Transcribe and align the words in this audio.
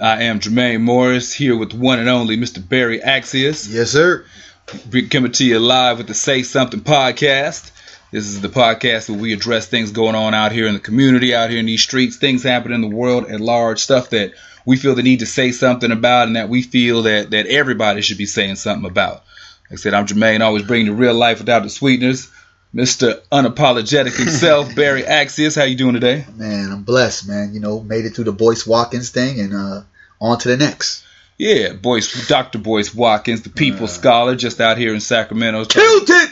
I 0.00 0.22
am 0.22 0.40
Jermaine 0.40 0.80
Morris 0.80 1.30
here 1.30 1.54
with 1.54 1.74
one 1.74 1.98
and 1.98 2.08
only 2.08 2.38
Mr. 2.38 2.66
Barry 2.66 3.00
Axius. 3.00 3.70
Yes, 3.70 3.90
sir. 3.90 4.24
Coming 5.10 5.32
to 5.32 5.44
you 5.44 5.58
live 5.58 5.98
with 5.98 6.06
the 6.06 6.14
Say 6.14 6.42
Something 6.42 6.80
podcast. 6.80 7.70
This 8.10 8.24
is 8.24 8.40
the 8.40 8.48
podcast 8.48 9.10
where 9.10 9.18
we 9.18 9.34
address 9.34 9.66
things 9.66 9.90
going 9.90 10.14
on 10.14 10.32
out 10.32 10.52
here 10.52 10.66
in 10.66 10.72
the 10.72 10.80
community, 10.80 11.34
out 11.34 11.50
here 11.50 11.58
in 11.58 11.66
these 11.66 11.82
streets, 11.82 12.16
things 12.16 12.42
happening 12.42 12.82
in 12.82 12.90
the 12.90 12.96
world 12.96 13.26
at 13.26 13.40
large, 13.40 13.80
stuff 13.80 14.08
that 14.10 14.32
we 14.64 14.78
feel 14.78 14.94
the 14.94 15.02
need 15.02 15.18
to 15.18 15.26
say 15.26 15.52
something 15.52 15.92
about 15.92 16.28
and 16.28 16.36
that 16.36 16.48
we 16.48 16.62
feel 16.62 17.02
that, 17.02 17.32
that 17.32 17.46
everybody 17.48 18.00
should 18.00 18.16
be 18.16 18.24
saying 18.24 18.54
something 18.54 18.90
about. 18.90 19.22
Like 19.68 19.72
I 19.72 19.76
said, 19.76 19.92
I'm 19.92 20.06
Jermaine, 20.06 20.40
always 20.40 20.62
bringing 20.62 20.86
the 20.86 20.94
real 20.94 21.14
life 21.14 21.40
without 21.40 21.62
the 21.62 21.68
sweeteners. 21.68 22.30
Mr. 22.74 23.20
Unapologetic 23.30 24.16
himself, 24.16 24.74
Barry 24.76 25.02
Axius. 25.02 25.56
How 25.56 25.64
you 25.64 25.76
doing 25.76 25.94
today? 25.94 26.24
Man, 26.36 26.72
I'm 26.72 26.84
blessed, 26.84 27.28
man. 27.28 27.52
You 27.52 27.60
know, 27.60 27.80
made 27.80 28.06
it 28.06 28.14
through 28.14 28.24
the 28.24 28.32
Boyce 28.32 28.66
Watkins 28.66 29.10
thing 29.10 29.40
and 29.40 29.52
uh, 29.52 29.82
on 30.20 30.38
to 30.38 30.48
the 30.48 30.56
next. 30.56 31.04
Yeah, 31.38 31.72
Boyce, 31.72 32.28
Dr. 32.28 32.58
Boyce 32.58 32.94
Watkins, 32.94 33.42
the 33.42 33.50
people 33.50 33.84
uh, 33.84 33.88
scholar, 33.88 34.36
just 34.36 34.60
out 34.60 34.76
here 34.76 34.92
in 34.92 35.00
Sacramento. 35.00 35.64
Killed 35.64 36.10
it! 36.10 36.30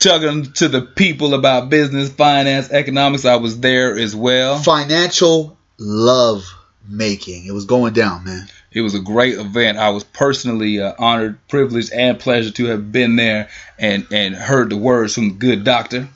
Talking 0.00 0.52
to 0.54 0.66
the 0.66 0.82
people 0.82 1.34
about 1.34 1.68
business, 1.68 2.10
finance, 2.10 2.70
economics. 2.70 3.24
I 3.24 3.36
was 3.36 3.60
there 3.60 3.96
as 3.96 4.16
well. 4.16 4.58
Financial 4.58 5.56
love 5.78 6.44
making. 6.88 7.46
It 7.46 7.52
was 7.52 7.66
going 7.66 7.92
down, 7.92 8.24
man. 8.24 8.48
It 8.72 8.80
was 8.80 8.94
a 8.94 9.00
great 9.00 9.38
event. 9.38 9.78
I 9.78 9.90
was 9.90 10.02
personally 10.02 10.80
uh, 10.80 10.94
honored, 10.98 11.38
privileged, 11.46 11.92
and 11.92 12.18
pleasure 12.18 12.50
to 12.50 12.64
have 12.66 12.90
been 12.90 13.16
there 13.16 13.50
and 13.78 14.06
and 14.10 14.34
heard 14.34 14.70
the 14.70 14.76
words 14.76 15.14
from 15.14 15.28
the 15.28 15.34
good 15.34 15.62
doctor. 15.62 16.08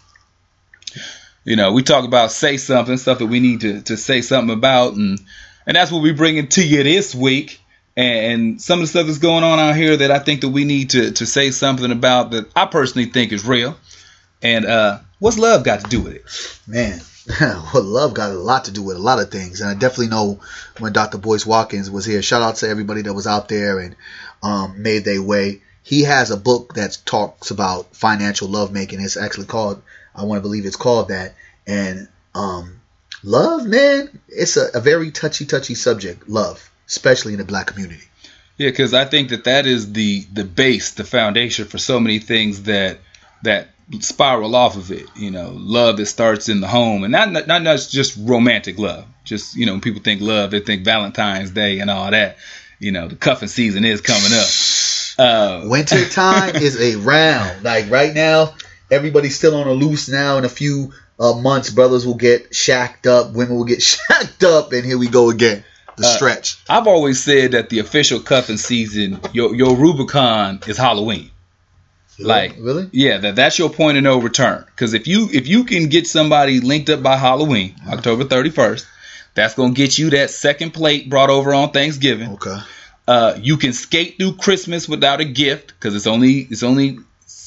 You 1.45 1.55
know, 1.55 1.73
we 1.73 1.85
talk 1.85 2.05
about 2.05 2.33
say 2.33 2.57
something, 2.57 2.97
stuff 2.97 3.19
that 3.19 3.27
we 3.27 3.39
need 3.39 3.61
to, 3.61 3.83
to 3.83 3.97
say 3.97 4.23
something 4.23 4.53
about, 4.53 4.95
and 4.95 5.21
and 5.67 5.77
that's 5.77 5.91
what 5.91 6.03
we're 6.03 6.15
bringing 6.15 6.49
to 6.49 6.67
you 6.67 6.83
this 6.83 7.15
week. 7.15 7.61
And 7.97 8.61
some 8.61 8.81
of 8.81 8.83
the 8.83 8.87
stuff 8.89 9.07
that's 9.07 9.19
going 9.19 9.43
on 9.43 9.59
out 9.59 9.75
here 9.75 9.97
that 9.97 10.11
I 10.11 10.19
think 10.19 10.43
that 10.43 10.51
we 10.51 10.65
need 10.65 10.91
to 10.91 11.13
to 11.13 11.27
say 11.27 11.51
something 11.51 11.91
about 11.91 12.33
that 12.33 12.51
I 12.55 12.67
personally 12.67 13.09
think 13.09 13.33
is 13.33 13.47
real. 13.47 13.77
And 14.43 14.67
uh, 14.67 14.99
what's 15.19 15.39
love 15.39 15.65
got 15.65 15.81
to 15.81 15.89
do 15.89 16.03
with 16.03 16.15
it? 16.15 16.61
Man, 16.67 17.01
well, 17.41 17.83
love 17.83 18.15
got 18.15 18.31
a 18.31 18.35
lot 18.35 18.67
to 18.67 18.71
do 18.71 18.83
with 18.83 18.97
a 18.97 19.01
lot 19.01 19.19
of 19.19 19.31
things, 19.31 19.61
and 19.61 19.71
I 19.71 19.75
definitely 19.75 20.09
know 20.09 20.41
when 20.79 20.93
Dr. 20.93 21.19
Boyce 21.19 21.47
Watkins 21.47 21.91
was 21.91 22.05
here. 22.05 22.23
Shout 22.23 22.43
out 22.43 22.57
to 22.57 22.69
everybody 22.69 23.03
that 23.03 23.15
was 23.15 23.27
out 23.27 23.49
there 23.49 23.79
and 23.81 23.97
um, 24.43 24.83
made 24.83 25.05
their 25.05 25.23
way. 25.23 25.63
He 25.83 26.03
has 26.03 26.31
a 26.31 26.37
book 26.37 26.75
that 26.75 26.99
talks 27.05 27.51
about 27.51 27.97
financial 27.97 28.49
lovemaking. 28.49 29.01
It's 29.01 29.17
actually 29.17 29.47
called, 29.47 29.83
I 30.15 30.25
want 30.25 30.39
to 30.39 30.43
believe 30.43 30.67
it's 30.67 30.77
called 30.77 31.09
that. 31.09 31.35
And 31.67 32.09
um, 32.35 32.76
love, 33.23 33.67
man, 33.67 34.21
it's 34.29 34.57
a, 34.57 34.69
a 34.75 34.81
very 34.81 35.11
touchy, 35.11 35.47
touchy 35.47 35.75
subject. 35.75 36.29
Love, 36.29 36.71
especially 36.87 37.33
in 37.33 37.39
the 37.39 37.45
black 37.45 37.69
community. 37.69 38.05
Yeah, 38.57 38.71
because 38.71 38.95
I 38.95 39.05
think 39.05 39.31
that 39.31 39.45
that 39.45 39.67
is 39.67 39.93
the 39.93 40.25
the 40.33 40.45
base, 40.45 40.93
the 40.93 41.05
foundation 41.05 41.67
for 41.67 41.79
so 41.79 42.01
many 42.01 42.19
things 42.19 42.65
that 42.65 42.99
that 43.43 43.69
spiral 44.01 44.55
off 44.55 44.77
of 44.77 44.91
it. 44.91 45.07
You 45.15 45.31
know, 45.31 45.53
love 45.55 45.99
that 45.99 46.07
starts 46.07 46.49
in 46.49 46.61
the 46.61 46.67
home, 46.67 47.05
and 47.05 47.13
not 47.13 47.31
not, 47.33 47.47
not 47.63 47.79
just 47.91 48.19
romantic 48.19 48.79
love. 48.79 49.07
Just 49.25 49.57
you 49.57 49.67
know, 49.67 49.73
when 49.73 49.81
people 49.81 50.03
think 50.03 50.21
love, 50.21 50.51
they 50.51 50.61
think 50.61 50.85
Valentine's 50.85 51.51
Day 51.51 51.81
and 51.81 51.91
all 51.91 52.11
that. 52.11 52.39
You 52.79 52.93
know, 52.93 53.09
the 53.09 53.17
cuffing 53.17 53.49
season 53.49 53.85
is 53.85 54.01
coming 54.01 54.33
up. 54.33 54.47
Uh, 55.19 55.63
Winter 55.65 56.07
time 56.11 56.57
is 56.57 56.95
around. 56.95 57.63
Like 57.63 57.91
right 57.91 58.13
now, 58.13 58.53
everybody's 58.91 59.35
still 59.35 59.57
on 59.57 59.67
a 59.67 59.73
loose 59.73 60.11
now. 60.11 60.37
In 60.37 60.45
a 60.45 60.49
few 60.51 60.93
uh, 61.19 61.35
months, 61.35 61.71
brothers 61.71 62.07
will 62.07 62.15
get 62.15 62.55
shacked 62.55 63.07
up, 63.07 63.33
women 63.33 63.57
will 63.57 63.65
get 63.65 63.83
shacked 63.93 64.45
up, 64.45 64.73
and 64.73 64.85
here 64.85 64.99
we 64.99 65.09
go 65.09 65.31
again. 65.31 65.65
The 65.97 66.07
uh, 66.07 66.11
stretch. 66.11 66.59
I've 66.69 66.87
always 66.87 67.23
said 67.23 67.53
that 67.53 67.71
the 67.71 67.79
official 67.79 68.21
cuffing 68.21 68.59
season, 68.59 69.21
your 69.33 69.55
your 69.55 69.77
Rubicon 69.77 70.61
is 70.67 70.77
Halloween. 70.77 71.31
Like 72.19 72.57
really? 72.59 72.89
Yeah, 72.93 73.19
that 73.19 73.37
that's 73.37 73.59
your 73.59 73.71
point 73.71 73.99
of 73.99 74.05
no 74.05 74.21
return. 74.21 74.65
Because 74.67 74.95
if 74.95 75.07
you 75.07 75.29
if 75.33 75.47
you 75.49 75.65
can 75.65 75.89
get 75.89 76.07
somebody 76.07 76.61
linked 76.61 76.89
up 76.89 77.03
by 77.03 77.17
Halloween, 77.17 77.75
October 77.89 78.25
thirty 78.25 78.51
first, 78.51 78.87
that's 79.35 79.55
gonna 79.55 79.75
get 79.75 79.99
you 79.99 80.11
that 80.11 80.31
second 80.31 80.73
plate 80.73 81.11
brought 81.11 81.31
over 81.31 81.53
on 81.55 81.71
Thanksgiving. 81.71 82.33
Okay. 82.33 82.59
Uh, 83.07 83.39
you 83.41 83.57
can 83.57 83.73
skate 83.73 84.17
through 84.19 84.35
Christmas 84.35 84.89
without 84.89 85.21
a 85.21 85.25
gift 85.25 85.69
because 85.69 85.95
it's 85.95 86.07
only 86.07 86.47
it's 86.51 86.63
only 86.63 86.99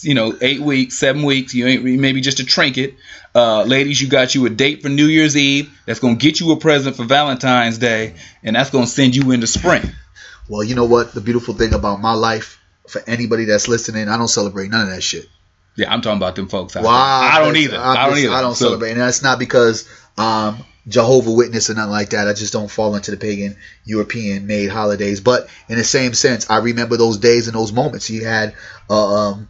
you 0.04 0.14
know 0.14 0.36
eight 0.42 0.60
weeks, 0.60 0.98
seven 0.98 1.24
weeks. 1.24 1.54
You 1.54 1.68
ain't 1.68 1.84
maybe 1.84 2.22
just 2.22 2.40
a 2.40 2.46
trinket. 2.46 2.96
Uh, 3.34 3.64
ladies, 3.64 4.02
you 4.02 4.08
got 4.08 4.36
you 4.36 4.46
a 4.46 4.50
date 4.50 4.82
for 4.82 4.90
New 4.90 5.06
Year's 5.06 5.38
Eve. 5.38 5.72
That's 5.86 6.00
gonna 6.00 6.16
get 6.16 6.40
you 6.40 6.52
a 6.52 6.58
present 6.58 6.96
for 6.96 7.06
Valentine's 7.06 7.78
Day, 7.78 8.16
and 8.44 8.56
that's 8.56 8.70
gonna 8.70 8.88
send 8.88 9.16
you 9.16 9.32
into 9.32 9.48
spring. 9.48 9.84
Well, 10.48 10.64
you 10.64 10.76
know 10.76 10.86
what? 10.86 11.14
The 11.14 11.22
beautiful 11.22 11.54
thing 11.54 11.74
about 11.74 12.02
my 12.02 12.14
life 12.14 12.60
for 12.88 13.02
anybody 13.06 13.46
that's 13.46 13.68
listening, 13.68 14.10
I 14.10 14.18
don't 14.18 14.28
celebrate 14.28 14.72
none 14.72 14.82
of 14.82 14.90
that 14.90 15.02
shit. 15.02 15.28
Yeah, 15.76 15.94
I'm 15.94 16.02
talking 16.02 16.18
about 16.18 16.36
them 16.36 16.50
folks. 16.50 16.76
Wow, 16.76 16.84
I 16.84 17.40
don't 17.40 17.56
either. 17.56 17.78
I 17.78 18.08
don't 18.08 18.18
either. 18.18 18.34
I 18.34 18.42
don't 18.42 18.56
so. 18.56 18.66
celebrate, 18.66 18.92
and 18.92 19.00
that's 19.00 19.22
not 19.22 19.40
because 19.40 19.88
um, 20.18 20.66
Jehovah 20.88 21.32
Witness 21.32 21.70
or 21.70 21.76
nothing 21.76 21.92
like 21.92 22.10
that. 22.10 22.28
I 22.28 22.34
just 22.34 22.52
don't 22.52 22.70
fall 22.70 22.96
into 22.96 23.12
the 23.12 23.18
pagan 23.18 23.56
European 23.86 24.48
made 24.48 24.70
holidays. 24.70 25.22
But 25.22 25.48
in 25.70 25.78
the 25.78 25.84
same 25.84 26.14
sense, 26.14 26.50
I 26.50 26.58
remember 26.58 26.98
those 26.98 27.18
days 27.18 27.48
and 27.48 27.56
those 27.56 27.72
moments. 27.72 28.10
You 28.10 28.26
had. 28.26 28.56
Uh, 28.90 29.30
um, 29.30 29.48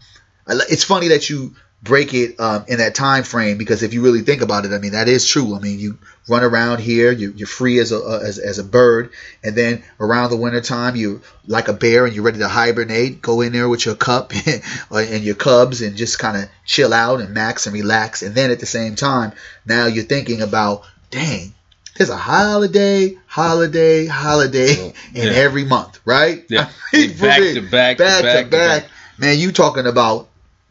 it's 0.49 0.83
funny 0.83 1.09
that 1.09 1.29
you 1.29 1.55
break 1.81 2.13
it 2.13 2.37
um, 2.39 2.65
in 2.67 2.79
that 2.79 2.93
time 2.93 3.23
frame 3.23 3.57
because 3.57 3.83
if 3.83 3.93
you 3.93 4.01
really 4.01 4.21
think 4.21 4.41
about 4.41 4.65
it, 4.65 4.73
I 4.73 4.79
mean 4.79 4.91
that 4.91 5.07
is 5.07 5.25
true. 5.27 5.55
I 5.55 5.59
mean 5.59 5.79
you 5.79 5.97
run 6.27 6.43
around 6.43 6.79
here, 6.79 7.11
you, 7.11 7.33
are 7.41 7.47
free 7.47 7.79
as 7.79 7.91
a 7.91 8.21
as, 8.23 8.37
as 8.37 8.59
a 8.59 8.63
bird, 8.63 9.11
and 9.43 9.55
then 9.55 9.83
around 9.99 10.29
the 10.29 10.37
wintertime 10.37 10.95
you're 10.95 11.21
like 11.47 11.67
a 11.67 11.73
bear 11.73 12.05
and 12.05 12.13
you're 12.13 12.23
ready 12.23 12.39
to 12.39 12.47
hibernate. 12.47 13.21
Go 13.21 13.41
in 13.41 13.53
there 13.53 13.69
with 13.69 13.85
your 13.85 13.95
cup 13.95 14.33
and 14.91 15.23
your 15.23 15.35
cubs 15.35 15.81
and 15.81 15.95
just 15.95 16.19
kind 16.19 16.37
of 16.37 16.49
chill 16.65 16.93
out 16.93 17.21
and 17.21 17.33
max 17.33 17.65
and 17.65 17.73
relax. 17.73 18.21
And 18.21 18.35
then 18.35 18.51
at 18.51 18.59
the 18.59 18.65
same 18.65 18.95
time, 18.95 19.31
now 19.65 19.85
you're 19.85 20.03
thinking 20.03 20.41
about, 20.41 20.83
dang, 21.11 21.53
there's 21.97 22.09
a 22.09 22.17
holiday, 22.17 23.17
holiday, 23.27 24.05
holiday 24.05 24.89
in 25.13 25.27
yeah. 25.27 25.31
every 25.31 25.65
month, 25.65 25.99
right? 26.05 26.45
Yeah, 26.49 26.69
back, 26.93 27.41
to 27.41 27.61
back, 27.69 27.97
back, 27.97 27.97
to 27.97 28.23
back, 28.23 28.45
to 28.45 28.51
back. 28.51 28.85
Man, 29.17 29.37
you 29.37 29.51
talking 29.51 29.85
about 29.85 30.28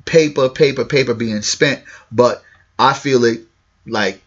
paper, 0.08 0.48
paper, 0.48 0.84
paper 0.84 1.14
being 1.14 1.42
spent. 1.42 1.82
But 2.10 2.42
I 2.78 2.94
feel 2.94 3.24
it 3.24 3.42
like 3.86 4.20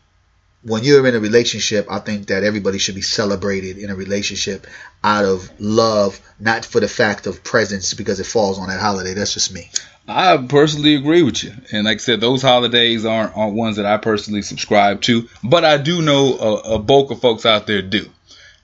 when 0.64 0.84
you're 0.84 1.06
in 1.08 1.16
a 1.16 1.20
relationship, 1.20 1.88
I 1.90 2.00
think 2.00 2.28
that 2.28 2.44
everybody 2.44 2.78
should 2.78 2.96
be 2.96 3.02
celebrated 3.02 3.80
in 3.80 3.90
a 3.90 3.96
relationship 3.96 4.68
out 5.04 5.26
of 5.26 5.50
love, 5.60 6.22
not 6.40 6.66
for 6.66 6.80
the 6.80 6.88
fact 6.88 7.26
of 7.26 7.44
presence 7.44 7.96
because 7.96 8.20
it 8.20 8.28
falls 8.28 8.60
on 8.60 8.70
that 8.70 8.80
holiday. 8.80 9.16
That's 9.16 9.34
just 9.34 9.52
me. 9.52 9.70
I 10.08 10.38
personally 10.38 10.96
agree 10.96 11.24
with 11.24 11.44
you, 11.44 11.54
and 11.72 11.86
like 11.86 11.96
I 11.96 11.98
said, 11.98 12.22
those 12.22 12.42
holidays 12.42 13.06
aren't 13.06 13.38
aren't 13.38 13.56
ones 13.56 13.78
that 13.78 13.86
I 13.86 13.98
personally 13.98 14.42
subscribe 14.42 15.02
to, 15.04 15.28
but 15.44 15.64
I 15.64 15.78
do 15.78 16.02
know 16.02 16.38
a, 16.38 16.76
a 16.76 16.80
bulk 16.80 17.12
of 17.12 17.22
folks 17.22 17.46
out 17.46 17.66
there 17.66 17.82
do. 17.82 18.10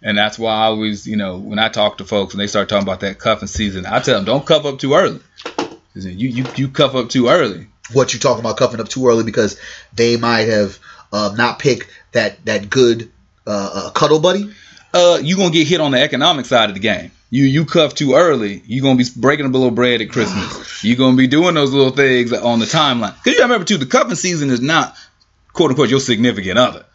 And 0.02 0.18
that's 0.18 0.38
why 0.38 0.54
I 0.54 0.66
always, 0.66 1.08
you 1.08 1.16
know, 1.16 1.38
when 1.38 1.58
I 1.58 1.70
talk 1.70 1.98
to 1.98 2.06
folks 2.06 2.34
and 2.34 2.42
they 2.42 2.48
start 2.48 2.70
talking 2.70 2.88
about 2.88 3.00
that 3.00 3.18
cuffing 3.18 3.48
season, 3.48 3.86
I 3.86 4.00
tell 4.00 4.16
them 4.16 4.26
don't 4.26 4.46
cuff 4.46 4.66
up 4.66 4.78
too 4.78 4.94
early. 4.94 5.22
You 6.06 6.30
you 6.30 6.46
you 6.56 6.68
cuff 6.70 6.96
up 6.96 7.10
too 7.10 7.28
early. 7.28 7.68
What 7.94 8.14
you 8.14 8.20
talking 8.20 8.42
about 8.42 8.58
cuffing 8.58 8.80
up 8.80 8.90
too 8.90 9.08
early 9.08 9.24
because 9.24 9.60
they 9.94 10.18
might 10.18 10.50
have 10.50 10.78
uh, 11.12 11.34
not 11.38 11.60
picked 11.60 11.90
that 12.12 12.44
that 12.46 12.70
good 12.70 13.12
uh, 13.46 13.72
uh, 13.74 13.90
cuddle 13.92 14.20
buddy. 14.20 14.54
Uh, 14.94 15.20
you 15.22 15.38
gonna 15.38 15.52
get 15.52 15.68
hit 15.68 15.82
on 15.82 15.92
the 15.92 16.02
economic 16.02 16.46
side 16.46 16.70
of 16.70 16.76
the 16.76 16.82
game. 16.82 17.12
You 17.30 17.44
you 17.44 17.66
cuff 17.66 17.96
too 17.96 18.14
early, 18.16 18.62
you 18.66 18.82
gonna 18.82 18.98
be 18.98 19.06
breaking 19.16 19.46
a 19.46 19.50
little 19.50 19.72
bread 19.72 20.02
at 20.02 20.10
Christmas. 20.10 20.84
you 20.84 20.96
gonna 20.96 21.18
be 21.18 21.28
doing 21.28 21.56
those 21.56 21.74
little 21.74 21.92
things 21.92 22.34
on 22.34 22.60
the 22.60 22.66
timeline. 22.66 23.16
Cause 23.24 23.34
you 23.34 23.42
remember 23.42 23.66
too, 23.66 23.78
the 23.78 23.86
cuffing 23.86 24.16
season 24.16 24.50
is 24.50 24.62
not 24.62 24.96
quote 25.54 25.72
unquote 25.72 25.90
your 25.90 26.00
significant 26.00 26.58
other. 26.58 26.86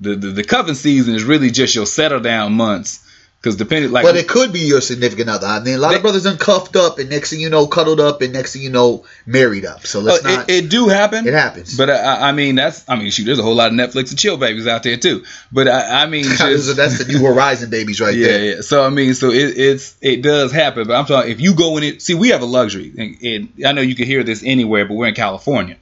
The 0.00 0.16
the, 0.16 0.28
the 0.28 0.44
cuffing 0.44 0.74
season 0.74 1.14
is 1.14 1.24
really 1.24 1.50
just 1.50 1.74
your 1.74 1.86
settle 1.86 2.20
down 2.20 2.54
months 2.54 3.05
because 3.46 3.54
depending, 3.54 3.92
like, 3.92 4.04
but 4.04 4.16
it 4.16 4.26
could 4.26 4.52
be 4.52 4.58
your 4.58 4.80
significant 4.80 5.30
other. 5.30 5.46
I 5.46 5.60
mean, 5.60 5.76
a 5.76 5.78
lot 5.78 5.90
they, 5.90 5.96
of 5.96 6.02
brothers 6.02 6.24
done 6.24 6.36
cuffed 6.36 6.74
up, 6.74 6.98
and 6.98 7.08
next 7.08 7.30
thing 7.30 7.38
you 7.38 7.48
know, 7.48 7.68
cuddled 7.68 8.00
up, 8.00 8.20
and 8.20 8.32
next 8.32 8.54
thing 8.54 8.62
you 8.62 8.70
know, 8.70 9.04
married 9.24 9.64
up. 9.64 9.86
So 9.86 10.00
let's 10.00 10.24
uh, 10.24 10.34
not. 10.34 10.50
It, 10.50 10.64
it, 10.64 10.68
do 10.68 10.88
happen. 10.88 11.28
It 11.28 11.32
happens. 11.32 11.76
But 11.76 11.90
uh, 11.90 12.18
I 12.20 12.32
mean, 12.32 12.56
that's. 12.56 12.84
I 12.88 12.96
mean, 12.96 13.08
shoot, 13.12 13.22
there's 13.22 13.38
a 13.38 13.44
whole 13.44 13.54
lot 13.54 13.68
of 13.68 13.74
Netflix 13.74 14.10
and 14.10 14.18
chill 14.18 14.36
babies 14.36 14.66
out 14.66 14.82
there 14.82 14.96
too. 14.96 15.24
But 15.52 15.68
I, 15.68 16.02
I 16.02 16.06
mean, 16.06 16.24
just, 16.36 16.74
that's 16.74 16.98
the 16.98 17.04
new 17.04 17.24
Horizon 17.24 17.70
babies 17.70 18.00
right 18.00 18.16
yeah, 18.16 18.26
there. 18.26 18.44
Yeah. 18.44 18.54
Yeah. 18.56 18.60
So 18.62 18.84
I 18.84 18.88
mean, 18.88 19.14
so 19.14 19.30
it, 19.30 19.56
it's 19.56 19.96
it 20.00 20.22
does 20.22 20.50
happen. 20.50 20.88
But 20.88 20.96
I'm 20.96 21.06
talking 21.06 21.30
if 21.30 21.40
you 21.40 21.54
go 21.54 21.76
in 21.76 21.84
it. 21.84 22.02
See, 22.02 22.14
we 22.14 22.30
have 22.30 22.42
a 22.42 22.46
luxury, 22.46 22.92
and, 22.98 23.22
and 23.22 23.64
I 23.64 23.70
know 23.74 23.80
you 23.80 23.94
can 23.94 24.06
hear 24.06 24.24
this 24.24 24.42
anywhere, 24.44 24.86
but 24.86 24.94
we're 24.94 25.06
in 25.06 25.14
California, 25.14 25.76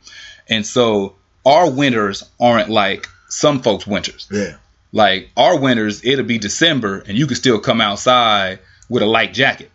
and 0.51 0.67
so 0.67 1.15
our 1.47 1.71
winters 1.71 2.25
aren't 2.39 2.69
like 2.69 3.07
some 3.31 3.63
folks' 3.63 3.87
winters. 3.87 4.29
Yeah. 4.31 4.57
Like 4.95 5.31
our 5.37 5.59
winters, 5.59 6.05
it'll 6.05 6.25
be 6.25 6.39
December 6.39 7.01
and 7.01 7.19
you 7.19 7.27
can 7.27 7.35
still 7.35 7.59
come 7.59 7.81
outside 7.81 8.61
with 8.89 9.03
a 9.03 9.07
light 9.07 9.35
jacket. 9.35 9.73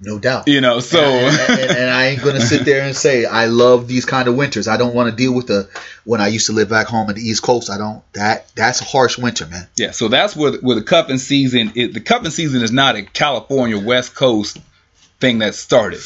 No 0.00 0.18
doubt. 0.18 0.48
You 0.48 0.60
know, 0.60 0.80
so 0.80 1.00
and, 1.00 1.60
and, 1.60 1.70
and 1.70 1.90
I 1.90 2.08
ain't 2.08 2.22
gonna 2.22 2.40
sit 2.40 2.64
there 2.64 2.82
and 2.82 2.94
say 2.94 3.24
I 3.24 3.46
love 3.46 3.86
these 3.86 4.04
kind 4.04 4.26
of 4.28 4.36
winters. 4.36 4.66
I 4.66 4.76
don't 4.76 4.94
want 4.94 5.08
to 5.08 5.16
deal 5.16 5.32
with 5.32 5.46
the 5.46 5.70
when 6.04 6.20
I 6.20 6.26
used 6.26 6.46
to 6.46 6.52
live 6.52 6.68
back 6.68 6.88
home 6.88 7.08
in 7.08 7.14
the 7.14 7.22
East 7.22 7.42
Coast. 7.42 7.70
I 7.70 7.78
don't 7.78 8.02
that 8.14 8.52
that's 8.56 8.82
a 8.82 8.84
harsh 8.84 9.16
winter, 9.16 9.46
man. 9.46 9.68
yeah, 9.76 9.92
so 9.92 10.08
that's 10.08 10.34
where 10.36 10.50
the, 10.50 10.58
where 10.58 10.74
the 10.74 10.82
cuffing 10.82 11.18
season. 11.18 11.72
It, 11.76 11.94
the 11.94 12.00
cuffing 12.00 12.32
season 12.32 12.62
is 12.62 12.72
not 12.72 12.96
a 12.96 13.04
California 13.04 13.78
West 13.78 14.14
Coast 14.14 14.58
thing 15.20 15.38
that 15.38 15.54
started. 15.54 16.00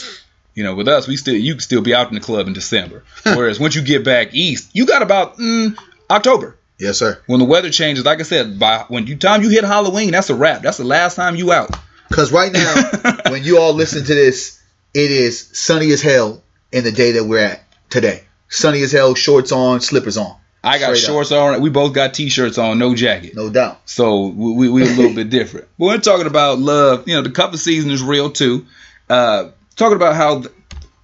You 0.55 0.62
know, 0.62 0.75
with 0.75 0.88
us, 0.88 1.08
we 1.08 1.17
still 1.17 1.34
you 1.34 1.55
can 1.55 1.61
still 1.61 1.82
be 1.82 1.94
out 1.94 2.08
in 2.08 2.14
the 2.14 2.20
club 2.20 2.46
in 2.46 2.52
December. 2.52 3.02
Whereas 3.25 3.58
once 3.58 3.75
you 3.75 3.82
get 3.82 4.05
back 4.05 4.34
east, 4.34 4.70
you 4.72 4.87
got 4.87 5.02
about 5.02 5.38
mm, 5.38 5.76
October. 6.11 6.56
Yes, 6.81 6.97
sir. 6.99 7.21
When 7.27 7.38
the 7.41 7.44
weather 7.47 7.71
changes, 7.71 8.05
like 8.05 8.21
I 8.21 8.23
said, 8.23 8.59
by 8.59 8.85
when 8.88 9.06
you 9.06 9.17
time 9.17 9.43
you 9.43 9.50
hit 9.50 9.65
Halloween, 9.65 10.12
that's 10.12 10.31
a 10.31 10.35
wrap. 10.35 10.62
That's 10.62 10.79
the 10.79 10.85
last 10.85 11.15
time 11.15 11.37
you 11.37 11.53
out. 11.53 11.71
Because 12.09 12.32
right 12.32 12.53
now, 12.53 13.21
when 13.31 13.44
you 13.44 13.59
all 13.59 13.75
listen 13.75 14.05
to 14.05 14.15
this, 14.15 14.61
it 14.94 15.11
is 15.11 15.50
sunny 15.53 15.93
as 15.93 16.03
hell 16.03 16.43
in 16.73 16.82
the 16.85 16.91
day 16.93 17.12
that 17.12 17.25
we're 17.25 17.44
at 17.44 17.62
today. 17.91 18.25
Sunny 18.49 18.82
as 18.82 18.91
hell, 18.93 19.15
shorts 19.15 19.53
on, 19.53 19.81
slippers 19.81 20.17
on. 20.17 20.37
I 20.65 20.79
got 20.79 20.97
Straight 20.97 21.05
up. 21.05 21.09
shorts 21.11 21.32
on. 21.32 21.61
We 21.61 21.71
both 21.71 21.94
got 21.94 22.12
t-shirts 22.15 22.59
on, 22.59 22.79
no 22.79 22.94
jacket. 22.94 23.35
No 23.37 23.49
doubt. 23.49 23.81
So 23.88 24.27
we 24.27 24.53
we, 24.53 24.69
we 24.69 24.82
a 24.82 24.87
little 24.87 25.15
bit 25.15 25.31
different. 25.31 25.69
But 25.79 25.85
we're 25.87 25.99
talking 25.99 26.27
about 26.27 26.59
love. 26.59 27.06
You 27.09 27.15
know, 27.15 27.23
the 27.23 27.31
cuffing 27.31 27.59
season 27.59 27.91
is 27.91 28.03
real 28.03 28.31
too. 28.31 28.67
Uh, 29.09 29.50
talking 29.77 29.97
about 29.97 30.17
how 30.17 30.41
th- 30.41 30.55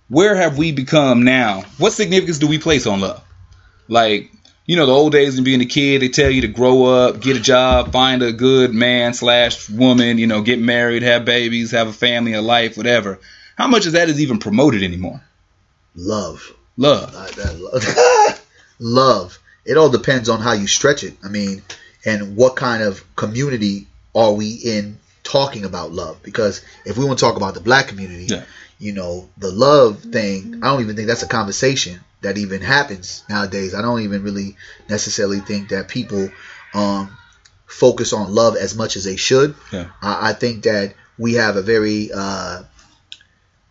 where 0.09 0.35
have 0.37 0.59
we 0.59 0.73
become 0.73 1.23
now? 1.25 1.63
What 1.79 1.93
significance 1.93 2.39
do 2.39 2.47
we 2.47 2.59
place 2.59 2.87
on 2.87 3.01
love? 3.01 3.23
Like 3.89 4.31
you 4.67 4.77
know, 4.77 4.87
the 4.87 4.93
old 4.93 5.13
days 5.13 5.39
of 5.39 5.45
being 5.45 5.61
a 5.61 5.67
kid, 5.67 6.03
they 6.03 6.09
tell 6.09 6.31
you 6.31 6.43
to 6.43 6.49
grow 6.49 6.85
up, 6.85 7.21
get 7.21 7.37
a 7.37 7.41
job, 7.41 7.93
find 7.93 8.23
a 8.23 8.33
good 8.33 8.75
man 8.75 9.15
slash 9.15 9.71
woman, 9.71 10.19
you 10.19 10.27
know, 10.27 10.43
get 10.43 10.59
married, 10.61 11.03
have 11.03 11.25
babies, 11.25 11.71
have 11.71 11.87
a 11.89 11.93
family, 11.93 12.33
a 12.33 12.43
life, 12.43 12.77
whatever. 12.77 13.21
How 13.57 13.69
much 13.69 13.87
of 13.87 13.93
that 13.93 14.09
is 14.09 14.21
even 14.21 14.39
promoted 14.39 14.83
anymore? 14.83 15.23
Love. 15.95 16.53
Love. 16.77 17.15
Love. 17.39 18.43
love. 18.79 19.39
It 19.65 19.77
all 19.77 19.89
depends 19.89 20.29
on 20.29 20.41
how 20.41 20.53
you 20.53 20.67
stretch 20.67 21.05
it. 21.05 21.15
I 21.25 21.29
mean, 21.29 21.63
and 22.05 22.37
what 22.37 22.57
kind 22.57 22.83
of 22.83 23.03
community 23.17 23.87
are 24.15 24.33
we 24.33 24.51
in 24.53 24.99
talking 25.23 25.65
about 25.65 25.93
love? 25.93 26.23
Because 26.23 26.65
if 26.85 26.97
we 26.99 27.05
want 27.05 27.19
to 27.19 27.25
talk 27.25 27.37
about 27.37 27.55
the 27.55 27.61
black 27.61 27.89
community, 27.89 28.27
Yeah. 28.27 28.45
you 28.79 28.93
know, 28.93 29.29
the 29.39 29.51
love 29.51 30.01
thing, 30.01 30.61
I 30.63 30.67
don't 30.67 30.83
even 30.83 30.97
think 30.97 31.09
that's 31.09 31.23
a 31.23 31.29
conversation 31.29 32.01
that 32.23 32.39
even 32.39 32.61
happens 32.61 33.25
nowadays. 33.29 33.75
I 33.75 33.83
don't 33.83 34.01
even 34.01 34.23
really 34.23 34.57
necessarily 34.89 35.41
think 35.41 35.69
that 35.71 35.89
people 35.89 36.31
um, 36.75 37.17
focus 37.67 38.13
on 38.13 38.35
love 38.35 38.57
as 38.57 38.75
much 38.77 38.97
as 38.97 39.05
they 39.05 39.17
should. 39.17 39.55
Yeah. 39.73 39.91
I, 40.03 40.31
I 40.31 40.33
think 40.33 40.65
that 40.65 40.95
we 41.19 41.35
have 41.35 41.57
a 41.57 41.63
very 41.63 42.11
uh, 42.15 42.63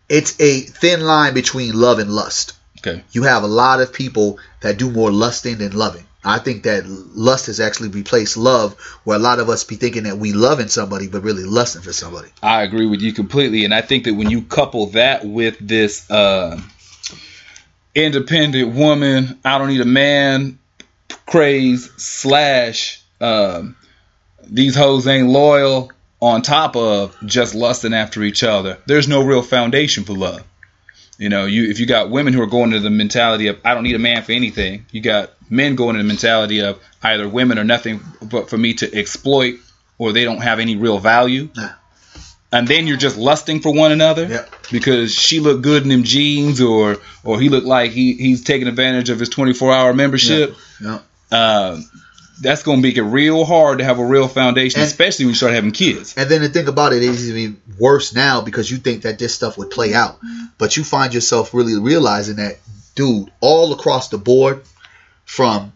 it's 0.08 0.40
a 0.40 0.60
thin 0.60 1.00
line 1.02 1.34
between 1.34 1.74
love 1.74 1.98
and 1.98 2.10
lust. 2.10 2.54
Okay. 2.78 3.02
You 3.12 3.24
have 3.24 3.42
a 3.42 3.48
lot 3.48 3.80
of 3.80 3.92
people 3.92 4.38
that 4.60 4.78
do 4.78 4.90
more 4.90 5.10
lusting 5.10 5.58
than 5.58 5.72
loving. 5.72 6.06
I 6.26 6.38
think 6.40 6.64
that 6.64 6.86
lust 6.86 7.46
has 7.46 7.60
actually 7.60 7.90
replaced 7.90 8.36
love, 8.36 8.74
where 9.04 9.16
a 9.16 9.20
lot 9.20 9.38
of 9.38 9.48
us 9.48 9.62
be 9.62 9.76
thinking 9.76 10.04
that 10.04 10.18
we 10.18 10.32
loving 10.32 10.66
somebody, 10.66 11.06
but 11.06 11.22
really 11.22 11.44
lusting 11.44 11.82
for 11.82 11.92
somebody. 11.92 12.28
I 12.42 12.62
agree 12.62 12.86
with 12.86 13.00
you 13.00 13.12
completely, 13.12 13.64
and 13.64 13.72
I 13.72 13.80
think 13.80 14.04
that 14.04 14.14
when 14.14 14.30
you 14.30 14.42
couple 14.42 14.86
that 14.86 15.24
with 15.24 15.56
this 15.60 16.10
uh, 16.10 16.60
independent 17.96 18.74
woman, 18.74 19.40
I 19.44 19.58
don't 19.58 19.68
need 19.68 19.80
a 19.80 19.86
man 19.86 20.58
craze 21.26 21.90
slash 21.96 23.02
um, 23.20 23.76
these 24.48 24.76
hoes 24.76 25.06
ain't 25.06 25.28
loyal, 25.28 25.90
on 26.20 26.42
top 26.42 26.76
of 26.76 27.16
just 27.26 27.54
lusting 27.54 27.92
after 27.92 28.22
each 28.22 28.42
other, 28.42 28.78
there's 28.86 29.08
no 29.08 29.22
real 29.22 29.42
foundation 29.42 30.04
for 30.04 30.14
love. 30.14 30.44
You 31.18 31.28
know, 31.28 31.46
you 31.46 31.70
if 31.70 31.80
you 31.80 31.86
got 31.86 32.10
women 32.10 32.34
who 32.34 32.42
are 32.42 32.46
going 32.46 32.70
to 32.72 32.80
the 32.80 32.90
mentality 32.90 33.46
of 33.48 33.58
I 33.64 33.74
don't 33.74 33.84
need 33.84 33.94
a 33.94 34.00
man 34.00 34.22
for 34.22 34.32
anything, 34.32 34.86
you 34.90 35.00
got 35.00 35.32
men 35.50 35.74
going 35.74 35.96
to 35.96 36.02
the 36.02 36.08
mentality 36.08 36.60
of 36.60 36.80
either 37.02 37.28
women 37.28 37.58
are 37.58 37.64
nothing 37.64 38.00
but 38.22 38.50
for 38.50 38.58
me 38.58 38.74
to 38.74 38.94
exploit 38.94 39.56
or 39.98 40.12
they 40.12 40.24
don't 40.24 40.42
have 40.42 40.58
any 40.58 40.76
real 40.76 40.98
value. 40.98 41.48
And 42.58 42.66
then 42.68 42.86
you're 42.86 42.96
just 42.96 43.16
lusting 43.16 43.60
for 43.60 43.72
one 43.72 43.92
another 43.92 44.26
Yep. 44.26 44.54
because 44.70 45.12
she 45.14 45.40
looked 45.40 45.62
good 45.62 45.82
in 45.82 45.88
them 45.88 46.02
jeans 46.04 46.60
or 46.60 46.96
or 47.24 47.40
he 47.40 47.48
looked 47.48 47.66
like 47.66 47.90
he 47.92 48.14
he's 48.14 48.42
taking 48.44 48.68
advantage 48.68 49.10
of 49.10 49.18
his 49.20 49.28
24 49.28 49.72
hour 49.72 49.92
membership. 49.94 50.56
Yeah. 50.82 51.00
Um, 51.30 51.88
that's 52.40 52.62
going 52.62 52.78
to 52.78 52.82
make 52.82 52.98
it 52.98 53.02
real 53.02 53.44
hard 53.46 53.78
to 53.78 53.84
have 53.84 53.98
a 53.98 54.04
real 54.04 54.28
foundation, 54.28 54.80
And- 54.80 54.86
especially 54.86 55.24
when 55.24 55.30
you 55.30 55.36
start 55.36 55.54
having 55.54 55.70
kids. 55.72 56.14
And 56.18 56.28
then 56.30 56.42
the 56.42 56.50
thing 56.50 56.68
about 56.68 56.92
it 56.92 57.02
is 57.02 57.28
even 57.30 57.60
worse 57.78 58.14
now 58.14 58.42
because 58.42 58.70
you 58.70 58.76
think 58.76 59.02
that 59.02 59.18
this 59.18 59.34
stuff 59.34 59.56
would 59.56 59.70
play 59.70 59.94
out, 59.94 60.18
but 60.58 60.76
you 60.76 60.84
find 60.84 61.14
yourself 61.14 61.54
really 61.54 61.78
realizing 61.78 62.36
that, 62.36 62.58
dude, 62.94 63.30
all 63.40 63.72
across 63.72 64.10
the 64.10 64.18
board, 64.18 64.62
from 65.24 65.72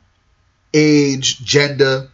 age, 0.74 1.38
gender, 1.42 2.09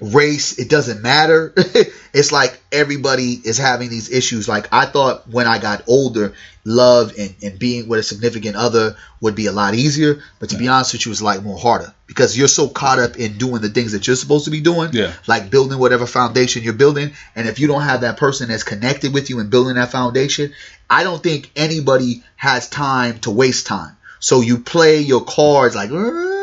race, 0.00 0.58
it 0.58 0.68
doesn't 0.68 1.02
matter. 1.02 1.52
it's 2.12 2.32
like 2.32 2.60
everybody 2.72 3.32
is 3.44 3.58
having 3.58 3.90
these 3.90 4.10
issues. 4.10 4.48
Like 4.48 4.68
I 4.72 4.86
thought 4.86 5.28
when 5.28 5.46
I 5.46 5.58
got 5.58 5.84
older, 5.86 6.34
love 6.64 7.12
and, 7.18 7.34
and 7.42 7.58
being 7.58 7.88
with 7.88 8.00
a 8.00 8.02
significant 8.02 8.56
other 8.56 8.96
would 9.20 9.34
be 9.34 9.46
a 9.46 9.52
lot 9.52 9.74
easier. 9.74 10.20
But 10.38 10.50
to 10.50 10.56
be 10.56 10.68
honest 10.68 10.92
with 10.92 11.06
you, 11.06 11.12
it's 11.12 11.22
like 11.22 11.42
more 11.42 11.58
harder 11.58 11.92
because 12.06 12.36
you're 12.36 12.48
so 12.48 12.68
caught 12.68 12.98
up 12.98 13.16
in 13.16 13.38
doing 13.38 13.62
the 13.62 13.68
things 13.68 13.92
that 13.92 14.06
you're 14.06 14.16
supposed 14.16 14.46
to 14.46 14.50
be 14.50 14.60
doing 14.60 14.90
Yeah. 14.92 15.12
like 15.26 15.50
building 15.50 15.78
whatever 15.78 16.06
foundation 16.06 16.62
you're 16.62 16.72
building. 16.72 17.12
And 17.36 17.48
if 17.48 17.58
you 17.58 17.66
don't 17.68 17.82
have 17.82 18.00
that 18.02 18.16
person 18.16 18.48
that's 18.48 18.62
connected 18.64 19.14
with 19.14 19.30
you 19.30 19.38
and 19.40 19.50
building 19.50 19.74
that 19.76 19.90
foundation, 19.92 20.52
I 20.88 21.04
don't 21.04 21.22
think 21.22 21.50
anybody 21.56 22.22
has 22.36 22.68
time 22.68 23.18
to 23.20 23.30
waste 23.30 23.66
time. 23.66 23.96
So 24.18 24.40
you 24.42 24.58
play 24.58 25.00
your 25.00 25.24
cards 25.24 25.74
like, 25.74 25.90
"Uh, 25.90 26.39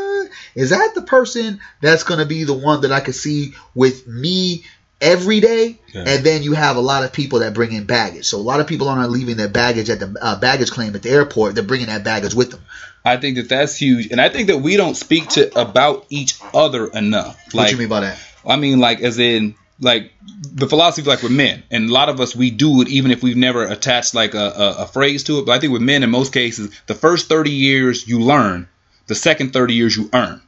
is 0.57 0.71
that 0.71 0.93
the 0.95 1.03
person 1.03 1.59
that's 1.81 2.03
going 2.03 2.19
to 2.19 2.25
be 2.25 2.43
the 2.43 2.53
one 2.53 2.81
that 2.81 2.91
I 2.91 2.99
could 2.99 3.15
see 3.15 3.53
with 3.75 4.07
me 4.07 4.63
every 4.99 5.39
day? 5.39 5.79
Yeah. 5.93 6.05
And 6.07 6.25
then 6.25 6.41
you 6.41 6.53
have 6.53 6.77
a 6.77 6.81
lot 6.81 7.03
of 7.03 7.13
people 7.13 7.39
that 7.39 7.53
bring 7.53 7.71
in 7.73 7.85
baggage. 7.85 8.25
So 8.25 8.39
a 8.39 8.41
lot 8.41 8.59
of 8.59 8.65
people 8.65 8.89
aren't 8.89 9.11
leaving 9.11 9.37
their 9.37 9.47
baggage 9.47 9.89
at 9.91 9.99
the 9.99 10.15
uh, 10.19 10.39
baggage 10.39 10.71
claim 10.71 10.95
at 10.95 11.03
the 11.03 11.09
airport. 11.11 11.53
They're 11.53 11.63
bringing 11.63 11.87
that 11.87 12.03
baggage 12.03 12.33
with 12.33 12.51
them. 12.51 12.61
I 13.05 13.17
think 13.17 13.37
that 13.37 13.47
that's 13.47 13.77
huge, 13.77 14.07
and 14.11 14.19
I 14.19 14.27
think 14.27 14.47
that 14.47 14.57
we 14.57 14.75
don't 14.75 14.95
speak 14.95 15.29
to 15.29 15.57
about 15.59 16.05
each 16.09 16.39
other 16.53 16.87
enough. 16.87 17.39
what 17.53 17.55
Like, 17.55 17.71
you 17.71 17.77
mean 17.77 17.87
by 17.87 18.01
that? 18.01 18.19
I 18.45 18.57
mean, 18.57 18.79
like 18.79 18.99
as 19.01 19.17
in 19.17 19.55
like 19.79 20.11
the 20.41 20.67
philosophy, 20.67 21.07
like 21.07 21.21
with 21.21 21.31
men, 21.31 21.63
and 21.71 21.89
a 21.89 21.93
lot 21.93 22.09
of 22.09 22.19
us 22.19 22.35
we 22.35 22.51
do 22.51 22.81
it 22.81 22.89
even 22.89 23.11
if 23.11 23.21
we've 23.23 23.37
never 23.37 23.65
attached 23.65 24.13
like 24.13 24.33
a, 24.33 24.39
a, 24.39 24.75
a 24.79 24.87
phrase 24.87 25.23
to 25.25 25.39
it. 25.39 25.45
But 25.45 25.53
I 25.53 25.59
think 25.59 25.71
with 25.71 25.83
men, 25.83 26.03
in 26.03 26.09
most 26.09 26.33
cases, 26.33 26.75
the 26.87 26.95
first 26.95 27.29
thirty 27.29 27.51
years 27.51 28.07
you 28.07 28.19
learn, 28.19 28.67
the 29.05 29.15
second 29.15 29.53
thirty 29.53 29.75
years 29.75 29.95
you 29.95 30.09
earn. 30.11 30.41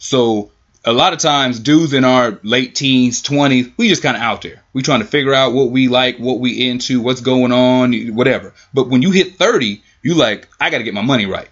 So 0.00 0.50
a 0.84 0.92
lot 0.92 1.12
of 1.12 1.18
times, 1.18 1.60
dudes 1.60 1.92
in 1.92 2.04
our 2.04 2.40
late 2.42 2.74
teens, 2.74 3.22
twenties, 3.22 3.68
we 3.76 3.88
just 3.88 4.02
kind 4.02 4.16
of 4.16 4.22
out 4.22 4.42
there. 4.42 4.64
We 4.72 4.82
trying 4.82 5.00
to 5.00 5.06
figure 5.06 5.34
out 5.34 5.52
what 5.52 5.70
we 5.70 5.88
like, 5.88 6.18
what 6.18 6.40
we 6.40 6.68
into, 6.68 7.00
what's 7.00 7.20
going 7.20 7.52
on, 7.52 7.92
whatever. 8.14 8.54
But 8.74 8.88
when 8.88 9.02
you 9.02 9.10
hit 9.12 9.36
thirty, 9.36 9.82
you 10.02 10.14
like, 10.14 10.48
I 10.58 10.70
got 10.70 10.78
to 10.78 10.84
get 10.84 10.94
my 10.94 11.02
money 11.02 11.26
right. 11.26 11.48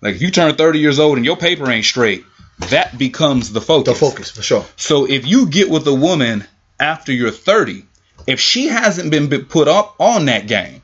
Like 0.00 0.16
if 0.16 0.22
you 0.22 0.30
turn 0.30 0.54
thirty 0.56 0.80
years 0.80 0.98
old 0.98 1.16
and 1.16 1.24
your 1.24 1.36
paper 1.36 1.70
ain't 1.70 1.84
straight, 1.84 2.24
that 2.58 2.98
becomes 2.98 3.52
the 3.52 3.60
focus. 3.60 3.98
The 3.98 4.06
focus, 4.06 4.30
for 4.30 4.42
sure. 4.42 4.66
So 4.76 5.08
if 5.08 5.26
you 5.26 5.46
get 5.46 5.70
with 5.70 5.86
a 5.86 5.94
woman 5.94 6.44
after 6.80 7.12
you're 7.12 7.30
30, 7.30 7.86
if 8.26 8.40
she 8.40 8.66
hasn't 8.66 9.12
been 9.12 9.28
been 9.28 9.44
put 9.44 9.68
up 9.68 9.94
on 10.00 10.26
that 10.26 10.48
game, 10.48 10.82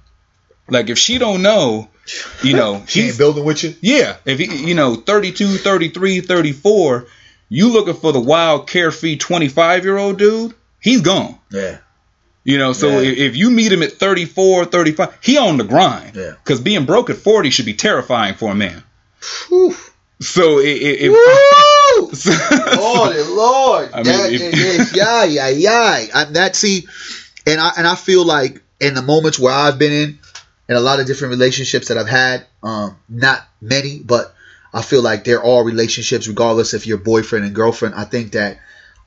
like 0.68 0.88
if 0.88 0.98
she 0.98 1.18
don't 1.18 1.42
know, 1.42 1.88
you 2.42 2.54
know, 2.54 2.84
ain't 2.96 3.18
building 3.18 3.44
with 3.44 3.62
you? 3.64 3.74
yeah, 3.80 4.16
if 4.24 4.38
he, 4.38 4.68
you 4.68 4.74
know, 4.74 4.94
32, 4.96 5.56
33, 5.58 6.20
34, 6.20 7.06
you 7.48 7.72
looking 7.72 7.94
for 7.94 8.12
the 8.12 8.20
wild 8.20 8.68
carefree 8.68 9.16
25 9.16 9.84
year 9.84 9.96
old 9.96 10.18
dude, 10.18 10.54
he's 10.80 11.00
gone. 11.00 11.38
Yeah. 11.50 11.78
You 12.44 12.56
know, 12.58 12.72
so 12.72 12.88
Yeah. 13.00 13.10
if, 13.10 13.18
if 13.18 13.36
you 13.36 13.50
meet 13.50 13.72
him 13.72 13.82
at 13.82 13.92
34, 13.92 14.66
35, 14.66 15.18
he 15.20 15.36
on 15.36 15.56
the 15.58 15.64
grind. 15.64 16.16
Yeah. 16.16 16.32
Cuz 16.44 16.60
being 16.60 16.84
broke 16.86 17.10
at 17.10 17.16
40 17.16 17.50
should 17.50 17.66
be 17.66 17.74
terrifying 17.74 18.34
for 18.34 18.52
a 18.52 18.54
man. 18.54 18.82
Whew. 19.48 19.74
So 20.20 20.58
it, 20.58 20.66
it, 20.66 21.00
it 21.02 21.10
Woo! 21.10 22.10
Lord, 22.76 23.16
Lord, 23.28 23.90
I 23.92 24.02
mean, 24.02 24.04
that 24.06 24.90
yeah, 24.94 25.24
yeah, 25.24 25.48
yeah. 25.48 26.06
I, 26.14 26.24
that 26.32 26.56
see, 26.56 26.86
and 27.46 27.60
I 27.60 27.72
and 27.76 27.86
I 27.86 27.94
feel 27.94 28.24
like 28.24 28.62
in 28.80 28.94
the 28.94 29.02
moments 29.02 29.38
where 29.38 29.52
I've 29.52 29.78
been 29.78 29.92
in, 29.92 30.18
in 30.68 30.76
a 30.76 30.80
lot 30.80 31.00
of 31.00 31.06
different 31.06 31.30
relationships 31.30 31.88
that 31.88 31.98
I've 31.98 32.08
had, 32.08 32.46
um, 32.62 32.96
not 33.08 33.46
many, 33.60 33.98
but 33.98 34.34
I 34.72 34.82
feel 34.82 35.02
like 35.02 35.24
there 35.24 35.38
are 35.38 35.42
all 35.44 35.64
relationships, 35.64 36.28
regardless 36.28 36.74
if 36.74 36.86
you're 36.86 36.98
boyfriend 36.98 37.44
and 37.46 37.54
girlfriend. 37.54 37.94
I 37.94 38.04
think 38.04 38.32
that 38.32 38.58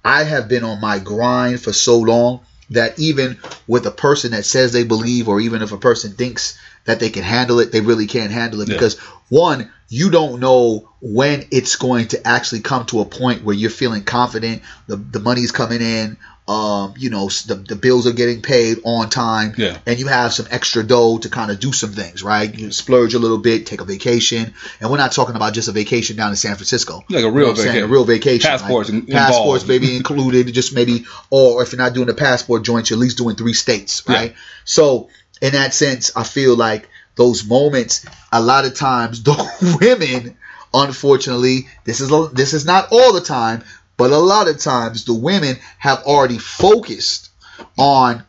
I 0.04 0.24
have 0.24 0.48
been 0.48 0.64
on 0.64 0.82
my 0.82 0.98
grind 1.00 1.62
for 1.62 1.72
so 1.72 2.00
long 2.00 2.42
that 2.72 2.98
even 2.98 3.38
with 3.68 3.86
a 3.86 3.92
person 3.92 4.32
that 4.32 4.46
says 4.46 4.72
they 4.72 4.84
believe, 4.84 5.28
or 5.28 5.40
even 5.40 5.62
if 5.62 5.72
a 5.72 5.78
person 5.78 6.14
thinks 6.14 6.58
that 6.86 7.00
they 7.00 7.10
can 7.10 7.22
handle 7.24 7.60
it, 7.60 7.72
they 7.72 7.82
really 7.82 8.08
can't 8.08 8.32
handle 8.32 8.62
it 8.62 8.70
Yeah. 8.70 8.76
because 8.76 8.98
one, 9.30 9.72
you 9.88 10.10
don't 10.10 10.40
know 10.40 10.90
when 11.02 11.46
it's 11.52 11.76
going 11.76 12.08
to 12.08 12.28
actually 12.28 12.62
come 12.62 12.86
to 12.88 13.02
a 13.02 13.06
point 13.06 13.44
where 13.44 13.56
you're 13.56 13.70
feeling 13.70 14.04
confident, 14.04 14.64
the 14.88 14.96
the 14.96 15.20
money's 15.20 15.52
coming 15.52 15.82
in, 15.82 16.18
um, 16.52 16.94
you 16.98 17.10
know, 17.10 17.28
the, 17.48 17.56
the 17.56 17.76
bills 17.78 18.06
are 18.08 18.12
getting 18.12 18.42
paid 18.42 18.80
on 18.84 19.10
time, 19.10 19.54
Yeah. 19.58 19.78
and 19.86 19.98
you 20.00 20.08
have 20.08 20.34
some 20.34 20.48
extra 20.52 20.84
dough 20.84 21.18
to 21.20 21.30
kind 21.30 21.50
of 21.50 21.60
do 21.60 21.72
some 21.72 21.92
things, 21.94 22.24
right? 22.24 22.54
You 22.54 22.72
splurge 22.72 23.14
a 23.14 23.20
little 23.20 23.38
bit, 23.38 23.66
take 23.66 23.80
a 23.80 23.86
vacation, 23.86 24.54
and 24.82 24.92
we're 24.92 24.98
not 24.98 25.14
talking 25.14 25.36
about 25.36 25.54
just 25.54 25.70
a 25.70 25.72
vacation 25.72 26.18
down 26.18 26.30
in 26.32 26.36
San 26.36 26.56
Francisco. 26.56 27.06
Like 27.10 27.10
a 27.10 27.14
You 27.20 27.22
know 27.28 27.30
real 27.38 27.50
I'm 27.52 27.56
saying? 27.56 27.68
vacation. 27.70 27.90
a 27.90 27.94
real 27.94 28.06
vacation, 28.06 28.50
Passports 28.50 28.90
like, 28.90 29.08
passports 29.08 29.66
maybe 29.66 29.96
included, 29.96 30.54
just 30.54 30.74
maybe, 30.76 31.06
or 31.30 31.64
if 31.64 31.72
you're 31.72 31.82
not 31.82 31.94
doing 31.94 32.08
the 32.08 32.14
passport 32.14 32.64
joints, 32.64 32.90
you're 32.90 32.98
at 32.98 33.02
least 33.02 33.18
doing 33.18 33.36
three 33.38 33.54
states, 33.54 34.04
Yeah. 34.10 34.16
right? 34.16 34.36
So 34.66 35.10
in 35.42 35.54
that 35.54 35.74
sense, 35.74 36.12
I 36.18 36.24
feel 36.24 36.56
like 36.58 36.90
those 37.16 37.46
moments, 37.46 38.06
a 38.32 38.42
lot 38.42 38.66
of 38.66 38.76
times, 38.76 39.24
the 39.30 39.78
women, 39.80 40.36
unfortunately, 40.74 41.68
this 41.86 42.02
is 42.02 42.10
this 42.34 42.54
is 42.54 42.66
not 42.66 42.90
all 42.92 43.14
the 43.14 43.22
time, 43.22 43.64
but 43.98 44.12
a 44.12 44.18
lot 44.18 44.48
of 44.48 44.58
times, 44.58 45.06
the 45.06 45.14
women 45.14 45.58
have 45.78 46.04
already 46.04 46.38
focused 46.38 47.30
on 47.78 48.24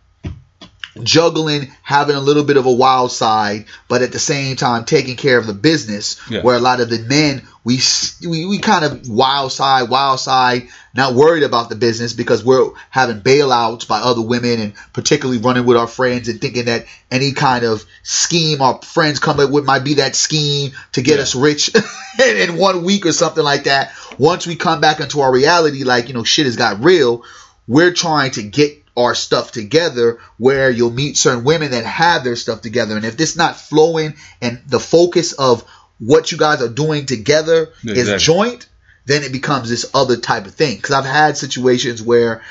juggling, 1.03 1.73
having 1.83 2.17
a 2.17 2.21
little 2.21 2.45
bit 2.45 2.57
of 2.57 2.67
a 2.67 2.73
wild 2.73 3.13
side, 3.13 3.67
but 3.89 4.03
at 4.03 4.13
the 4.13 4.19
same 4.19 4.57
time 4.57 4.85
taking 4.85 5.17
care 5.17 5.39
of 5.39 5.47
the 5.47 5.55
business. 5.55 6.21
Yeah. 6.31 6.43
Where 6.43 6.57
a 6.57 6.61
lot 6.61 6.81
of 6.81 6.91
the 6.91 6.99
men 6.99 7.43
we 7.65 7.79
we, 8.27 8.45
we 8.45 8.59
kind 8.59 8.85
of 8.85 9.09
wild 9.09 9.53
side, 9.53 9.89
wild 9.89 10.19
side, 10.19 10.67
not 10.95 11.15
worried 11.15 11.45
about 11.45 11.69
the 11.69 11.77
business 11.77 12.13
because 12.13 12.45
we're 12.45 12.71
having 12.91 13.21
bailouts 13.21 13.87
by 13.87 14.01
other 14.01 14.21
women 14.21 14.61
and 14.61 14.75
particularly 14.93 15.41
running 15.41 15.65
with 15.65 15.77
our 15.77 15.87
friends 15.87 16.29
and 16.29 16.41
thinking 16.41 16.65
that 16.65 16.87
any 17.11 17.33
kind 17.33 17.65
of 17.65 17.85
scheme 18.03 18.61
our 18.61 18.83
friends 18.83 19.21
come 19.21 19.39
up 19.39 19.51
with 19.51 19.65
might 19.65 19.85
be 19.85 19.95
that 19.95 20.17
scheme 20.17 20.73
to 20.93 21.03
get 21.03 21.17
Yeah. 21.17 21.23
us 21.23 21.35
rich 21.37 21.71
in, 22.19 22.37
in 22.37 22.57
one 22.57 22.85
week 22.85 23.07
or 23.07 23.13
something 23.13 23.45
like 23.45 23.65
that. 23.65 23.93
Once 24.19 24.47
we 24.47 24.57
come 24.57 24.81
back 24.81 24.99
into 25.01 25.21
our 25.21 25.33
reality, 25.33 25.85
like 25.85 26.09
you 26.09 26.15
know, 26.15 26.25
shit 26.25 26.47
has 26.47 26.57
got 26.57 26.83
real. 26.83 27.25
We're 27.69 27.93
trying 27.95 28.33
to 28.33 28.43
get 28.43 28.82
our 28.97 29.15
stuff 29.15 29.53
together 29.53 30.19
where 30.39 30.71
you'll 30.71 30.91
meet 30.91 31.17
certain 31.17 31.45
women 31.45 31.71
that 31.71 31.85
have 31.87 32.25
their 32.25 32.37
stuff 32.37 32.61
together. 32.61 32.97
And 32.97 33.05
if 33.05 33.17
this 33.17 33.37
not 33.37 33.57
flowing 33.57 34.15
and 34.41 34.61
the 34.67 34.81
focus 34.81 35.33
of 35.33 35.65
what 35.99 36.31
you 36.33 36.39
guys 36.39 36.61
are 36.61 36.69
doing 36.69 37.07
together 37.07 37.71
Yeah, 37.83 37.95
is 37.95 38.23
joint, 38.23 38.69
then 39.07 39.23
it 39.23 39.33
becomes 39.33 39.71
this 39.71 39.91
other 39.95 40.17
type 40.17 40.47
of 40.47 40.55
thing. 40.55 40.77
Because 40.77 40.91
I've 40.93 41.05
had 41.07 41.37
situations 41.37 42.03
where 42.03 42.43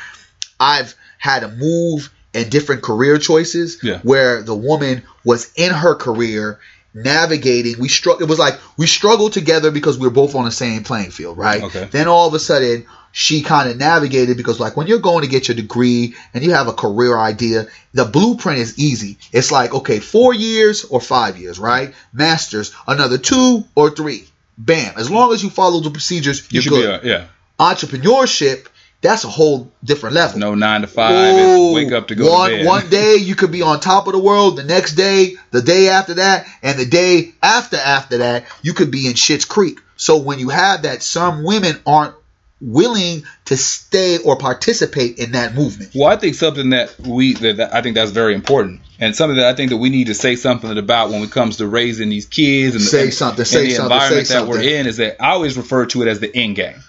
I've 0.59 0.95
had 1.17 1.41
to 1.41 1.47
move 1.49 2.11
and 2.33 2.49
different 2.49 2.81
career 2.81 3.17
choices 3.19 3.77
Yeah. 3.83 3.99
where 3.99 4.41
the 4.41 4.55
woman 4.55 5.03
was 5.23 5.51
in 5.55 5.71
her 5.71 5.95
career 5.95 6.59
navigating 6.93 7.79
we 7.79 7.87
struggle 7.87 8.21
it 8.23 8.29
was 8.29 8.37
like 8.37 8.59
we 8.77 8.85
struggled 8.85 9.31
together 9.31 9.71
because 9.71 9.97
we 9.97 10.05
were 10.07 10.13
both 10.13 10.35
on 10.35 10.43
the 10.43 10.51
same 10.51 10.83
playing 10.83 11.09
field 11.09 11.37
right 11.37 11.63
Okay. 11.63 11.87
then 11.89 12.09
all 12.09 12.27
of 12.27 12.33
a 12.33 12.39
sudden 12.39 12.85
she 13.11 13.41
kind 13.41 13.69
of 13.69 13.77
navigated 13.77 14.37
because 14.37 14.59
like 14.59 14.77
when 14.77 14.87
you're 14.87 14.99
going 14.99 15.21
to 15.23 15.29
get 15.29 15.47
your 15.47 15.55
degree 15.55 16.15
and 16.33 16.43
you 16.43 16.51
have 16.51 16.67
a 16.67 16.73
career 16.73 17.17
idea 17.17 17.67
the 17.93 18.05
blueprint 18.05 18.59
is 18.59 18.77
easy 18.79 19.17
it's 19.31 19.51
like 19.51 19.73
okay 19.73 19.99
four 19.99 20.33
years 20.33 20.85
or 20.85 21.01
five 21.01 21.37
years 21.37 21.59
right 21.59 21.93
masters 22.13 22.73
another 22.87 23.17
two 23.17 23.63
or 23.75 23.89
three 23.89 24.25
bam 24.57 24.93
as 24.97 25.09
long 25.09 25.33
as 25.33 25.43
you 25.43 25.49
follow 25.49 25.79
the 25.81 25.91
procedures 25.91 26.41
You 26.51 26.55
you're 26.55 26.61
should 26.63 26.69
good 26.69 27.01
be 27.01 27.09
a, 27.09 27.19
yeah. 27.19 27.27
entrepreneurship 27.59 28.67
that's 29.01 29.23
a 29.23 29.29
whole 29.29 29.71
different 29.83 30.13
level 30.13 30.39
No 30.39 30.53
nine 30.53 30.81
to 30.81 30.87
five. 30.87 31.33
Ooh, 31.35 31.73
wake 31.73 31.91
up 31.91 32.09
to 32.09 32.15
go 32.15 32.31
one 32.31 32.51
to 32.51 32.57
bed. 32.57 32.65
one 32.67 32.89
day 32.89 33.15
you 33.15 33.33
could 33.35 33.51
be 33.51 33.63
on 33.63 33.79
top 33.79 34.05
of 34.05 34.13
the 34.13 34.19
world. 34.19 34.57
The 34.57 34.63
next 34.63 34.93
day, 34.93 35.37
the 35.49 35.63
day 35.63 35.89
after 35.89 36.13
that, 36.15 36.45
and 36.61 36.77
the 36.77 36.85
day 36.85 37.33
after 37.41 37.77
after 37.77 38.19
that, 38.19 38.45
you 38.61 38.73
could 38.73 38.91
be 38.91 39.07
in 39.07 39.15
Shit's 39.15 39.45
Creek. 39.45 39.79
So 39.95 40.17
when 40.17 40.37
you 40.37 40.49
have 40.49 40.83
that, 40.83 41.01
some 41.01 41.43
women 41.43 41.79
aren't 41.83 42.13
willing 42.61 43.23
to 43.45 43.57
stay 43.57 44.19
or 44.19 44.37
participate 44.37 45.17
in 45.17 45.31
that 45.31 45.55
movement. 45.55 45.91
Well, 45.95 46.07
I 46.07 46.15
think 46.15 46.35
something 46.35 46.69
that 46.69 46.97
we 46.99 47.33
that, 47.33 47.57
that 47.57 47.73
I 47.73 47.81
think 47.81 47.95
that's 47.95 48.11
very 48.11 48.35
important, 48.35 48.81
and 48.99 49.15
something 49.15 49.37
that 49.37 49.47
I 49.47 49.55
think 49.55 49.71
that 49.71 49.77
we 49.77 49.89
need 49.89 50.07
to 50.07 50.13
say 50.13 50.35
something 50.35 50.77
about 50.77 51.09
when 51.09 51.23
it 51.23 51.31
comes 51.31 51.57
to 51.57 51.67
raising 51.67 52.09
these 52.09 52.25
kids 52.25 52.75
and 52.75 52.83
Say 52.83 53.05
and, 53.05 53.13
something, 53.13 53.39
and 53.39 53.47
say 53.47 53.67
the 53.67 53.75
something, 53.75 53.91
environment 53.91 54.27
that 54.29 54.47
we're 54.47 54.61
in 54.61 54.87
is 54.87 54.97
that 54.97 55.21
I 55.21 55.31
always 55.31 55.57
refer 55.57 55.85
to 55.87 56.01
it 56.03 56.07
as 56.07 56.19
the 56.19 56.35
end 56.35 56.55
game. 56.55 56.81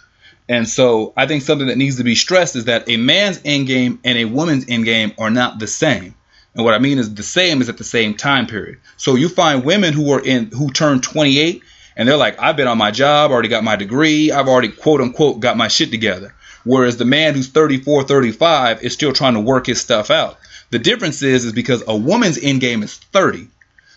And 0.49 0.69
so 0.69 1.13
I 1.17 1.27
think 1.27 1.43
something 1.43 1.69
that 1.69 1.79
needs 1.79 1.97
to 1.97 2.05
be 2.05 2.15
stressed 2.15 2.57
is 2.57 2.67
that 2.67 2.89
a 2.89 2.97
man's 2.97 3.41
end 3.45 3.67
game 3.67 4.01
and 4.05 4.19
a 4.19 4.25
woman's 4.27 4.67
end 4.69 4.85
game 4.85 5.13
are 5.19 5.31
not 5.31 5.59
the 5.59 5.67
same. 5.67 6.15
And 6.55 6.65
what 6.65 6.75
I 6.75 6.79
mean 6.79 6.99
is 6.99 7.15
the 7.15 7.23
same 7.23 7.63
is 7.63 7.69
at 7.69 7.79
the 7.79 7.85
same 7.85 8.15
time 8.15 8.47
period. 8.47 8.81
So 8.99 9.15
you 9.15 9.29
find 9.29 9.65
women 9.65 9.95
who 9.95 10.13
are 10.13 10.21
in 10.21 10.51
who 10.51 10.71
turn 10.71 11.01
28 11.01 11.63
and 11.97 12.09
they're 12.09 12.17
like, 12.17 12.41
I've 12.41 12.57
been 12.57 12.69
on 12.69 12.79
my 12.79 12.91
job, 12.91 13.31
already 13.31 13.49
got 13.49 13.65
my 13.65 13.77
degree, 13.77 14.33
I've 14.33 14.49
already 14.49 14.69
quote 14.69 15.01
unquote 15.01 15.41
got 15.41 15.57
my 15.57 15.69
shit 15.69 15.91
together. 15.91 16.35
Whereas 16.65 16.97
the 16.97 17.05
man 17.05 17.35
who's 17.35 17.49
34, 17.49 18.05
35 18.05 18.83
is 18.83 18.93
still 18.93 19.13
trying 19.13 19.35
to 19.35 19.41
work 19.41 19.67
his 19.67 19.81
stuff 19.81 20.11
out. 20.11 20.39
The 20.71 20.79
difference 20.79 21.23
is 21.23 21.45
is 21.45 21.53
because 21.53 21.83
a 21.87 21.97
woman's 21.97 22.39
end 22.39 22.61
game 22.61 22.83
is 22.83 22.97
30. 22.97 23.49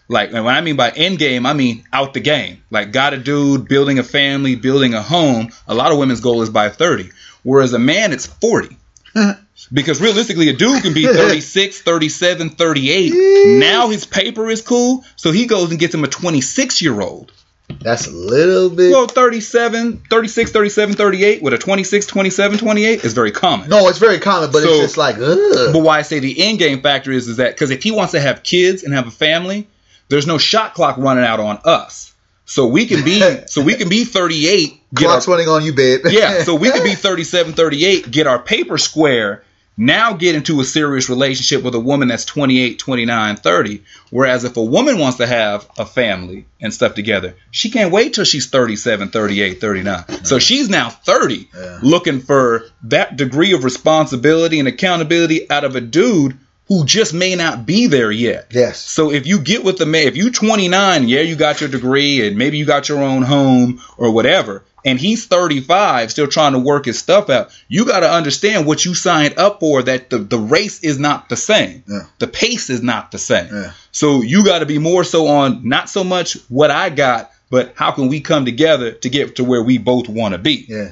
Like, 0.07 0.33
and 0.33 0.45
when 0.45 0.55
I 0.55 0.61
mean 0.61 0.75
by 0.75 0.91
end 0.91 1.17
game, 1.17 1.45
I 1.45 1.53
mean 1.53 1.83
out 1.91 2.13
the 2.13 2.19
game. 2.19 2.63
Like, 2.69 2.91
got 2.91 3.13
a 3.13 3.17
dude, 3.17 3.67
building 3.67 3.97
a 3.97 4.03
family, 4.03 4.55
building 4.55 4.93
a 4.93 5.01
home. 5.01 5.51
A 5.67 5.73
lot 5.73 5.91
of 5.91 5.97
women's 5.97 6.21
goal 6.21 6.41
is 6.41 6.49
by 6.49 6.69
30. 6.69 7.09
Whereas 7.43 7.73
a 7.73 7.79
man, 7.79 8.13
it's 8.13 8.27
40. 8.27 8.77
because 9.73 10.01
realistically, 10.01 10.49
a 10.49 10.53
dude 10.53 10.83
can 10.83 10.93
be 10.93 11.03
36, 11.07 11.81
37, 11.81 12.49
38. 12.51 13.59
Now 13.59 13.89
his 13.89 14.05
paper 14.05 14.49
is 14.49 14.61
cool. 14.61 15.03
So 15.15 15.31
he 15.31 15.47
goes 15.47 15.71
and 15.71 15.79
gets 15.79 15.93
him 15.93 16.03
a 16.03 16.07
26 16.07 16.81
year 16.81 17.01
old. 17.01 17.31
That's 17.81 18.07
a 18.07 18.11
little 18.11 18.69
bit. 18.69 18.91
Well, 18.91 19.07
37, 19.07 20.03
36, 20.09 20.51
37, 20.51 20.95
38 20.95 21.41
with 21.41 21.53
a 21.53 21.57
26, 21.57 22.05
27, 22.05 22.57
28 22.59 23.03
is 23.03 23.13
very 23.13 23.31
common. 23.31 23.69
no, 23.69 23.87
it's 23.87 23.97
very 23.99 24.19
common, 24.19 24.51
but 24.51 24.63
So- 24.63 24.69
it's 24.69 24.79
just 24.81 24.97
like, 24.97 25.15
ugh. 25.17 25.73
But 25.73 25.79
why 25.79 25.99
I 25.99 26.01
say 26.03 26.19
the 26.19 26.41
end 26.43 26.59
game 26.59 26.81
factor 26.81 27.11
is, 27.11 27.27
is 27.27 27.37
that 27.37 27.53
because 27.53 27.71
if 27.71 27.83
he 27.83 27.91
wants 27.91 28.11
to 28.13 28.19
have 28.21 28.43
kids 28.43 28.83
and 28.83 28.93
have 28.93 29.07
a 29.07 29.11
family, 29.11 29.67
there's 30.09 30.27
no 30.27 30.37
shot 30.37 30.73
clock 30.75 30.97
running 30.97 31.23
out 31.23 31.39
on 31.39 31.59
us. 31.65 32.13
So 32.45 32.67
we 32.67 32.85
can 32.85 33.03
be 33.03 33.19
so 33.47 33.61
we 33.63 33.73
can 33.73 33.89
be 33.89 34.03
38, 34.05 34.79
get 34.93 35.05
our, 35.07 35.13
Clock's 35.13 35.27
running 35.27 35.47
on 35.49 35.63
you, 35.63 35.73
babe. 35.73 36.01
yeah, 36.07 36.43
so 36.43 36.53
we 36.53 36.69
can 36.71 36.83
be 36.83 36.93
37, 36.95 37.53
38, 37.53 38.11
get 38.11 38.27
our 38.27 38.37
paper 38.37 38.77
square, 38.77 39.43
now 39.77 40.13
get 40.13 40.35
into 40.35 40.61
a 40.61 40.63
serious 40.63 41.09
relationship 41.09 41.63
with 41.63 41.75
a 41.75 41.79
woman 41.79 42.07
that's 42.07 42.25
28, 42.25 42.79
29, 42.79 43.35
30. 43.35 43.83
Whereas 44.09 44.43
if 44.45 44.55
a 44.57 44.63
woman 44.63 44.99
wants 44.99 45.17
to 45.17 45.27
have 45.27 45.67
a 45.77 45.85
family 45.85 46.45
and 46.61 46.73
stuff 46.73 46.95
together, 46.95 47.35
she 47.51 47.69
can't 47.69 47.91
wait 47.91 48.13
till 48.13 48.23
she's 48.23 48.49
37, 48.49 49.09
38, 49.09 49.59
39. 49.59 50.25
So 50.25 50.39
she's 50.39 50.69
now 50.69 50.89
30 50.89 51.49
Yeah. 51.53 51.79
looking 51.83 52.21
for 52.21 52.65
that 52.83 53.17
degree 53.17 53.53
of 53.53 53.63
responsibility 53.63 54.59
and 54.59 54.67
accountability 54.67 55.49
out 55.49 55.63
of 55.65 55.75
a 55.75 55.81
dude 55.81 56.37
who 56.67 56.85
just 56.85 57.13
may 57.13 57.35
not 57.35 57.65
be 57.65 57.87
there 57.87 58.11
yet. 58.11 58.47
Yes. 58.51 58.79
So 58.79 59.11
if 59.11 59.27
you 59.27 59.39
get 59.39 59.63
with 59.63 59.77
the 59.77 59.85
man, 59.85 60.07
if 60.07 60.17
you 60.17 60.31
29, 60.31 61.07
yeah, 61.07 61.21
you 61.21 61.35
got 61.35 61.61
your 61.61 61.69
degree 61.69 62.27
and 62.27 62.37
maybe 62.37 62.57
you 62.57 62.65
got 62.65 62.89
your 62.89 63.03
own 63.03 63.21
home 63.21 63.81
or 63.97 64.11
whatever, 64.11 64.63
and 64.83 64.99
he's 64.99 65.25
35, 65.25 66.11
still 66.11 66.27
trying 66.27 66.53
to 66.53 66.59
work 66.59 66.85
his 66.85 66.99
stuff 66.99 67.29
out, 67.29 67.49
you 67.67 67.85
got 67.85 68.01
to 68.01 68.11
understand 68.11 68.67
what 68.67 68.85
you 68.85 68.93
signed 68.93 69.37
up 69.37 69.59
for. 69.59 69.81
That 69.81 70.09
the 70.09 70.19
the 70.19 70.37
race 70.37 70.83
is 70.83 70.99
not 70.99 71.27
the 71.27 71.35
same. 71.35 71.83
Yeah. 71.87 72.03
The 72.19 72.27
pace 72.27 72.69
is 72.69 72.83
not 72.83 73.11
the 73.11 73.17
same. 73.17 73.53
Yeah. 73.53 73.73
So 73.91 74.21
you 74.21 74.45
got 74.45 74.59
to 74.59 74.65
be 74.65 74.77
more 74.77 75.03
so 75.03 75.27
on 75.27 75.67
not 75.67 75.89
so 75.89 76.03
much 76.03 76.33
what 76.49 76.69
I 76.69 76.89
got, 76.89 77.31
but 77.49 77.73
how 77.75 77.91
can 77.91 78.09
we 78.09 78.21
come 78.21 78.45
together 78.45 78.91
to 78.91 79.09
get 79.09 79.37
to 79.37 79.43
where 79.43 79.63
we 79.63 79.77
both 79.77 80.07
want 80.07 80.33
to 80.33 80.37
be. 80.37 80.65
Yeah. 80.67 80.91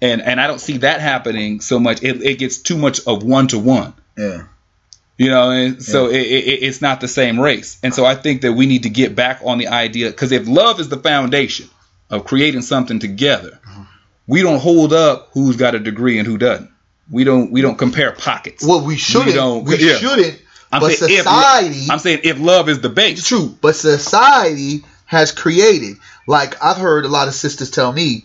And 0.00 0.22
and 0.22 0.40
I 0.40 0.46
don't 0.46 0.60
see 0.60 0.78
that 0.78 1.00
happening 1.00 1.60
so 1.60 1.78
much. 1.78 2.02
It, 2.02 2.22
it 2.22 2.38
gets 2.38 2.58
too 2.58 2.78
much 2.78 3.06
of 3.06 3.22
one 3.22 3.48
to 3.48 3.58
one. 3.58 3.94
Yeah. 4.16 4.44
You 5.18 5.30
know, 5.30 5.50
and 5.50 5.82
so 5.82 6.06
it, 6.06 6.20
it, 6.20 6.62
it's 6.62 6.80
not 6.80 7.00
the 7.00 7.08
same 7.08 7.40
race. 7.40 7.78
And 7.82 7.92
so 7.92 8.04
I 8.04 8.14
think 8.14 8.42
that 8.42 8.52
we 8.52 8.66
need 8.66 8.84
to 8.84 8.88
get 8.88 9.16
back 9.16 9.40
on 9.44 9.58
the 9.58 9.66
idea 9.66 10.10
because 10.10 10.30
if 10.30 10.46
love 10.46 10.78
is 10.78 10.88
the 10.88 10.96
foundation 10.96 11.68
of 12.08 12.24
creating 12.24 12.62
something 12.62 13.00
together, 13.00 13.58
uh-huh. 13.66 13.84
we 14.28 14.42
don't 14.42 14.60
hold 14.60 14.92
up 14.92 15.30
who's 15.32 15.56
got 15.56 15.74
a 15.74 15.80
degree 15.80 16.18
and 16.18 16.26
who 16.26 16.38
doesn't. 16.38 16.70
We 17.10 17.24
don't 17.24 17.50
we 17.50 17.62
don't 17.62 17.76
compare 17.76 18.12
pockets. 18.12 18.64
Well, 18.64 18.84
we 18.84 18.96
shouldn't. 18.96 19.34
don't- 19.34 19.64
We, 19.64 19.78
yeah. 19.78 19.96
shouldn't. 19.96 20.40
I'm 20.70 20.80
but 20.80 20.92
saying 20.92 21.12
if- 21.12 21.18
society. 21.24 21.86
I'm 21.90 21.98
saying 21.98 22.20
if 22.22 22.38
love 22.38 22.68
is 22.68 22.80
the 22.80 22.88
base. 22.88 23.26
True, 23.26 23.56
but 23.60 23.74
society 23.74 24.84
has 25.06 25.32
created. 25.32 25.96
Like 26.28 26.62
I've 26.62 26.76
heard 26.76 27.06
a 27.06 27.08
lot 27.08 27.26
of 27.26 27.34
sisters 27.34 27.70
tell 27.72 27.92
me, 27.92 28.24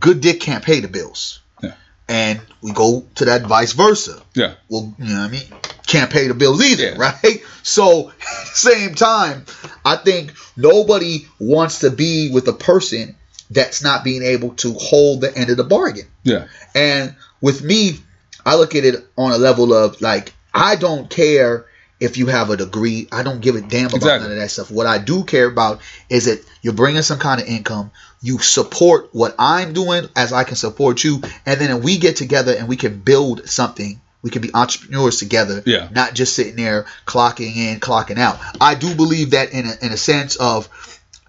good 0.00 0.20
dick 0.20 0.40
can't 0.40 0.64
pay 0.64 0.80
the 0.80 0.88
bills. 0.88 1.40
Yeah. 1.62 1.74
And 2.08 2.40
we 2.60 2.72
go 2.72 3.06
to 3.16 3.26
that 3.26 3.42
vice 3.42 3.72
versa. 3.72 4.20
Yeah. 4.34 4.54
Well, 4.68 4.92
you 4.98 5.14
know 5.14 5.20
what 5.20 5.28
I 5.28 5.30
mean? 5.30 5.44
Can't 5.88 6.10
pay 6.12 6.28
the 6.28 6.34
bills 6.34 6.62
either, 6.62 6.94
right? 6.96 7.42
So, 7.64 8.12
same 8.44 8.94
time, 8.94 9.44
I 9.84 9.96
think 9.96 10.34
nobody 10.56 11.26
wants 11.40 11.80
to 11.80 11.90
be 11.90 12.30
with 12.30 12.46
a 12.46 12.52
person 12.52 13.16
that's 13.50 13.82
not 13.82 14.04
being 14.04 14.22
able 14.22 14.50
to 14.56 14.74
hold 14.74 15.22
the 15.22 15.36
end 15.36 15.48
of 15.50 15.56
the 15.56 15.64
bargain. 15.64 16.06
Yeah. 16.22 16.46
And 16.74 17.16
with 17.40 17.62
me, 17.64 17.98
I 18.44 18.56
look 18.56 18.74
at 18.74 18.84
it 18.84 18.96
on 19.16 19.32
a 19.32 19.38
level 19.38 19.72
of 19.72 20.00
like, 20.02 20.34
I 20.52 20.76
don't 20.76 21.08
care 21.08 21.64
if 22.00 22.18
you 22.18 22.26
have 22.26 22.50
a 22.50 22.56
degree. 22.58 23.08
I 23.10 23.22
don't 23.22 23.40
give 23.40 23.56
a 23.56 23.60
damn 23.62 23.86
about 23.86 23.96
Exactly. 23.96 24.28
none 24.28 24.36
of 24.36 24.42
that 24.42 24.50
stuff. 24.50 24.70
What 24.70 24.86
I 24.86 24.98
do 24.98 25.24
care 25.24 25.46
about 25.46 25.80
is 26.10 26.26
that 26.26 26.44
you're 26.60 26.74
bringing 26.74 27.02
some 27.02 27.18
kind 27.18 27.40
of 27.40 27.48
income. 27.48 27.90
You 28.20 28.38
support 28.38 29.08
what 29.12 29.34
I'm 29.38 29.72
doing 29.72 30.06
as 30.14 30.32
I 30.34 30.44
can 30.44 30.56
support 30.56 31.02
you. 31.02 31.22
And 31.46 31.58
then 31.58 31.82
we 31.82 31.96
get 31.98 32.16
together 32.16 32.54
and 32.54 32.68
we 32.68 32.76
can 32.76 33.00
build 33.00 33.48
something 33.48 34.00
We 34.22 34.30
can 34.30 34.42
be 34.42 34.50
entrepreneurs 34.52 35.18
together. 35.18 35.62
Yeah. 35.64 35.88
Not 35.92 36.14
just 36.14 36.34
sitting 36.34 36.56
there 36.56 36.86
clocking 37.06 37.54
in, 37.56 37.80
clocking 37.80 38.18
out. 38.18 38.38
I 38.60 38.74
do 38.74 38.94
believe 38.94 39.30
that 39.30 39.52
in 39.52 39.66
a, 39.66 39.74
in 39.86 39.92
a 39.92 39.96
sense 39.96 40.36
of 40.36 40.68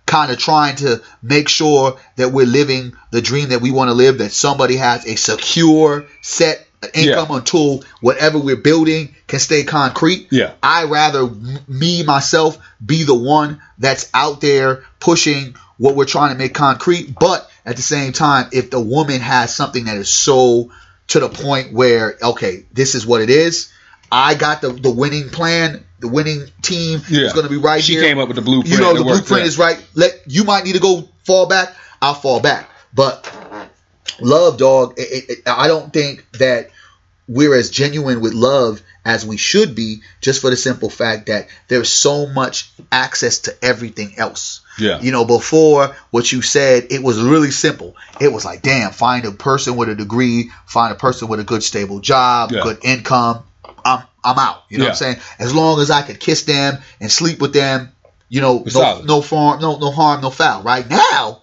kind 0.05 0.31
of 0.31 0.39
trying 0.39 0.75
to 0.77 1.01
make 1.22 1.48
sure 1.50 2.00
that 2.15 2.29
we're 2.29 2.48
living 2.48 2.93
the 3.12 3.22
dream 3.22 3.50
that 3.50 3.62
we 3.62 3.69
want 3.69 3.89
to 3.89 3.93
live, 3.93 4.17
that 4.17 4.31
somebody 4.31 4.75
has 4.77 5.05
a 5.05 5.15
secure 5.15 6.05
set 6.24 6.65
income 6.96 7.27
Yeah. 7.29 7.36
until 7.38 7.84
whatever 8.01 8.39
we're 8.39 8.55
building 8.55 9.13
can 9.27 9.39
stay 9.39 9.63
concrete. 9.65 10.27
Yeah. 10.31 10.53
I 10.63 10.86
rather 10.86 11.19
m- 11.24 11.60
me 11.67 12.01
myself 12.03 12.58
be 12.84 13.03
the 13.03 13.13
one 13.13 13.62
that's 13.77 14.10
out 14.15 14.41
there 14.41 14.84
pushing 15.00 15.55
what 15.77 15.96
we're 15.96 16.05
trying 16.05 16.31
to 16.31 16.38
make 16.38 16.53
concrete. 16.55 17.13
But 17.19 17.48
at 17.65 17.75
the 17.75 17.81
same 17.84 18.13
time, 18.13 18.48
if 18.51 18.72
the 18.72 18.79
woman 18.79 19.19
has 19.22 19.55
something 19.55 19.86
that 19.86 19.98
is 19.98 20.10
so 20.10 20.72
to 21.10 21.20
the 21.20 21.30
point 21.30 21.74
where 21.74 22.18
okay, 22.22 22.66
this 22.74 22.96
is 22.96 23.06
what 23.06 23.22
it 23.22 23.30
is. 23.30 23.72
I 24.12 24.36
got 24.36 24.62
the 24.62 24.70
the 24.72 24.92
winning 24.92 25.30
plan. 25.30 25.86
The 26.00 26.08
winning 26.08 26.46
team 26.62 27.01
Yeah. 27.10 27.25
is 27.25 27.34
going 27.34 27.44
to 27.46 27.50
be 27.50 27.58
right 27.58 27.84
She 27.84 27.94
here. 27.94 28.04
came 28.04 28.20
up 28.20 28.28
with 28.30 28.36
the 28.38 28.42
blueprint. 28.42 28.74
You 28.74 28.80
know, 28.82 28.98
the 28.98 29.04
blueprint 29.04 29.46
is 29.46 29.58
right. 29.58 29.84
Let 29.96 30.13
you 30.28 30.46
might 30.46 30.63
need 30.63 30.74
to 30.75 30.80
go 30.80 31.10
fall 31.25 31.46
back. 31.48 31.74
I'll 32.01 32.13
fall 32.13 32.39
back. 32.39 32.70
But 32.94 33.30
love, 34.22 34.58
dog. 34.58 34.94
It, 34.98 35.30
it- 35.30 35.39
I 35.48 35.68
don't 35.68 35.92
think 35.92 36.25
that 36.39 36.70
we're 37.28 37.54
as 37.56 37.70
genuine 37.70 38.22
with 38.22 38.34
love 38.34 38.82
as 39.06 39.25
we 39.25 39.38
should 39.38 39.75
be, 39.75 40.01
just 40.22 40.41
for 40.41 40.50
the 40.50 40.58
simple 40.58 40.89
fact 40.89 41.27
that 41.27 41.48
there's 41.68 41.89
so 41.89 42.27
much 42.27 42.70
access 42.91 43.39
to 43.39 43.56
everything 43.63 44.13
else. 44.18 44.62
Yeah. 44.77 45.00
You 45.01 45.12
know, 45.12 45.25
before 45.25 45.96
what 46.12 46.32
you 46.32 46.41
said, 46.41 46.88
it 46.91 47.01
was 47.03 47.22
really 47.22 47.51
simple. 47.51 47.96
It 48.22 48.32
was 48.32 48.46
like, 48.46 48.62
damn, 48.62 48.91
find 48.91 49.25
a 49.25 49.32
person 49.32 49.75
with 49.77 49.89
a 49.89 49.96
degree, 49.96 50.51
find 50.65 50.91
a 50.91 50.96
person 50.96 51.27
with 51.27 51.39
a 51.39 51.44
good 51.44 51.63
stable 51.63 52.00
job, 52.00 52.51
Yeah. 52.51 52.62
good 52.63 52.79
income. 52.84 53.44
I'm 53.86 54.03
I'm 54.24 54.38
out. 54.38 54.63
You 54.70 54.79
know 54.79 54.84
what 54.86 54.89
I'm 54.91 54.96
saying? 54.98 55.18
As 55.39 55.56
long 55.56 55.79
as 55.79 55.89
I 55.89 56.01
could 56.01 56.20
kiss 56.20 56.44
them 56.44 56.77
and 57.00 57.10
sleep 57.10 57.39
with 57.39 57.53
them, 57.53 57.91
you 58.27 58.41
know, 58.41 58.63
It's 58.65 58.75
no 58.75 58.82
solid. 58.82 59.06
no 59.08 59.22
harm, 59.22 59.62
no 59.62 59.77
no 59.77 59.91
harm, 59.91 60.22
no 60.22 60.29
foul. 60.29 60.62
Right 60.63 60.88
now, 60.89 61.41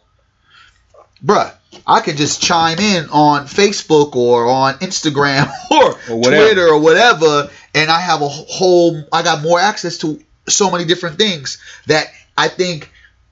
bruh, 1.24 1.52
I 1.86 2.00
could 2.00 2.16
just 2.16 2.42
chime 2.42 2.78
in 2.78 3.08
on 3.10 3.46
Facebook 3.46 4.14
or 4.16 4.46
on 4.46 4.74
Instagram 4.74 5.50
or, 5.70 5.98
Or. 6.10 6.22
Twitter 6.22 6.68
or 6.68 6.80
whatever, 6.80 7.50
and 7.74 7.90
I 7.90 8.00
have 8.00 8.22
a 8.22 8.28
whole, 8.28 9.02
I 9.12 9.22
got 9.22 9.42
more 9.42 9.58
access 9.58 9.98
to 9.98 10.20
so 10.48 10.70
many 10.70 10.84
different 10.84 11.18
things 11.18 11.58
that 11.86 12.06
I 12.36 12.48
think 12.48 12.90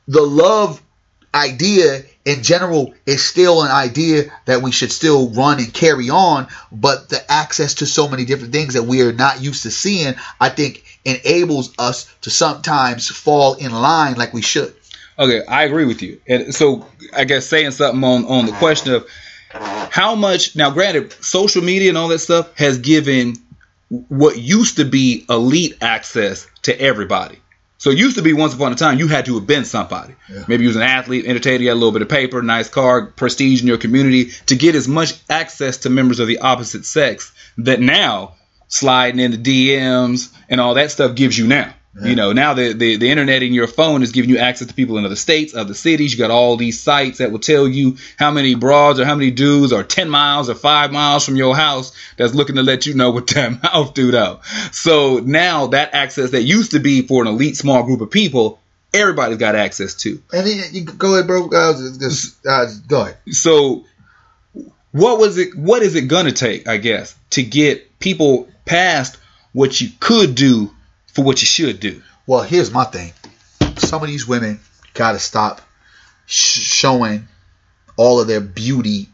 the 0.09 0.23
love 0.23 0.81
idea 1.35 2.03
in 2.25 2.43
general 2.43 2.95
is 3.07 3.23
still 3.23 3.63
an 3.63 3.71
idea 3.71 4.31
that 4.47 4.63
we 4.63 4.71
should 4.71 4.93
still 4.93 5.29
run 5.31 5.59
and 5.59 5.73
carry 5.73 6.09
on, 6.09 6.47
but 6.73 7.09
the 7.09 7.31
access 7.31 7.75
to 7.75 7.87
so 7.87 8.09
many 8.09 8.25
different 8.25 8.53
things 8.53 8.75
that 8.75 8.85
we 8.85 9.03
are 9.03 9.13
not 9.13 9.43
used 9.43 9.65
to 9.65 9.71
seeing, 9.71 10.15
I 10.41 10.49
think 10.49 10.85
enables 11.05 11.75
us 11.79 12.13
to 12.23 12.31
sometimes 12.31 13.09
fall 13.09 13.55
in 13.55 13.73
line 13.73 14.15
like 14.15 14.33
we 14.33 14.43
should. 14.43 14.75
Okay, 15.19 15.45
I 15.47 15.65
agree 15.65 15.85
with 15.85 16.03
you. 16.03 16.21
And 16.27 16.55
so 16.55 16.87
I 17.15 17.25
guess 17.25 17.47
saying 17.47 17.73
something 17.73 18.03
on 18.03 18.25
on 18.27 18.47
the 18.47 18.53
question 18.53 18.95
of 18.95 19.09
how 19.91 20.15
much 20.15 20.57
now 20.57 20.71
granted 20.71 21.13
social 21.25 21.63
media 21.63 21.89
and 21.89 21.99
all 21.99 22.09
that 22.09 22.19
stuff 22.19 22.57
has 22.59 22.79
given 22.79 23.37
what 24.09 24.37
used 24.37 24.77
to 24.77 24.85
be 24.85 25.25
elite 25.29 25.77
access 25.81 26.49
to 26.63 26.79
everybody. 26.81 27.39
So 27.79 27.91
it 27.91 27.99
used 27.99 28.17
to 28.17 28.23
be 28.23 28.33
once 28.33 28.55
upon 28.55 28.73
a 28.73 28.77
time 28.77 28.99
you 28.99 29.09
had 29.09 29.27
to 29.27 29.35
have 29.35 29.47
been 29.47 29.65
somebody. 29.65 30.15
Yeah. 30.29 30.45
Maybe 30.49 30.63
you 30.63 30.69
was 30.69 30.77
an 30.77 30.83
athlete, 30.83 31.27
entertainer, 31.27 31.63
you 31.63 31.69
had 31.69 31.75
a 31.75 31.81
little 31.81 31.93
bit 31.93 32.03
of 32.03 32.09
paper, 32.09 32.43
nice 32.43 32.69
car, 32.69 33.07
prestige 33.07 33.61
in 33.61 33.69
your 33.69 33.79
community 33.79 34.31
to 34.47 34.57
get 34.57 34.75
as 34.75 34.89
much 34.89 35.13
access 35.29 35.79
to 35.79 35.91
members 35.91 36.19
of 36.19 36.27
the 36.27 36.39
opposite 36.39 36.87
sex 36.87 37.33
that 37.59 37.81
now 37.81 38.35
sliding 38.69 39.21
into 39.21 39.39
DMs 39.39 40.33
and 40.49 40.61
all 40.61 40.75
that 40.75 40.91
stuff 40.91 41.15
gives 41.15 41.39
you 41.39 41.47
now. 41.47 41.75
You 42.03 42.17
know, 42.17 42.33
now 42.33 42.55
the, 42.55 42.73
the 42.73 42.97
the 42.97 43.09
internet 43.09 43.45
in 43.45 43.53
your 43.53 43.69
phone 43.69 44.03
is 44.03 44.11
giving 44.11 44.29
you 44.29 44.39
access 44.39 44.67
to 44.67 44.75
people 44.75 44.99
in 44.99 45.05
other 45.05 45.15
states, 45.15 45.55
other 45.55 45.75
cities. 45.75 46.13
You 46.13 46.19
got 46.19 46.33
all 46.33 46.57
these 46.57 46.81
sites 46.81 47.19
that 47.19 47.31
will 47.31 47.39
tell 47.39 47.69
you 47.69 47.99
how 48.19 48.33
many 48.33 48.57
broads 48.57 48.99
or 48.99 49.05
how 49.05 49.15
many 49.15 49.31
dudes 49.31 49.73
are 49.73 49.85
10 49.85 50.11
miles 50.11 50.51
or 50.51 50.57
5 50.57 50.91
miles 50.91 51.25
from 51.25 51.37
your 51.37 51.55
house 51.55 51.93
that's 52.17 52.35
looking 52.35 52.57
to 52.57 52.65
let 52.65 52.87
you 52.87 52.95
know 52.95 53.13
what 53.13 53.27
that 53.35 53.63
mouth 53.63 53.95
do 53.95 54.11
though. 54.11 54.41
So 54.73 55.21
now 55.21 55.69
that 55.69 55.95
access 55.95 56.33
that 56.33 56.43
used 56.43 56.73
to 56.73 56.81
be 56.81 57.03
for 57.03 57.23
an 57.23 57.29
elite 57.29 57.57
small 57.57 57.85
group 57.85 58.01
of 58.01 58.11
people, 58.11 58.61
everybody's 58.93 59.39
got 59.39 59.55
access 59.55 59.95
to. 59.95 60.21
And 60.33 60.47
then 60.47 60.63
you 60.73 60.85
go 60.85 61.15
ahead, 61.15 61.29
bro. 61.29 61.49
Uh, 61.49 61.75
just, 62.01 62.45
uh, 62.45 62.67
go 62.89 63.03
ahead. 63.03 63.19
So 63.31 63.85
what 64.91 65.21
was 65.21 65.39
it 65.39 65.57
what 65.57 65.83
is 65.83 65.95
it 65.95 66.09
gonna 66.09 66.33
take, 66.33 66.67
I 66.67 66.79
guess, 66.79 67.15
to 67.31 67.45
get 67.45 68.01
people 68.01 68.49
past 68.65 69.17
what 69.53 69.81
you 69.81 69.91
could 70.01 70.35
do 70.35 70.73
for 71.15 71.25
what 71.25 71.41
you 71.41 71.47
should 71.47 71.81
do? 71.81 72.03
Well, 72.27 72.43
here's 72.43 72.71
my 72.71 72.85
thing. 72.85 73.13
Some 73.79 74.03
of 74.03 74.09
these 74.09 74.27
women 74.27 74.61
got 74.93 75.13
to 75.13 75.19
stop 75.19 75.61
sh- 76.27 76.61
showing 76.61 77.29
all 77.97 78.21
of 78.21 78.27
their 78.29 78.41
beauty 78.41 79.09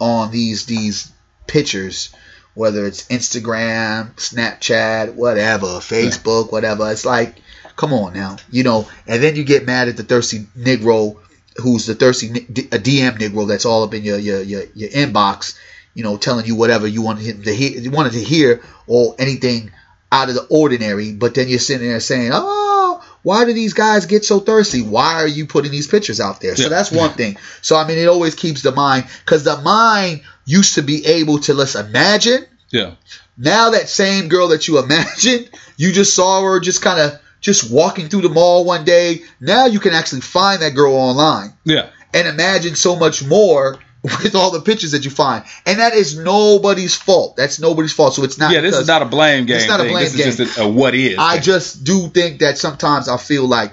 on 0.00 0.30
these 0.30 0.66
these 0.66 1.12
pictures, 1.46 2.14
whether 2.54 2.84
it's 2.84 3.06
Instagram, 3.08 4.14
Snapchat, 4.14 5.14
whatever, 5.14 5.66
Facebook, 5.66 6.50
whatever. 6.52 6.90
It's 6.90 7.04
like, 7.04 7.36
come 7.76 7.92
on 7.92 8.14
now, 8.14 8.36
you 8.50 8.62
know. 8.62 8.88
And 9.06 9.22
then 9.22 9.36
you 9.36 9.44
get 9.44 9.66
mad 9.66 9.88
at 9.88 9.96
the 9.96 10.02
thirsty 10.02 10.46
Negro, 10.58 11.18
who's 11.56 11.86
the 11.86 11.94
thirsty 11.94 12.28
a 12.28 12.78
DM 12.78 13.18
Negro 13.18 13.46
that's 13.46 13.64
all 13.64 13.84
up 13.84 13.94
in 13.94 14.02
your 14.02 14.18
your 14.18 14.42
your, 14.42 14.64
your 14.74 14.90
inbox, 14.90 15.58
you 15.94 16.02
know, 16.02 16.16
telling 16.16 16.46
you 16.46 16.56
whatever 16.56 16.86
you 16.86 17.02
wanted 17.02 17.24
him 17.24 17.42
to 17.42 17.54
hear, 17.54 17.78
you 17.78 17.90
wanted 17.90 18.12
to 18.12 18.22
hear, 18.22 18.62
or 18.86 19.14
anything 19.18 19.70
out 20.12 20.28
of 20.28 20.34
the 20.34 20.46
ordinary, 20.48 21.12
but 21.12 21.34
then 21.34 21.48
you're 21.48 21.58
sitting 21.58 21.88
there 21.88 22.00
saying, 22.00 22.30
"Oh, 22.32 23.02
why 23.22 23.44
do 23.44 23.52
these 23.52 23.72
guys 23.74 24.06
get 24.06 24.24
so 24.24 24.38
thirsty? 24.40 24.82
Why 24.82 25.14
are 25.14 25.26
you 25.26 25.46
putting 25.46 25.72
these 25.72 25.86
pictures 25.88 26.20
out 26.20 26.40
there?" 26.40 26.56
So 26.56 26.68
that's 26.68 26.92
one 26.92 27.12
thing. 27.14 27.36
So 27.62 27.76
I 27.76 27.86
mean, 27.86 27.98
it 27.98 28.06
always 28.08 28.34
keeps 28.34 28.62
the 28.62 28.72
mind 28.72 29.06
because 29.24 29.44
the 29.44 29.60
mind 29.60 30.22
used 30.44 30.76
to 30.76 30.82
be 30.82 31.04
able 31.06 31.40
to 31.40 31.54
let's 31.54 31.74
imagine. 31.74 32.46
Yeah. 32.70 32.92
Now 33.36 33.70
that 33.70 33.88
same 33.88 34.28
girl 34.28 34.48
that 34.48 34.66
you 34.68 34.78
imagined, 34.78 35.50
you 35.76 35.92
just 35.92 36.14
saw 36.14 36.42
her 36.42 36.60
just 36.60 36.82
kind 36.82 37.00
of 37.00 37.18
just 37.40 37.70
walking 37.70 38.08
through 38.08 38.22
the 38.22 38.28
mall 38.28 38.64
one 38.64 38.84
day. 38.84 39.22
Now 39.40 39.66
you 39.66 39.78
can 39.80 39.92
actually 39.92 40.22
find 40.22 40.62
that 40.62 40.74
girl 40.74 40.94
online 40.94 41.52
Yeah. 41.64 41.88
and 42.14 42.26
imagine 42.26 42.74
so 42.76 42.96
much 42.96 43.24
more 43.24 43.78
with 44.22 44.34
all 44.34 44.50
the 44.50 44.60
pictures 44.60 44.92
that 44.92 45.04
you 45.04 45.10
find. 45.10 45.44
And 45.64 45.78
that 45.78 45.94
is 45.94 46.16
nobody's 46.18 46.94
fault. 46.94 47.36
That's 47.36 47.58
nobody's 47.60 47.92
fault. 47.92 48.14
So 48.14 48.24
it's 48.24 48.38
not. 48.38 48.52
Yeah, 48.52 48.60
this 48.60 48.76
is 48.76 48.86
not 48.86 49.02
a 49.02 49.06
blame 49.06 49.46
game. 49.46 49.56
It's 49.56 49.68
not 49.68 49.80
a 49.80 49.84
thing. 49.84 49.92
blame 49.92 50.04
this 50.04 50.14
is 50.14 50.36
just 50.36 50.58
a, 50.58 50.62
a 50.62 50.68
what 50.68 50.94
is. 50.94 51.16
I 51.18 51.34
thing. 51.34 51.42
just 51.42 51.84
do 51.84 52.08
think 52.08 52.40
that 52.40 52.58
sometimes 52.58 53.08
I 53.08 53.16
feel 53.16 53.46
like, 53.46 53.72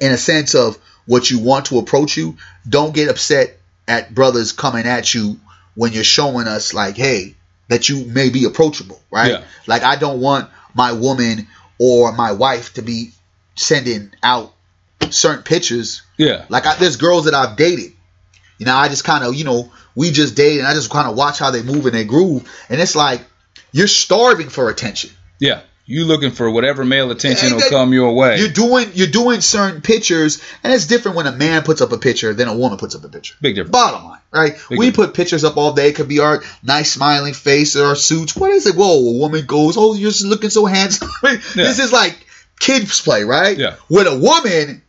in 0.00 0.12
a 0.12 0.16
sense 0.16 0.54
of 0.54 0.78
what 1.06 1.30
you 1.30 1.40
want 1.40 1.66
to 1.66 1.78
approach 1.78 2.16
you, 2.16 2.36
don't 2.68 2.94
get 2.94 3.08
upset 3.08 3.58
at 3.88 4.14
brothers 4.14 4.52
coming 4.52 4.86
at 4.86 5.12
you 5.12 5.40
when 5.74 5.92
you're 5.92 6.04
showing 6.04 6.46
us 6.46 6.72
like, 6.74 6.96
hey, 6.96 7.34
that 7.68 7.88
you 7.88 8.04
may 8.04 8.30
be 8.30 8.44
approachable, 8.44 9.00
right? 9.10 9.32
Yeah. 9.32 9.44
Like 9.66 9.82
I 9.82 9.96
don't 9.96 10.20
want 10.20 10.50
my 10.74 10.92
woman 10.92 11.48
or 11.78 12.12
my 12.12 12.32
wife 12.32 12.74
to 12.74 12.82
be 12.82 13.12
sending 13.56 14.12
out 14.22 14.52
certain 15.10 15.42
pictures. 15.42 16.02
yeah. 16.16 16.44
Like 16.48 16.66
I, 16.66 16.76
there's 16.76 16.96
girls 16.96 17.24
that 17.24 17.34
I've 17.34 17.56
dated. 17.56 17.92
You 18.60 18.66
know, 18.66 18.76
I 18.76 18.88
just 18.88 19.04
kind 19.04 19.24
of, 19.24 19.34
you 19.34 19.44
know, 19.44 19.72
we 19.94 20.10
just 20.10 20.36
date 20.36 20.58
and 20.58 20.68
I 20.68 20.74
just 20.74 20.90
kind 20.90 21.08
of 21.08 21.16
watch 21.16 21.38
how 21.38 21.50
they 21.50 21.62
move 21.62 21.86
and 21.86 21.94
they 21.94 22.04
groove, 22.04 22.48
and 22.68 22.78
it's 22.80 22.94
like 22.94 23.22
you're 23.72 23.86
starving 23.88 24.50
for 24.50 24.68
attention. 24.68 25.10
Yeah. 25.38 25.62
You 25.86 26.04
looking 26.04 26.30
for 26.30 26.48
whatever 26.48 26.84
male 26.84 27.10
attention 27.10 27.52
will 27.52 27.60
that- 27.60 27.70
come 27.70 27.92
your 27.92 28.14
way. 28.14 28.38
You're 28.38 28.50
doing 28.50 28.90
you're 28.94 29.08
doing 29.08 29.40
certain 29.40 29.80
pictures, 29.80 30.40
and 30.62 30.72
it's 30.72 30.86
different 30.86 31.16
when 31.16 31.26
a 31.26 31.32
man 31.32 31.62
puts 31.62 31.80
up 31.80 31.90
a 31.90 31.98
picture 31.98 32.34
than 32.34 32.48
a 32.48 32.54
woman 32.54 32.78
puts 32.78 32.94
up 32.94 33.02
a 33.02 33.08
picture. 33.08 33.34
Big 33.40 33.56
difference. 33.56 33.72
Bottom 33.72 34.04
line, 34.04 34.20
right? 34.30 34.52
Big 34.68 34.78
we 34.78 34.90
difference. 34.90 35.08
put 35.08 35.16
pictures 35.16 35.42
up 35.42 35.56
all 35.56 35.72
day. 35.72 35.88
It 35.88 35.96
could 35.96 36.06
be 36.06 36.20
our 36.20 36.44
nice 36.62 36.92
smiling 36.92 37.34
face 37.34 37.74
or 37.74 37.86
our 37.86 37.96
suits. 37.96 38.36
What 38.36 38.52
is 38.52 38.66
it? 38.66 38.76
Whoa, 38.76 38.98
a 38.98 39.18
woman 39.18 39.46
goes, 39.46 39.76
oh, 39.76 39.94
you're 39.94 40.10
just 40.10 40.24
looking 40.24 40.50
so 40.50 40.66
handsome. 40.66 41.08
This 41.54 41.80
is 41.80 41.92
like 41.92 42.24
kids 42.60 43.00
play, 43.00 43.24
right? 43.24 43.58
Yeah. 43.58 43.76
With 43.88 44.06
a 44.06 44.16
woman, 44.16 44.82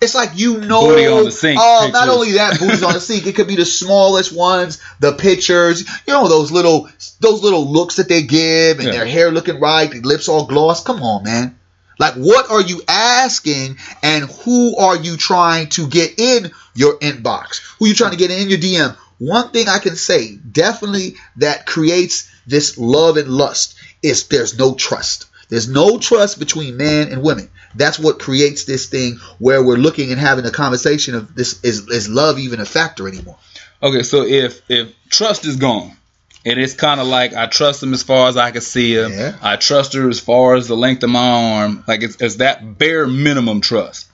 it's 0.00 0.14
like 0.14 0.30
you 0.34 0.58
know. 0.58 0.80
Booty 0.88 1.06
on 1.06 1.24
the 1.24 1.32
sink 1.32 1.58
Oh, 1.60 1.90
not 1.92 2.08
only 2.08 2.32
that, 2.32 2.58
booties 2.58 2.82
on 2.82 2.92
the 2.92 3.00
sink. 3.00 3.26
It 3.26 3.34
could 3.34 3.48
be 3.48 3.56
the 3.56 3.64
smallest 3.64 4.32
ones, 4.32 4.80
the 5.00 5.12
pictures. 5.12 5.88
You 6.06 6.12
know 6.14 6.28
those 6.28 6.50
little 6.52 6.88
those 7.20 7.42
little 7.42 7.66
looks 7.70 7.96
that 7.96 8.08
they 8.08 8.22
give, 8.22 8.78
and 8.78 8.86
Yeah. 8.88 8.92
their 8.92 9.06
hair 9.06 9.30
looking 9.30 9.60
right, 9.60 9.90
the 9.90 10.00
lips 10.00 10.28
all 10.28 10.46
gloss. 10.46 10.82
Come 10.82 11.02
on, 11.02 11.24
man. 11.24 11.58
Like, 11.98 12.14
what 12.14 12.48
are 12.48 12.60
you 12.62 12.82
asking, 12.86 13.78
and 14.04 14.24
who 14.24 14.76
are 14.76 14.96
you 14.96 15.16
trying 15.16 15.68
to 15.70 15.88
get 15.88 16.20
in 16.20 16.52
your 16.76 16.96
inbox? 17.00 17.60
Who 17.80 17.86
you 17.88 17.94
trying 17.94 18.12
to 18.12 18.16
get 18.16 18.30
in 18.30 18.48
your 18.48 18.58
DM? 18.58 18.96
One 19.18 19.50
thing 19.50 19.68
I 19.68 19.80
can 19.80 19.96
say, 19.96 20.36
definitely, 20.36 21.16
that 21.38 21.66
creates 21.66 22.28
this 22.46 22.78
love 22.78 23.16
and 23.16 23.28
lust 23.28 23.74
is 24.00 24.28
there's 24.28 24.56
no 24.56 24.74
trust. 24.76 25.26
There's 25.48 25.68
no 25.68 25.98
trust 25.98 26.38
between 26.38 26.76
man 26.76 27.10
and 27.10 27.22
women. 27.22 27.50
That's 27.74 27.98
what 27.98 28.18
creates 28.18 28.64
this 28.64 28.86
thing 28.86 29.18
where 29.38 29.62
we're 29.62 29.76
looking 29.76 30.10
and 30.10 30.20
having 30.20 30.44
a 30.44 30.50
conversation 30.50 31.14
of 31.14 31.34
this 31.34 31.62
is 31.64 31.88
is 31.88 32.08
love 32.08 32.38
even 32.38 32.60
a 32.60 32.66
factor 32.66 33.08
anymore? 33.08 33.38
Okay, 33.82 34.02
so 34.02 34.24
if 34.24 34.62
if 34.68 34.94
trust 35.10 35.44
is 35.46 35.56
gone 35.56 35.96
And 36.44 36.58
it's 36.58 36.74
kind 36.74 37.00
of 37.00 37.06
like 37.06 37.34
I 37.34 37.46
trust 37.46 37.82
him 37.82 37.92
as 37.92 38.02
far 38.02 38.28
as 38.28 38.36
I 38.36 38.50
can 38.52 38.62
see 38.62 38.96
him. 38.96 39.12
Yeah. 39.12 39.36
I 39.42 39.56
trust 39.56 39.92
her 39.94 40.08
as 40.08 40.18
far 40.18 40.54
as 40.54 40.66
the 40.66 40.76
length 40.76 41.02
of 41.02 41.10
my 41.10 41.60
arm. 41.60 41.84
Like 41.86 42.02
it's, 42.02 42.16
it's 42.20 42.36
that 42.36 42.78
bare 42.78 43.06
minimum 43.06 43.60
trust. 43.60 44.08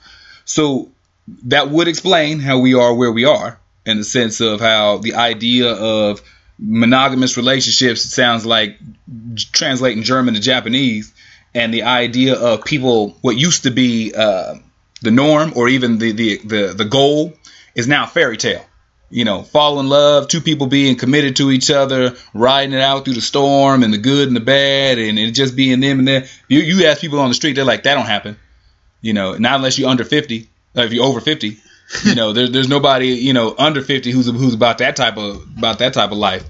So 0.45 0.91
that 1.45 1.71
would 1.71 1.89
explain 1.89 2.41
how 2.41 2.59
we 2.59 2.75
are 2.75 2.93
where 2.93 3.13
we 3.13 3.25
are 3.25 3.59
in 3.87 3.99
the 3.99 4.05
sense 4.05 4.41
of 4.41 4.61
how 4.61 4.99
the 4.99 5.15
idea 5.15 5.73
of 5.73 6.23
monogamous 6.59 7.37
relationships 7.37 8.03
sounds 8.03 8.45
like 8.45 8.79
translating 9.53 10.03
German 10.03 10.35
to 10.35 10.41
Japanese, 10.41 11.14
and 11.55 11.73
the 11.73 11.85
idea 11.85 12.35
of 12.35 12.65
people 12.65 13.17
what 13.21 13.37
used 13.37 13.63
to 13.63 13.71
be 13.71 14.13
uh, 14.15 14.57
the 15.03 15.11
norm 15.11 15.53
or 15.57 15.69
even 15.69 15.99
the, 15.99 16.13
the 16.13 16.39
the 16.39 16.75
the 16.75 16.85
goal 16.85 17.33
is 17.75 17.87
now 17.87 18.07
fairy 18.07 18.37
tale. 18.37 18.65
You 19.11 19.25
know, 19.25 19.43
fall 19.43 19.79
in 19.79 19.89
love, 19.89 20.27
two 20.27 20.41
people 20.41 20.67
being 20.67 20.97
committed 20.97 21.37
to 21.37 21.53
each 21.53 21.71
other, 21.71 22.17
riding 22.33 22.75
it 22.75 22.81
out 22.81 23.05
through 23.05 23.15
the 23.15 23.21
storm 23.21 23.85
and 23.85 23.93
the 23.93 23.99
good 23.99 24.27
and 24.27 24.37
the 24.37 24.41
bad, 24.41 24.99
and 24.99 25.19
it 25.19 25.31
just 25.33 25.55
being 25.55 25.79
them 25.79 26.01
and 26.01 26.09
them. 26.09 26.25
You, 26.49 26.61
you 26.61 26.87
ask 26.87 27.01
people 27.01 27.21
on 27.21 27.29
the 27.29 27.35
street, 27.35 27.53
they're 27.53 27.65
like, 27.65 27.85
that 27.85 27.95
don't 27.95 28.07
happen. 28.07 28.37
You 29.03 29.13
know, 29.13 29.37
not 29.37 29.57
unless 29.57 29.79
you're 29.79 29.91
under 29.91 30.05
50. 30.05 30.49
Uh, 30.77 30.83
if 30.83 30.93
you're 30.93 31.05
over 31.05 31.21
50, 31.21 31.59
you 32.05 32.15
know, 32.17 32.33
there, 32.33 32.49
there's 32.49 32.69
nobody, 32.69 33.09
you 33.09 33.35
know, 33.35 33.55
under 33.57 33.83
50 33.83 34.11
who's 34.11 34.27
who's 34.27 34.55
about 34.55 34.79
that 34.79 34.97
type 34.97 35.17
of 35.17 35.37
about 35.59 35.79
that 35.79 35.95
type 35.95 36.11
of 36.11 36.19
life. 36.19 36.43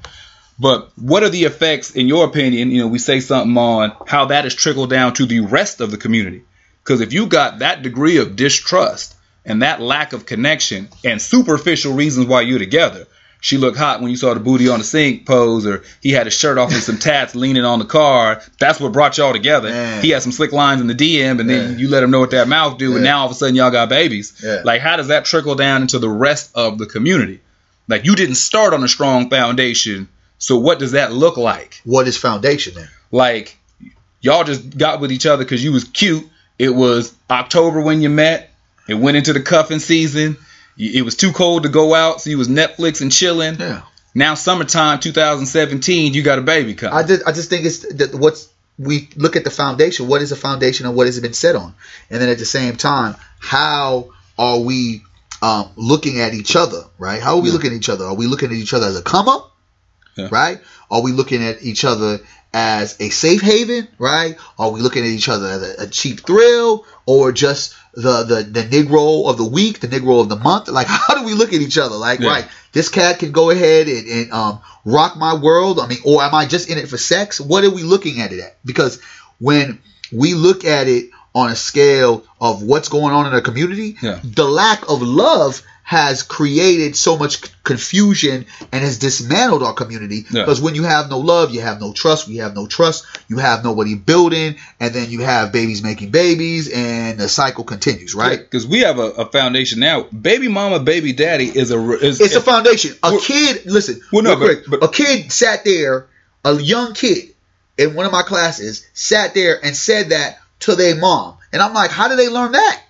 But 0.59 0.90
what 0.97 1.23
are 1.23 1.29
the 1.29 1.45
effects, 1.45 1.90
in 1.93 2.07
your 2.07 2.27
opinion? 2.27 2.71
You 2.71 2.83
know, 2.83 2.88
we 2.88 2.99
say 2.99 3.21
something 3.21 3.57
on 3.57 3.93
how 4.07 4.27
that 4.27 4.45
has 4.45 4.55
trickled 4.55 4.90
down 4.90 5.14
to 5.14 5.27
the 5.27 5.40
rest 5.40 5.81
of 5.81 5.90
the 5.90 5.97
community. 5.97 6.43
Because 6.83 7.01
if 7.01 7.12
you 7.12 7.27
got 7.27 7.59
that 7.61 7.83
degree 7.83 8.19
of 8.19 8.37
distrust 8.37 9.14
and 9.45 9.62
that 9.62 9.81
lack 9.81 10.12
of 10.12 10.27
connection 10.27 10.88
and 11.05 11.21
superficial 11.21 11.95
reasons 11.95 12.27
why 12.27 12.43
you're 12.43 12.59
together, 12.59 13.07
she 13.40 13.59
looked 13.59 13.77
hot 13.77 14.01
when 14.01 14.11
you 14.11 14.17
saw 14.17 14.33
the 14.33 14.40
booty 14.40 14.69
on 14.69 14.79
the 14.79 14.85
sink 14.85 15.27
pose, 15.27 15.67
or 15.67 15.83
he 16.01 16.12
had 16.12 16.27
his 16.27 16.35
shirt 16.35 16.57
off 16.57 16.71
with 16.71 16.83
some 16.83 16.99
tats 16.99 17.35
leaning 17.35 17.64
on 17.64 17.79
the 17.79 17.85
car. 17.85 18.40
That's 18.59 18.81
what 18.81 18.93
brought 18.93 19.19
y'all 19.19 19.33
together. 19.35 19.69
Man. 19.69 20.03
He 20.03 20.11
had 20.11 20.23
some 20.23 20.33
slick 20.33 20.53
lines 20.53 20.81
in 20.81 20.87
the 20.87 20.95
DM, 20.95 21.40
and 21.40 21.51
then 21.51 21.73
Yeah. 21.73 21.77
you 21.79 21.88
let 21.88 22.03
him 22.03 22.11
know 22.11 22.21
what 22.21 22.31
that 22.31 22.49
mouth 22.49 22.79
do, 22.79 22.95
and 22.95 23.03
now 23.05 23.19
all 23.21 23.27
of 23.27 23.33
a 23.33 23.35
sudden 23.35 23.55
y'all 23.55 23.71
got 23.71 23.88
babies. 23.90 24.40
Yeah. 24.43 24.62
Like, 24.64 24.81
how 24.81 24.97
does 24.97 25.09
that 25.09 25.25
trickle 25.27 25.57
down 25.57 25.83
into 25.83 25.99
the 25.99 26.09
rest 26.09 26.53
of 26.55 26.79
the 26.79 26.87
community? 26.87 27.40
Like, 27.87 28.07
you 28.07 28.14
didn't 28.17 28.37
start 28.37 28.73
on 28.73 28.83
a 28.83 28.88
strong 28.88 29.29
foundation, 29.29 30.09
so 30.45 30.59
what 30.59 30.79
does 30.79 30.93
that 30.93 31.11
look 31.11 31.39
like? 31.39 31.81
What 31.85 32.07
is 32.07 32.19
foundation 32.19 32.75
then? 32.75 32.89
Like, 33.11 33.57
y'all 34.21 34.45
just 34.45 34.77
got 34.77 35.01
with 35.01 35.11
each 35.11 35.25
other 35.25 35.43
because 35.43 35.65
you 35.65 35.73
was 35.73 35.85
cute. 35.85 36.29
It 36.59 36.69
was 36.69 37.15
October 37.31 37.81
when 37.81 38.03
you 38.03 38.11
met. 38.11 38.51
It 38.87 38.93
went 38.93 39.17
into 39.17 39.33
the 39.33 39.41
cuffing 39.41 39.79
season. 39.79 40.37
It 40.77 41.03
was 41.03 41.17
too 41.17 41.33
cold 41.33 41.63
to 41.63 41.71
go 41.71 41.95
out, 41.95 42.21
so 42.21 42.29
you 42.29 42.37
was 42.37 42.49
Netflix 42.49 43.01
and 43.01 43.11
chilling. 43.11 43.59
Yeah. 43.59 43.81
Now 44.15 44.35
summertime 44.35 45.01
2017, 45.01 46.13
you 46.13 46.23
got 46.23 46.39
a 46.39 46.43
baby 46.43 46.75
coming. 46.75 46.95
I 46.95 47.05
just 47.05 47.27
I 47.27 47.33
just 47.33 47.49
think 47.49 47.65
it's 47.65 47.79
that 47.95 48.15
what's 48.15 48.47
we 48.79 49.09
look 49.17 49.37
at 49.37 49.45
the 49.45 49.51
foundation. 49.51 50.09
What 50.09 50.21
is 50.21 50.29
the 50.29 50.37
foundation 50.37 50.85
and 50.85 50.95
what 50.95 51.07
has 51.07 51.17
it 51.17 51.23
been 51.23 51.33
set 51.33 51.57
on? 51.57 51.75
And 52.11 52.21
then 52.21 52.29
at 52.29 52.39
the 52.39 52.45
same 52.45 52.77
time, 52.77 53.17
how 53.39 54.11
are 54.39 54.61
we 54.61 55.01
um, 55.41 55.71
looking 55.77 56.21
at 56.21 56.35
each 56.35 56.55
other? 56.55 56.83
Right? 56.99 57.23
How 57.23 57.37
are 57.37 57.41
we 57.41 57.49
Yeah. 57.49 57.55
looking 57.55 57.71
at 57.71 57.77
each 57.79 57.89
other? 57.89 58.05
Are 58.05 58.15
we 58.15 58.27
looking 58.27 58.51
at 58.51 58.57
each 58.57 58.75
other 58.75 58.87
as 58.89 58.99
a 58.99 59.03
come 59.03 59.27
up? 59.27 59.53
Yeah. 60.16 60.29
Right? 60.31 60.61
Are 60.90 61.03
we 61.03 61.12
looking 61.12 61.42
at 61.42 61.62
each 61.62 61.85
other 61.85 62.20
as 62.53 62.96
a 63.00 63.09
safe 63.11 63.40
haven? 63.40 63.88
Right? 63.98 64.37
Are 64.59 64.70
we 64.70 64.81
looking 64.81 65.03
at 65.03 65.09
each 65.11 65.29
other 65.29 65.46
as 65.48 65.62
a, 65.79 65.83
a 65.83 65.87
cheap 65.87 66.20
thrill 66.27 66.87
or 67.07 67.33
just 67.33 67.74
the, 67.94 68.22
the 68.24 68.42
the 68.42 68.62
Negro 68.62 69.29
of 69.29 69.37
the 69.38 69.44
week, 69.44 69.81
the 69.81 69.88
Negro 69.88 70.20
of 70.20 70.29
the 70.29 70.37
month? 70.37 70.68
Like, 70.68 70.87
how 70.90 71.14
do 71.14 71.24
we 71.24 71.35
look 71.35 71.53
at 71.53 71.61
each 71.61 71.79
other? 71.79 71.96
Like, 71.96 72.20
Yeah. 72.20 72.29
right? 72.29 72.48
This 72.72 72.88
cat 72.88 73.18
can 73.20 73.33
go 73.33 73.50
ahead 73.50 73.87
and, 73.88 74.07
and 74.09 74.33
um, 74.33 74.61
rock 74.85 75.16
my 75.16 75.35
world. 75.35 75.79
I 75.81 75.87
mean, 75.87 75.98
or 76.05 76.22
am 76.22 76.35
I 76.35 76.46
just 76.46 76.68
in 76.70 76.79
it 76.79 76.88
for 76.88 76.96
sex? 76.98 77.40
What 77.40 77.64
are 77.64 77.70
we 77.70 77.83
looking 77.83 78.20
at 78.20 78.33
it 78.33 78.40
at? 78.40 78.57
Because 78.64 79.00
when 79.38 79.81
we 80.12 80.35
look 80.35 80.64
at 80.64 80.87
it 80.88 81.11
on 81.37 81.50
a 81.50 81.57
scale 81.57 82.24
of 82.40 82.62
what's 82.62 82.88
going 82.88 83.12
on 83.12 83.27
in 83.27 83.33
our 83.33 83.40
community, 83.40 83.96
Yeah. 84.00 84.20
the 84.22 84.44
lack 84.44 84.88
of 84.88 85.03
love 85.03 85.61
has 85.85 86.23
created 86.23 86.97
so 86.97 87.18
much 87.18 87.42
confusion 87.62 88.47
and 88.73 88.83
has 88.83 88.99
dismantled 88.99 89.62
our 89.62 89.75
community. 89.75 90.25
Yeah. 90.31 90.42
Because 90.42 90.59
when 90.61 90.75
you 90.75 90.83
have 90.83 91.11
no 91.11 91.18
love, 91.18 91.51
you 91.51 91.61
have 91.61 91.79
no 91.79 91.92
trust. 91.92 92.27
We 92.27 92.38
have 92.38 92.55
no 92.55 92.66
trust. 92.66 93.05
You 93.29 93.37
have 93.37 93.62
nobody 93.62 93.94
building, 93.94 94.57
and 94.81 94.94
then 94.94 95.11
you 95.11 95.20
have 95.20 95.53
babies 95.53 95.83
making 95.83 96.11
babies, 96.11 96.73
and 96.73 97.20
the 97.20 97.29
cycle 97.29 97.64
continues. 97.64 98.14
Right? 98.14 98.38
Because 98.38 98.66
we 98.66 98.81
have 98.81 98.99
a, 98.99 99.11
a 99.11 99.27
foundation 99.27 99.79
now. 99.79 100.05
Baby 100.05 100.49
mama, 100.49 100.81
baby 100.81 101.12
daddy 101.12 101.47
is 101.47 101.70
a 101.70 101.79
is, 101.92 102.18
It's 102.18 102.35
a 102.35 102.40
foundation. 102.40 102.97
A 103.03 103.18
kid, 103.18 103.66
listen, 103.66 104.01
Well, 104.11 104.23
no, 104.23 104.37
but- 104.37 104.44
quick, 104.44 104.64
but- 104.66 104.85
a 104.85 104.88
kid 104.88 105.31
sat 105.31 105.64
there, 105.66 106.07
a 106.47 106.55
young 106.55 106.94
kid 106.94 107.35
in 107.77 107.94
one 107.94 108.07
of 108.07 108.12
my 108.12 108.23
classes 108.23 108.87
sat 108.94 109.35
there 109.35 109.62
and 109.62 109.77
said 109.77 110.11
that 110.11 110.38
to 110.61 110.75
their 110.77 110.97
mom. 110.97 111.37
And 111.53 111.61
I'm 111.61 111.75
like, 111.75 111.90
how 111.90 112.09
did 112.09 112.18
they 112.18 112.31
learn 112.31 112.53
that? 112.53 112.83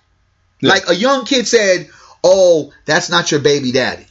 Yeah. 0.61 0.71
Like 0.71 0.89
a 0.89 0.95
young 0.95 1.25
kid 1.25 1.49
said, 1.49 1.89
oh, 2.25 2.73
that's 2.87 3.11
not 3.11 3.31
your 3.31 3.41
baby 3.41 3.71
daddy. 3.71 4.07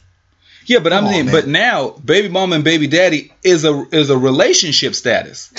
Yeah, 0.66 0.78
but 0.78 0.94
I'm 0.94 1.04
Come 1.04 1.12
saying, 1.12 1.30
but 1.30 1.46
now 1.46 1.90
baby 1.90 2.28
mom 2.28 2.54
and 2.54 2.64
baby 2.64 2.86
daddy 2.86 3.32
is 3.42 3.64
a 3.64 3.86
is 3.92 4.08
a 4.08 4.16
relationship 4.16 4.94
status. 4.94 5.52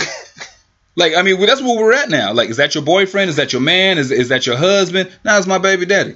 like, 0.96 1.16
I 1.16 1.22
mean, 1.22 1.40
that's 1.40 1.62
where 1.62 1.78
we're 1.78 1.94
at 1.94 2.10
now. 2.10 2.34
Like, 2.34 2.50
is 2.50 2.58
that 2.58 2.74
your 2.74 2.84
boyfriend? 2.84 3.30
Is 3.30 3.36
that 3.36 3.54
your 3.54 3.62
man? 3.62 4.00
Is 4.00 4.10
is 4.10 4.30
that 4.30 4.48
your 4.48 4.58
husband? 4.58 5.12
Now 5.24 5.38
it's 5.38 5.46
my 5.46 5.60
baby 5.60 5.86
daddy. 5.86 6.16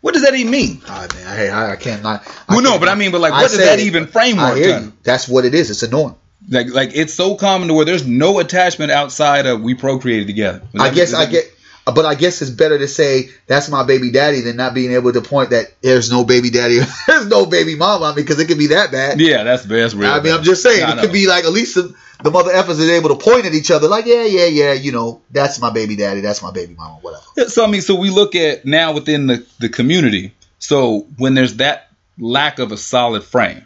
What 0.00 0.14
does 0.14 0.22
that 0.22 0.34
even 0.34 0.52
mean? 0.52 0.80
Man. 0.86 1.08
Hey, 1.10 1.50
I, 1.50 1.72
I 1.72 1.76
can't. 1.76 2.04
I, 2.04 2.20
I 2.48 2.54
Well, 2.54 2.62
no, 2.62 2.78
but 2.78 2.88
I 2.88 2.94
mean, 2.94 3.10
but 3.10 3.20
like, 3.20 3.32
I 3.32 3.42
what 3.42 3.50
does 3.50 3.58
that 3.58 3.80
it, 3.80 3.86
even 3.86 4.04
I 4.04 4.06
framework? 4.06 4.56
hear 4.56 4.80
you. 4.80 4.92
That's 5.02 5.26
what 5.28 5.44
it 5.44 5.54
is. 5.54 5.70
It's 5.70 5.82
a 5.82 5.90
norm. 5.90 6.14
Like, 6.48 6.68
like 6.68 6.90
it's 6.94 7.12
so 7.12 7.34
common 7.34 7.68
to 7.68 7.74
where 7.74 7.84
there's 7.84 8.06
no 8.06 8.38
attachment 8.38 8.92
outside 8.92 9.46
of 9.46 9.60
we 9.60 9.74
procreated 9.74 10.28
together. 10.28 10.62
I 10.78 10.90
guess 10.90 11.12
I 11.12 11.26
get, 11.26 11.52
but 11.92 12.04
I 12.04 12.14
guess 12.14 12.42
it's 12.42 12.50
better 12.50 12.78
to 12.78 12.88
say 12.88 13.30
that's 13.46 13.68
my 13.68 13.84
baby 13.84 14.10
daddy 14.10 14.40
than 14.40 14.56
not 14.56 14.74
being 14.74 14.92
able 14.92 15.12
to 15.12 15.20
point 15.20 15.50
that 15.50 15.66
there's 15.82 16.10
no 16.10 16.24
baby 16.24 16.50
daddy, 16.50 16.80
there's 17.06 17.26
no 17.26 17.46
baby 17.46 17.76
mama. 17.76 18.06
I 18.06 18.08
mean, 18.08 18.24
because 18.24 18.38
it 18.40 18.46
could 18.46 18.58
be 18.58 18.68
that 18.68 18.90
bad. 18.92 19.20
Yeah, 19.20 19.44
that's 19.44 19.64
that's 19.64 19.94
real. 19.94 20.10
I 20.10 20.16
mean, 20.16 20.24
bad. 20.24 20.38
I'm 20.38 20.44
just 20.44 20.62
saying 20.62 20.82
I 20.84 20.92
it 20.92 20.96
know. 20.96 21.02
could 21.02 21.12
be 21.12 21.26
like 21.26 21.44
at 21.44 21.52
least 21.52 21.74
the, 21.74 21.94
the 22.22 22.30
mother 22.30 22.52
effers 22.52 22.80
are 22.80 22.92
able 22.92 23.10
to 23.10 23.16
point 23.16 23.46
at 23.46 23.54
each 23.54 23.70
other, 23.70 23.88
like, 23.88 24.06
yeah, 24.06 24.24
yeah, 24.24 24.46
yeah, 24.46 24.72
you 24.72 24.92
know, 24.92 25.22
that's 25.30 25.60
my 25.60 25.70
baby 25.70 25.96
daddy, 25.96 26.20
that's 26.20 26.42
my 26.42 26.50
baby 26.50 26.74
mama, 26.74 26.98
whatever. 27.00 27.48
So 27.48 27.64
I 27.64 27.68
mean, 27.68 27.80
so 27.82 27.94
we 27.94 28.10
look 28.10 28.34
at 28.34 28.64
now 28.64 28.92
within 28.92 29.26
the, 29.26 29.46
the 29.60 29.68
community. 29.68 30.34
So 30.58 31.06
when 31.16 31.34
there's 31.34 31.56
that 31.56 31.90
lack 32.18 32.58
of 32.58 32.72
a 32.72 32.76
solid 32.76 33.22
frame, 33.22 33.64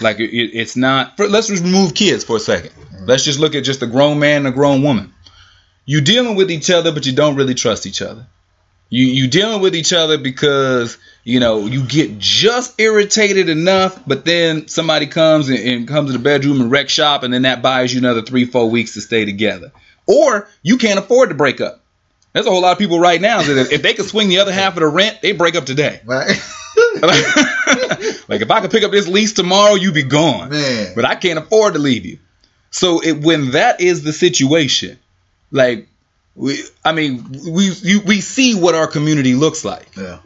like 0.00 0.20
it, 0.20 0.30
it- 0.34 0.54
it's 0.54 0.76
not. 0.76 1.16
For, 1.16 1.28
let's 1.28 1.50
remove 1.50 1.94
kids 1.94 2.24
for 2.24 2.36
a 2.36 2.40
2nd 2.40 2.48
let 2.48 2.72
mm-hmm. 2.72 3.06
Let's 3.06 3.24
just 3.24 3.38
look 3.38 3.54
at 3.54 3.64
just 3.64 3.82
a 3.82 3.86
grown 3.86 4.18
man 4.18 4.38
and 4.38 4.46
a 4.48 4.52
grown 4.52 4.82
woman. 4.82 5.12
You 5.84 6.00
dealing 6.00 6.36
with 6.36 6.50
each 6.50 6.70
other, 6.70 6.92
but 6.92 7.06
you 7.06 7.12
don't 7.12 7.36
really 7.36 7.54
trust 7.54 7.86
each 7.86 8.02
other. 8.02 8.26
You 8.88 9.06
you 9.06 9.26
dealing 9.28 9.62
with 9.62 9.74
each 9.74 9.92
other 9.92 10.18
because 10.18 10.98
you 11.24 11.40
know 11.40 11.66
you 11.66 11.84
get 11.84 12.18
just 12.18 12.78
irritated 12.78 13.48
enough, 13.48 13.98
but 14.06 14.24
then 14.24 14.68
somebody 14.68 15.06
comes 15.06 15.48
and, 15.48 15.58
and 15.58 15.88
comes 15.88 16.10
to 16.12 16.18
the 16.18 16.22
bedroom 16.22 16.60
and 16.60 16.70
wreck 16.70 16.90
shop, 16.90 17.22
and 17.22 17.32
then 17.32 17.42
that 17.42 17.62
buys 17.62 17.92
you 17.92 18.00
another 18.00 18.20
three 18.22 18.44
four 18.44 18.68
weeks 18.68 18.94
to 18.94 19.00
stay 19.00 19.24
together. 19.24 19.72
Or 20.06 20.48
you 20.62 20.76
can't 20.76 20.98
afford 20.98 21.30
to 21.30 21.34
break 21.34 21.60
up. 21.60 21.80
There's 22.32 22.46
a 22.46 22.50
whole 22.50 22.62
lot 22.62 22.72
of 22.72 22.78
people 22.78 22.98
right 23.00 23.20
now 23.20 23.40
that 23.42 23.72
if- 23.72 23.82
they 23.82 23.94
could 23.94 24.06
swing 24.06 24.28
the 24.28 24.38
other 24.40 24.52
half 24.52 24.74
of 24.74 24.80
the 24.80 24.88
rent, 24.88 25.20
they 25.22 25.32
break 25.32 25.54
up 25.54 25.64
today. 25.64 26.00
Right? 26.04 26.28
like 27.02 28.40
if 28.40 28.50
I 28.50 28.60
could 28.60 28.70
pick 28.70 28.84
up 28.84 28.90
this 28.90 29.08
lease 29.08 29.32
tomorrow, 29.32 29.74
you'd 29.74 29.94
be 29.94 30.02
gone. 30.02 30.50
Man. 30.50 30.92
But 30.94 31.04
I 31.04 31.14
can't 31.14 31.38
afford 31.38 31.74
to 31.74 31.78
leave 31.78 32.04
you. 32.04 32.18
So 32.70 33.00
it, 33.00 33.12
when 33.22 33.52
that 33.52 33.80
is 33.80 34.02
the 34.02 34.12
situation, 34.12 34.98
like 35.52 35.88
we, 36.34 36.64
I 36.84 36.92
mean, 36.92 37.24
we 37.48 37.70
you, 37.70 38.00
we 38.00 38.20
see 38.20 38.54
what 38.54 38.74
our 38.74 38.86
community 38.86 39.34
looks 39.34 39.64
like. 39.64 39.88
yeah. 39.96 40.18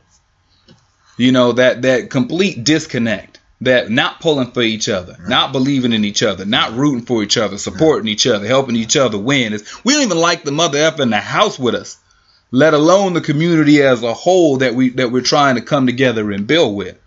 You 1.18 1.32
know 1.32 1.52
that 1.52 1.82
that 1.82 2.10
complete 2.10 2.62
disconnect, 2.62 3.40
that 3.62 3.90
not 3.90 4.20
pulling 4.20 4.52
for 4.52 4.60
each 4.60 4.88
other, 4.88 5.16
not 5.26 5.50
believing 5.50 5.92
in 5.92 6.04
each 6.04 6.22
other, 6.22 6.44
not 6.44 6.74
rooting 6.74 7.06
for 7.06 7.22
each 7.22 7.38
other, 7.38 7.56
supporting 7.56 8.08
each 8.08 8.26
other, 8.26 8.46
helping 8.46 8.76
each 8.76 8.96
other 8.96 9.18
win. 9.18 9.54
Is 9.54 9.66
we 9.82 9.94
don't 9.94 10.02
even 10.02 10.18
like 10.18 10.44
the 10.44 10.52
mother 10.52 10.78
f 10.78 11.00
in 11.00 11.10
the 11.10 11.18
house 11.18 11.58
with 11.58 11.74
us, 11.74 11.98
let 12.50 12.74
alone 12.74 13.14
the 13.14 13.22
community 13.22 13.82
as 13.82 14.02
a 14.02 14.12
whole 14.12 14.58
that 14.58 14.74
we 14.74 14.90
that 14.90 15.10
we're 15.10 15.22
trying 15.22 15.54
to 15.54 15.62
come 15.62 15.86
together 15.86 16.30
and 16.30 16.46
build 16.46 16.76
with. 16.76 16.98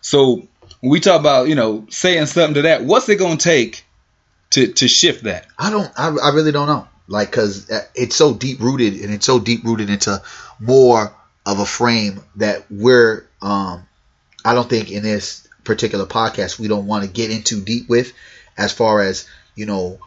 So 0.00 0.46
when 0.80 0.90
we 0.90 1.00
talk 1.00 1.18
about 1.18 1.48
you 1.48 1.56
know 1.56 1.86
saying 1.90 2.26
something 2.26 2.54
to 2.54 2.62
that, 2.62 2.84
what's 2.84 3.08
it 3.08 3.16
gonna 3.16 3.36
take 3.36 3.84
to 4.50 4.72
to 4.74 4.86
shift 4.86 5.24
that? 5.24 5.46
I 5.58 5.70
don't, 5.70 5.90
I, 5.96 6.08
I 6.08 6.34
really 6.34 6.52
don't 6.52 6.68
know. 6.68 6.86
Like, 7.08 7.32
cause 7.32 7.70
it's 7.94 8.14
so 8.14 8.34
deep 8.34 8.60
rooted 8.60 8.94
and 9.00 9.12
it's 9.12 9.24
so 9.26 9.38
deep 9.40 9.64
rooted 9.64 9.88
into 9.90 10.22
more 10.60 11.14
of 11.46 11.58
a 11.58 11.64
frame 11.66 12.20
that 12.36 12.64
we're, 12.70 13.26
um, 13.40 13.86
I 14.44 14.54
don't 14.54 14.68
think 14.68 14.90
in 14.90 15.02
this 15.02 15.48
particular 15.64 16.04
podcast, 16.06 16.58
we 16.58 16.68
don't 16.68 16.86
want 16.86 17.04
to 17.04 17.10
get 17.10 17.30
into 17.30 17.60
deep 17.62 17.88
with 17.88 18.12
as 18.58 18.72
far 18.72 19.00
as, 19.00 19.26
you 19.54 19.64
know, 19.66 19.98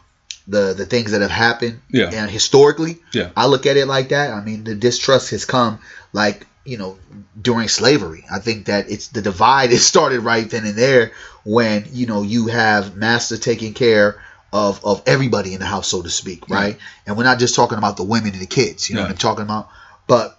the, 0.46 0.74
the 0.74 0.86
things 0.86 1.10
that 1.12 1.20
have 1.22 1.30
happened 1.30 1.80
Yeah. 1.90 2.10
and 2.12 2.30
historically. 2.30 2.98
Yeah. 3.12 3.30
I 3.36 3.46
look 3.46 3.66
at 3.66 3.76
it 3.76 3.86
like 3.86 4.10
that. 4.10 4.30
I 4.32 4.40
mean, 4.42 4.64
the 4.64 4.74
distrust 4.74 5.30
has 5.30 5.44
come 5.44 5.80
like, 6.12 6.46
you 6.64 6.78
know, 6.78 6.98
during 7.40 7.66
slavery. 7.66 8.24
I 8.30 8.38
think 8.38 8.66
that 8.66 8.88
it's 8.90 9.08
the 9.08 9.22
divide 9.22 9.70
is 9.72 9.84
started 9.86 10.20
right 10.20 10.48
then 10.48 10.64
and 10.64 10.76
there 10.76 11.12
when, 11.44 11.86
you 11.92 12.06
know, 12.06 12.22
you 12.22 12.46
have 12.46 12.94
master 12.96 13.36
taking 13.36 13.74
care 13.74 14.20
of 14.52 14.84
of 14.84 15.02
everybody 15.06 15.54
in 15.54 15.60
the 15.60 15.66
house, 15.66 15.88
so 15.88 16.02
to 16.02 16.10
speak, 16.10 16.48
right? 16.48 16.78
And 17.06 17.16
we're 17.16 17.24
not 17.24 17.38
just 17.38 17.54
talking 17.54 17.78
about 17.78 17.96
the 17.96 18.04
women 18.04 18.32
and 18.32 18.42
the 18.42 18.46
kids, 18.46 18.88
you 18.88 18.96
know 18.96 19.00
Yeah. 19.02 19.06
what 19.06 19.12
I'm 19.12 19.18
talking 19.18 19.44
about. 19.44 19.68
But 20.06 20.38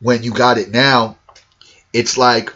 when 0.00 0.22
you 0.22 0.32
got 0.32 0.58
it 0.58 0.70
now, 0.70 1.16
it's 1.92 2.18
like 2.18 2.52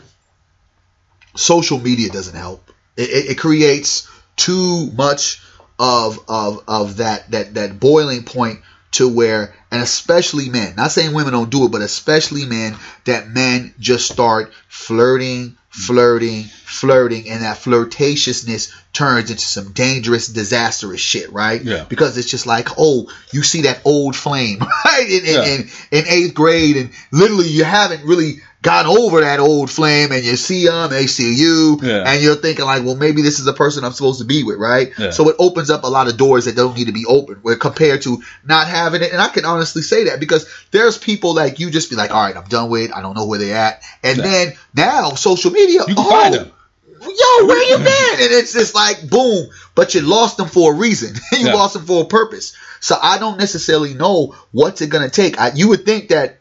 social 1.34 1.78
media 1.78 2.08
doesn't 2.10 2.36
help. 2.36 2.70
It, 2.96 3.10
it, 3.10 3.30
it 3.32 3.38
creates 3.38 4.08
too 4.36 4.90
much 4.92 5.42
of 5.78 6.18
of 6.28 6.64
of 6.66 6.96
that 6.98 7.30
that 7.30 7.54
that 7.54 7.78
boiling 7.78 8.24
point 8.24 8.60
to 8.92 9.08
where 9.08 9.54
and 9.70 9.82
especially 9.82 10.48
men 10.48 10.74
not 10.74 10.90
saying 10.90 11.12
women 11.12 11.34
don't 11.34 11.50
do 11.50 11.66
it 11.66 11.72
but 11.72 11.82
especially 11.82 12.46
men 12.46 12.74
that 13.04 13.28
men 13.28 13.74
just 13.78 14.10
start 14.10 14.52
flirting 14.68 15.54
flirting 15.76 16.44
flirting 16.64 17.28
and 17.28 17.42
that 17.42 17.58
flirtatiousness 17.58 18.72
turns 18.94 19.30
into 19.30 19.42
some 19.44 19.72
dangerous 19.72 20.26
disastrous 20.28 21.00
shit 21.00 21.30
right 21.32 21.62
Yeah. 21.62 21.84
because 21.88 22.16
it's 22.16 22.30
just 22.30 22.46
like 22.46 22.68
oh 22.78 23.10
you 23.30 23.42
see 23.42 23.62
that 23.62 23.80
old 23.84 24.16
flame 24.16 24.58
right 24.84 25.06
in, 25.08 25.24
in, 25.26 25.34
Yeah. 25.34 25.44
in, 25.44 25.68
in 25.92 26.04
eighth 26.08 26.34
grade 26.34 26.76
and 26.78 26.90
literally 27.12 27.48
you 27.48 27.64
haven't 27.64 28.04
really 28.04 28.40
gotten 28.66 28.90
over 28.98 29.20
that 29.20 29.38
old 29.40 29.70
flame 29.70 30.10
and 30.12 30.24
you 30.24 30.36
see 30.36 30.66
them 30.66 30.90
they 30.90 31.06
see 31.06 31.34
you 31.34 31.78
Yeah. 31.82 32.04
and 32.06 32.20
you're 32.22 32.34
thinking 32.36 32.64
like 32.64 32.84
well 32.84 32.96
maybe 32.96 33.22
this 33.22 33.38
is 33.38 33.44
the 33.44 33.52
person 33.52 33.84
i'm 33.84 33.92
supposed 33.92 34.18
to 34.18 34.24
be 34.26 34.42
with 34.44 34.58
right 34.58 34.92
Yeah. 34.98 35.10
so 35.10 35.28
it 35.30 35.36
opens 35.38 35.70
up 35.70 35.84
a 35.84 35.86
lot 35.86 36.08
of 36.08 36.16
doors 36.16 36.44
that 36.46 36.56
don't 36.56 36.76
need 36.76 36.86
to 36.86 36.92
be 36.92 37.06
open 37.06 37.36
where 37.42 37.56
compared 37.56 38.02
to 38.02 38.22
not 38.44 38.66
having 38.66 39.02
it 39.02 39.12
and 39.12 39.20
i 39.22 39.28
can 39.28 39.44
honestly 39.44 39.82
say 39.82 40.04
that 40.04 40.20
because 40.20 40.46
there's 40.72 40.98
people 40.98 41.34
like 41.34 41.60
you 41.60 41.70
just 41.70 41.88
be 41.90 41.96
like 41.96 42.10
all 42.10 42.22
right 42.22 42.36
i'm 42.36 42.48
done 42.48 42.68
with 42.68 42.92
i 42.92 43.00
don't 43.00 43.14
know 43.14 43.26
where 43.26 43.38
they're 43.38 43.56
at 43.56 43.82
and 44.02 44.18
Yeah. 44.18 44.24
then 44.24 44.52
now 44.74 45.10
social 45.10 45.50
media 45.52 45.80
You 45.86 45.94
can 45.94 46.04
oh, 46.06 46.10
find 46.10 46.34
them. 46.34 46.52
yo, 47.00 47.46
where 47.46 47.62
you 47.70 47.76
been? 47.78 48.24
And 48.24 48.32
it's 48.32 48.52
just 48.52 48.74
like 48.74 49.08
boom, 49.08 49.48
but 49.74 49.94
you 49.94 50.00
lost 50.02 50.36
them 50.38 50.48
for 50.48 50.72
a 50.74 50.76
reason. 50.76 51.14
you 51.32 51.46
Yeah. 51.46 51.54
lost 51.54 51.74
them 51.74 51.84
for 51.86 52.02
a 52.02 52.06
purpose. 52.06 52.54
So 52.80 52.96
I 53.00 53.18
don't 53.18 53.38
necessarily 53.38 53.94
know 53.94 54.34
what's 54.52 54.80
it 54.82 54.88
gonna 54.90 55.08
take. 55.10 55.38
I, 55.38 55.52
you 55.54 55.68
would 55.68 55.84
think 55.86 56.08
that 56.08 56.40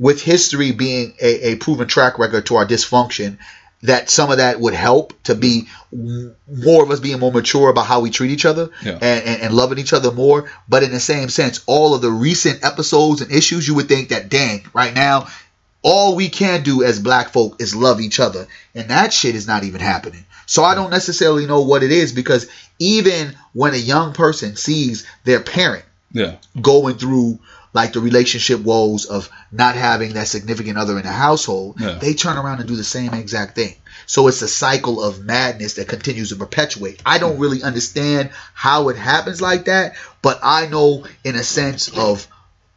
with 0.00 0.22
history 0.22 0.72
being 0.72 1.12
a, 1.20 1.50
a 1.52 1.56
proven 1.56 1.86
track 1.86 2.18
record 2.18 2.46
to 2.46 2.56
our 2.56 2.66
dysfunction, 2.66 3.36
that 3.82 4.10
some 4.10 4.30
of 4.30 4.38
that 4.38 4.58
would 4.58 4.74
help 4.74 5.12
to 5.24 5.34
be 5.34 5.68
more 5.92 6.82
of 6.82 6.90
us 6.90 7.00
being 7.00 7.18
more 7.20 7.32
mature 7.32 7.68
about 7.70 7.86
how 7.86 8.00
we 8.00 8.10
treat 8.10 8.30
each 8.30 8.44
other 8.46 8.70
Yeah. 8.82 8.92
and, 8.94 9.24
and, 9.24 9.42
and 9.42 9.54
loving 9.54 9.78
each 9.78 9.92
other 9.92 10.10
more. 10.10 10.50
But 10.68 10.82
in 10.82 10.90
the 10.90 11.00
same 11.00 11.28
sense, 11.28 11.62
all 11.66 11.94
of 11.94 12.02
the 12.02 12.10
recent 12.10 12.64
episodes 12.64 13.20
and 13.20 13.30
issues, 13.30 13.68
you 13.68 13.74
would 13.76 13.88
think 13.88 14.08
that, 14.08 14.28
dang, 14.28 14.64
right 14.74 14.94
now, 14.94 15.28
all 15.82 16.14
we 16.16 16.28
can 16.28 16.62
do 16.62 16.82
as 16.82 16.98
black 16.98 17.30
folk 17.30 17.60
is 17.60 17.74
love 17.74 18.00
each 18.00 18.20
other. 18.20 18.46
And 18.74 18.88
that 18.90 19.12
shit 19.12 19.34
is 19.34 19.46
not 19.46 19.64
even 19.64 19.80
happening. 19.80 20.24
So 20.46 20.62
I 20.64 20.74
don't 20.74 20.90
necessarily 20.90 21.46
know 21.46 21.62
what 21.62 21.82
it 21.82 21.92
is 21.92 22.12
because 22.12 22.48
even 22.78 23.34
when 23.52 23.72
a 23.74 23.78
young 23.78 24.12
person 24.12 24.56
sees 24.56 25.06
their 25.24 25.40
parent 25.40 25.84
Yeah. 26.12 26.36
going 26.60 26.96
through 26.96 27.38
like 27.72 27.92
the 27.92 28.00
relationship 28.00 28.60
woes 28.60 29.06
of 29.06 29.30
not 29.52 29.76
having 29.76 30.14
that 30.14 30.26
significant 30.26 30.76
other 30.76 30.96
in 30.98 31.04
the 31.04 31.12
household, 31.12 31.76
Yeah. 31.78 31.98
they 32.00 32.14
turn 32.14 32.36
around 32.36 32.58
and 32.60 32.68
do 32.68 32.76
the 32.76 32.84
same 32.84 33.14
exact 33.14 33.54
thing. 33.54 33.76
So 34.06 34.26
it's 34.26 34.42
a 34.42 34.48
cycle 34.48 35.02
of 35.02 35.24
madness 35.24 35.74
that 35.74 35.86
continues 35.86 36.30
to 36.30 36.36
perpetuate. 36.36 37.00
I 37.06 37.18
don't 37.18 37.38
really 37.38 37.62
understand 37.62 38.30
how 38.54 38.88
it 38.88 38.96
happens 38.96 39.40
like 39.40 39.66
that, 39.66 39.94
but 40.20 40.40
I 40.42 40.66
know 40.66 41.04
in 41.22 41.36
a 41.36 41.44
sense 41.44 41.88
of 41.96 42.26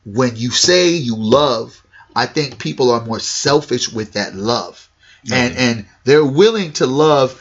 when 0.06 0.36
you 0.36 0.51
say 0.51 0.89
you 0.89 1.15
love, 1.17 1.82
I 2.15 2.27
think 2.27 2.60
people 2.60 2.91
are 2.91 3.03
more 3.03 3.19
selfish 3.19 3.91
with 3.91 4.13
that 4.13 4.36
love. 4.36 4.88
And 5.32 5.58
and 5.58 5.86
they're 6.03 6.25
willing 6.25 6.73
to 6.73 6.86
love 6.86 7.39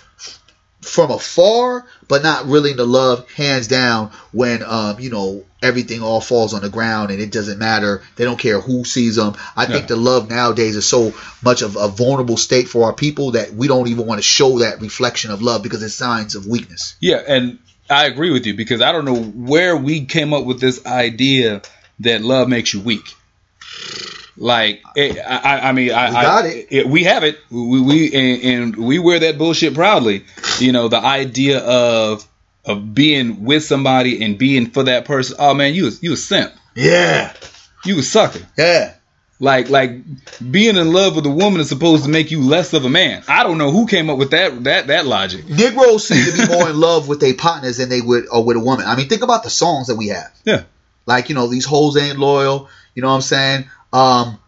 from 0.80 1.10
afar, 1.10 1.84
but 2.08 2.22
not 2.22 2.46
willing 2.46 2.76
to 2.76 2.84
love 2.84 3.30
hands 3.32 3.66
down 3.68 4.10
when 4.32 4.62
um, 4.62 4.98
you 5.00 5.10
know 5.10 5.44
everything 5.62 6.02
all 6.02 6.20
falls 6.20 6.54
on 6.54 6.62
the 6.62 6.68
ground 6.68 7.10
and 7.10 7.20
it 7.20 7.30
doesn't 7.32 7.58
matter. 7.58 8.02
They 8.16 8.24
don't 8.24 8.38
care 8.38 8.60
who 8.60 8.84
sees 8.84 9.16
them. 9.16 9.34
I 9.56 9.66
think 9.66 9.86
the 9.86 9.96
love 9.96 10.28
nowadays 10.28 10.76
is 10.76 10.86
so 10.86 11.14
much 11.42 11.62
of 11.62 11.76
a 11.76 11.88
vulnerable 11.88 12.36
state 12.36 12.68
for 12.68 12.84
our 12.84 12.92
people 12.92 13.32
that 13.32 13.52
we 13.52 13.68
don't 13.68 13.88
even 13.88 14.06
want 14.06 14.18
to 14.18 14.22
show 14.22 14.58
that 14.58 14.80
reflection 14.80 15.30
of 15.30 15.42
love 15.42 15.62
because 15.62 15.82
it's 15.82 15.94
signs 15.94 16.34
of 16.34 16.46
weakness. 16.46 16.96
Yeah, 17.00 17.22
and 17.26 17.58
I 17.88 18.06
agree 18.06 18.30
with 18.30 18.46
you 18.46 18.54
because 18.54 18.80
I 18.82 18.92
don't 18.92 19.04
know 19.04 19.22
where 19.22 19.76
we 19.76 20.04
came 20.04 20.34
up 20.34 20.44
with 20.44 20.60
this 20.60 20.84
idea 20.86 21.62
that 22.00 22.22
love 22.22 22.48
makes 22.48 22.74
you 22.74 22.80
weak. 22.80 23.14
Like, 24.36 24.82
it, 24.96 25.18
I, 25.18 25.68
I- 25.68 25.72
mean, 25.72 25.92
I, 25.92 26.08
We 26.08 26.14
got 26.14 26.44
I, 26.44 26.66
it. 26.70 26.86
We 26.86 27.04
have 27.04 27.22
it. 27.22 27.38
We, 27.50 27.80
we 27.80 28.12
and, 28.14 28.42
and 28.42 28.76
we 28.76 28.98
wear 28.98 29.18
that 29.20 29.36
bullshit 29.38 29.74
proudly. 29.74 30.24
You 30.58 30.72
know, 30.72 30.88
the 30.88 30.98
idea 30.98 31.58
of 31.58 32.26
of 32.64 32.94
being 32.94 33.44
with 33.44 33.64
somebody 33.64 34.24
and 34.24 34.38
being 34.38 34.70
for 34.70 34.84
that 34.84 35.04
person. 35.04 35.36
Oh 35.38 35.54
man, 35.54 35.74
you 35.74 35.84
was 35.84 36.02
you 36.02 36.12
a 36.12 36.16
simp. 36.16 36.52
Yeah, 36.74 37.32
You 37.84 37.98
a 37.98 38.02
sucker. 38.02 38.40
yeah. 38.56 38.94
Like 39.40 39.68
like 39.70 39.96
being 40.52 40.76
in 40.76 40.92
love 40.92 41.16
with 41.16 41.26
a 41.26 41.30
woman 41.30 41.60
is 41.60 41.68
supposed 41.68 42.04
to 42.04 42.10
make 42.10 42.30
you 42.30 42.40
less 42.42 42.72
of 42.74 42.84
a 42.84 42.88
man. 42.88 43.24
I 43.26 43.42
don't 43.42 43.58
know 43.58 43.72
who 43.72 43.88
came 43.88 44.08
up 44.08 44.16
with 44.18 44.30
that 44.30 44.62
that 44.64 44.86
that 44.86 45.04
logic. 45.06 45.48
Negroes 45.48 46.06
seem 46.08 46.24
to 46.24 46.46
be 46.46 46.54
more 46.54 46.70
in 46.70 46.78
love 46.78 47.08
with 47.08 47.18
their 47.20 47.34
partners 47.34 47.78
than 47.78 47.88
they 47.88 48.00
would 48.00 48.26
or 48.30 48.44
with 48.44 48.56
a 48.56 48.60
woman. 48.60 48.86
I 48.86 48.94
mean, 48.94 49.08
think 49.08 49.22
about 49.22 49.42
the 49.42 49.50
songs 49.50 49.88
that 49.88 49.96
we 49.96 50.08
have. 50.08 50.30
Yeah. 50.44 50.62
Like, 51.06 51.28
you 51.28 51.34
know, 51.34 51.48
these 51.48 51.64
hoes 51.64 51.96
ain't 51.96 52.18
loyal. 52.20 52.68
You 52.94 53.02
know 53.02 53.08
what 53.08 53.16
I'm 53.16 53.20
saying? 53.22 53.64
Um, 53.92 54.38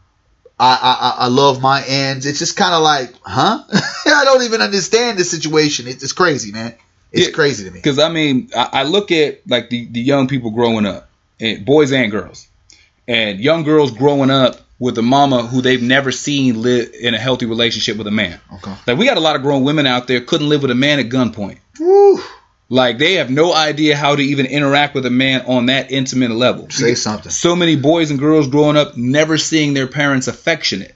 I, 0.60 0.78
I, 0.80 0.98
I- 1.10 1.24
I 1.24 1.26
love 1.26 1.60
my 1.60 1.82
ends. 1.84 2.24
It's 2.26 2.38
just 2.38 2.56
kind 2.56 2.72
of 2.74 2.82
like, 2.82 3.12
huh? 3.24 3.64
I 4.06 4.22
don't 4.24 4.44
even 4.44 4.60
understand 4.62 5.18
the 5.18 5.24
situation. 5.24 5.88
It's, 5.88 6.04
it's 6.04 6.12
crazy, 6.12 6.52
man. 6.52 6.76
It's 7.14 7.28
Yeah. 7.28 7.32
crazy 7.34 7.64
to 7.64 7.70
me. 7.70 7.78
Because 7.78 7.98
I 7.98 8.08
mean, 8.08 8.50
I, 8.56 8.68
I 8.72 8.82
look 8.82 9.10
at 9.12 9.40
like 9.48 9.70
the, 9.70 9.86
the 9.86 10.00
young 10.00 10.28
people 10.28 10.50
growing 10.50 10.86
up, 10.86 11.08
and 11.40 11.64
boys 11.64 11.92
and 11.92 12.10
girls, 12.10 12.46
and 13.08 13.40
young 13.40 13.62
girls 13.64 13.90
growing 13.90 14.30
up 14.30 14.60
with 14.78 14.98
a 14.98 15.02
mama 15.02 15.46
who 15.46 15.62
they've 15.62 15.82
never 15.82 16.10
seen 16.12 16.60
live 16.60 16.90
in 17.00 17.14
a 17.14 17.18
healthy 17.18 17.46
relationship 17.46 17.96
with 17.96 18.06
a 18.06 18.10
man. 18.10 18.40
Okay. 18.54 18.74
Like 18.86 18.98
we 18.98 19.06
got 19.06 19.16
a 19.16 19.20
lot 19.20 19.36
of 19.36 19.42
grown 19.42 19.64
women 19.64 19.86
out 19.86 20.06
there 20.08 20.20
couldn't 20.20 20.48
live 20.48 20.62
with 20.62 20.70
a 20.70 20.74
man 20.74 20.98
at 20.98 21.06
gunpoint. 21.08 21.58
Woo. 21.80 22.20
Like 22.68 22.98
they 22.98 23.14
have 23.14 23.30
no 23.30 23.54
idea 23.54 23.96
how 23.96 24.16
to 24.16 24.22
even 24.22 24.46
interact 24.46 24.94
with 24.94 25.06
a 25.06 25.10
man 25.10 25.42
on 25.46 25.66
that 25.66 25.92
intimate 25.92 26.30
level. 26.32 26.68
Say 26.70 26.94
something. 26.94 27.30
So 27.30 27.54
many 27.54 27.76
boys 27.76 28.10
and 28.10 28.18
girls 28.18 28.48
growing 28.48 28.76
up 28.76 28.96
never 28.96 29.38
seeing 29.38 29.74
their 29.74 29.86
parents 29.86 30.26
affectionate. 30.28 30.94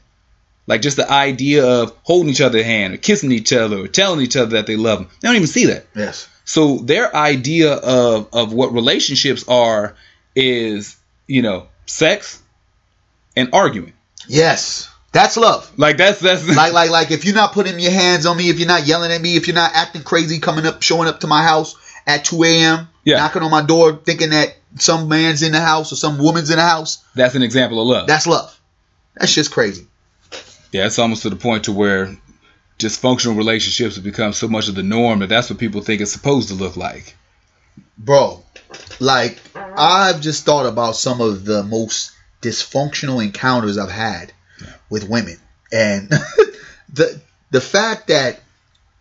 Like 0.69 0.83
just 0.83 0.97
the 0.99 1.11
idea 1.11 1.67
of 1.67 1.97
holding 2.03 2.29
each 2.31 2.41
other's 2.41 2.65
hand 2.65 2.95
or 2.95 2.99
kissing 2.99 3.33
each 3.33 3.53
other 3.53 3.79
or 3.79 3.89
telling 3.89 4.21
each 4.21 4.37
other 4.37 4.51
that 4.53 4.67
they 4.67 4.77
love 4.77 4.99
them. 5.01 5.09
They 5.21 5.29
don't 5.29 5.37
even 5.37 5.49
see 5.49 5.67
that. 5.67 5.87
Yes. 5.97 6.29
So 6.45 6.77
their 6.79 7.15
idea 7.17 7.73
of 7.73 8.29
of 8.33 8.53
what 8.53 8.73
relationships 8.73 9.45
are 9.49 9.97
is, 10.37 10.97
you 11.27 11.43
know, 11.43 11.67
sex 11.87 12.41
and 13.37 13.49
arguing. 13.53 13.95
Yes. 14.29 14.89
That's 15.11 15.39
love. 15.39 15.73
Like 15.79 15.97
that's 15.97 16.21
that's 16.21 16.47
Like, 16.57 16.73
like, 16.75 16.91
like, 16.91 17.11
if 17.11 17.25
you're 17.25 17.35
not 17.35 17.53
putting 17.53 17.81
your 17.81 17.91
hands 17.93 18.27
on 18.27 18.37
me, 18.37 18.51
if 18.51 18.59
you're 18.59 18.69
not 18.69 18.87
yelling 18.87 19.11
at 19.11 19.21
me, 19.23 19.37
if 19.37 19.47
you're 19.49 19.55
not 19.55 19.73
acting 19.75 20.03
crazy, 20.03 20.39
coming 20.39 20.67
up, 20.67 20.83
showing 20.83 21.09
up 21.09 21.21
to 21.21 21.27
my 21.27 21.43
house 21.43 21.75
at 22.07 22.27
2 22.27 22.45
a.m., 22.45 22.89
Yeah. 23.05 23.17
knocking 23.17 23.43
on 23.43 23.51
my 23.51 23.63
door, 23.63 23.95
thinking 24.05 24.31
that 24.31 24.55
some 24.77 25.09
man's 25.09 25.43
in 25.43 25.53
the 25.53 25.61
house 25.61 25.93
or 25.93 25.97
some 25.97 26.19
woman's 26.19 26.51
in 26.51 26.57
the 26.57 26.63
house, 26.63 27.03
that's 27.15 27.35
an 27.35 27.43
example 27.43 27.81
of 27.81 27.87
love. 27.87 28.07
that's 28.07 28.27
love. 28.27 28.55
That's 29.17 29.35
just 29.35 29.51
crazy. 29.51 29.87
Yeah, 30.73 30.87
it's 30.87 30.99
almost 30.99 31.23
to 31.23 31.31
the 31.31 31.37
point 31.37 31.65
to 31.65 31.73
where 31.73 32.17
dysfunctional 32.79 33.37
relationships 33.37 33.97
have 33.97 34.05
become 34.05 34.33
so 34.33 34.49
much 34.49 34.69
of 34.69 34.75
the 34.75 34.83
norm 34.83 35.19
that 35.21 35.29
that's 35.29 35.51
what 35.51 35.59
people 35.59 35.81
think 35.81 36.01
it's 36.01 36.13
supposed 36.13 36.49
to 36.49 36.55
look 36.55 36.77
like. 36.77 37.17
bro 37.97 38.45
like 39.01 39.41
i've 39.57 40.21
just 40.21 40.45
thought 40.45 40.67
about 40.67 40.95
some 40.95 41.21
of 41.21 41.45
the 41.45 41.63
most 41.65 42.13
dysfunctional 42.41 43.25
encounters 43.25 43.79
i've 43.79 43.91
had 43.91 44.33
with 44.91 45.09
women. 45.09 45.39
And 45.73 46.09
the 46.93 47.21
the 47.51 47.61
fact 47.61 48.09
that 48.09 48.41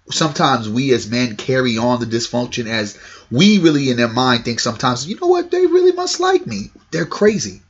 sometimes 0.09 0.69
we 0.69 0.93
as 0.93 1.09
men 1.09 1.35
carry 1.35 1.77
on 1.77 1.99
the 1.99 2.05
dysfunction 2.05 2.67
as 2.67 2.97
we 3.29 3.59
really 3.59 3.89
in 3.89 3.97
their 3.97 4.07
mind 4.07 4.45
think 4.45 4.59
sometimes 4.59 5.07
you 5.07 5.19
know 5.19 5.27
what? 5.27 5.51
They 5.51 5.65
really 5.65 5.91
must 5.91 6.19
like 6.19 6.47
me. 6.47 6.71
They're 6.91 7.05
crazy. 7.05 7.61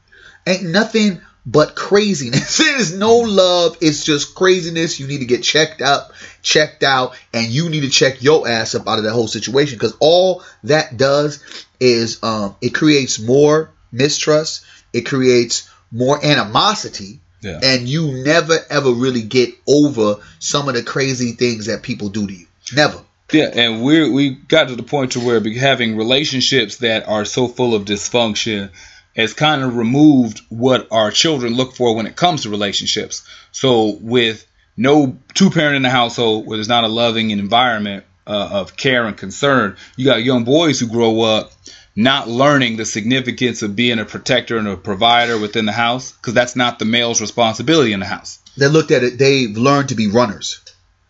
Ain't 0.46 0.64
nothing 0.64 1.22
but 1.48 1.76
craziness. 1.76 2.58
There's 2.58 2.94
no 2.94 3.20
love. 3.20 3.78
It's 3.80 4.04
just 4.04 4.36
craziness. 4.36 5.00
You 5.00 5.08
need 5.08 5.20
to 5.20 5.26
get 5.26 5.42
checked 5.42 5.82
up, 5.82 6.12
checked 6.42 6.84
out, 6.84 7.18
and 7.34 7.48
you 7.48 7.70
need 7.70 7.82
to 7.82 7.90
check 7.90 8.22
your 8.22 8.48
ass 8.48 8.76
up 8.76 8.86
out 8.86 8.98
of 8.98 9.06
that 9.06 9.14
whole 9.14 9.30
situation 9.30 9.78
because 9.78 9.96
all 10.02 10.44
that 10.66 10.98
does 10.98 11.42
is 11.80 12.22
um, 12.22 12.56
it 12.62 12.74
creates 12.76 13.18
more 13.18 13.72
mistrust. 13.94 14.66
It 14.92 15.02
creates 15.02 15.72
more 15.90 16.24
animosity. 16.24 17.22
Yeah. 17.40 17.62
And 17.64 17.88
you 17.88 18.24
never 18.26 18.58
ever 18.70 18.92
really 18.92 19.22
get 19.22 19.54
over 19.66 20.18
some 20.40 20.68
of 20.68 20.76
the 20.76 20.84
crazy 20.84 21.32
things 21.32 21.68
that 21.68 21.82
people 21.82 22.10
do 22.10 22.28
to 22.28 22.34
you. 22.34 22.48
Never. 22.76 23.02
Yeah, 23.32 23.52
and 23.54 23.84
we 23.84 24.10
we 24.10 24.30
got 24.32 24.70
to 24.70 24.76
the 24.76 24.84
point 24.84 25.14
to 25.14 25.20
where 25.20 25.42
having 25.54 25.98
relationships 25.98 26.78
that 26.78 27.08
are 27.08 27.26
so 27.26 27.48
full 27.48 27.76
of 27.76 27.86
dysfunction 27.86 28.72
has 29.18 29.34
kind 29.34 29.64
of 29.64 29.76
removed 29.76 30.42
what 30.48 30.88
our 30.92 31.12
children 31.12 31.56
look 31.56 31.76
for 31.76 31.96
when 31.96 32.06
it 32.06 32.16
comes 32.16 32.44
to 32.44 32.50
relationships. 32.50 33.28
So 33.52 33.98
with 34.00 34.46
no 34.78 35.18
two 35.34 35.50
parent 35.50 35.76
in 35.76 35.82
the 35.82 35.90
household 35.90 36.46
where 36.46 36.58
there's 36.58 36.70
not 36.70 36.86
a 36.86 36.88
loving 36.88 37.32
environment, 37.32 38.06
uh, 38.28 38.50
of 38.52 38.76
care 38.76 39.06
and 39.06 39.18
concern. 39.18 39.78
You 39.96 40.06
got 40.06 40.24
young 40.24 40.44
boys 40.44 40.80
who 40.80 40.88
grow 40.88 41.22
up 41.22 41.52
not 41.96 42.28
learning 42.28 42.78
the 42.78 42.86
significance 42.86 43.64
of 43.64 43.76
being 43.76 43.98
a 43.98 44.06
protector 44.06 44.58
and 44.58 44.68
a 44.68 44.78
provider 44.78 45.40
within 45.40 45.66
the 45.66 45.72
house 45.72 46.12
because 46.12 46.34
that's 46.34 46.56
not 46.56 46.78
the 46.78 46.86
male's 46.86 47.22
responsibility 47.22 47.94
in 47.94 48.00
the 48.00 48.06
house. 48.06 48.40
They 48.56 48.68
looked 48.68 48.92
at 48.92 49.04
it. 49.04 49.18
They've 49.18 49.58
learned 49.58 49.90
to 49.90 49.96
be 49.96 50.08
runners. 50.08 50.62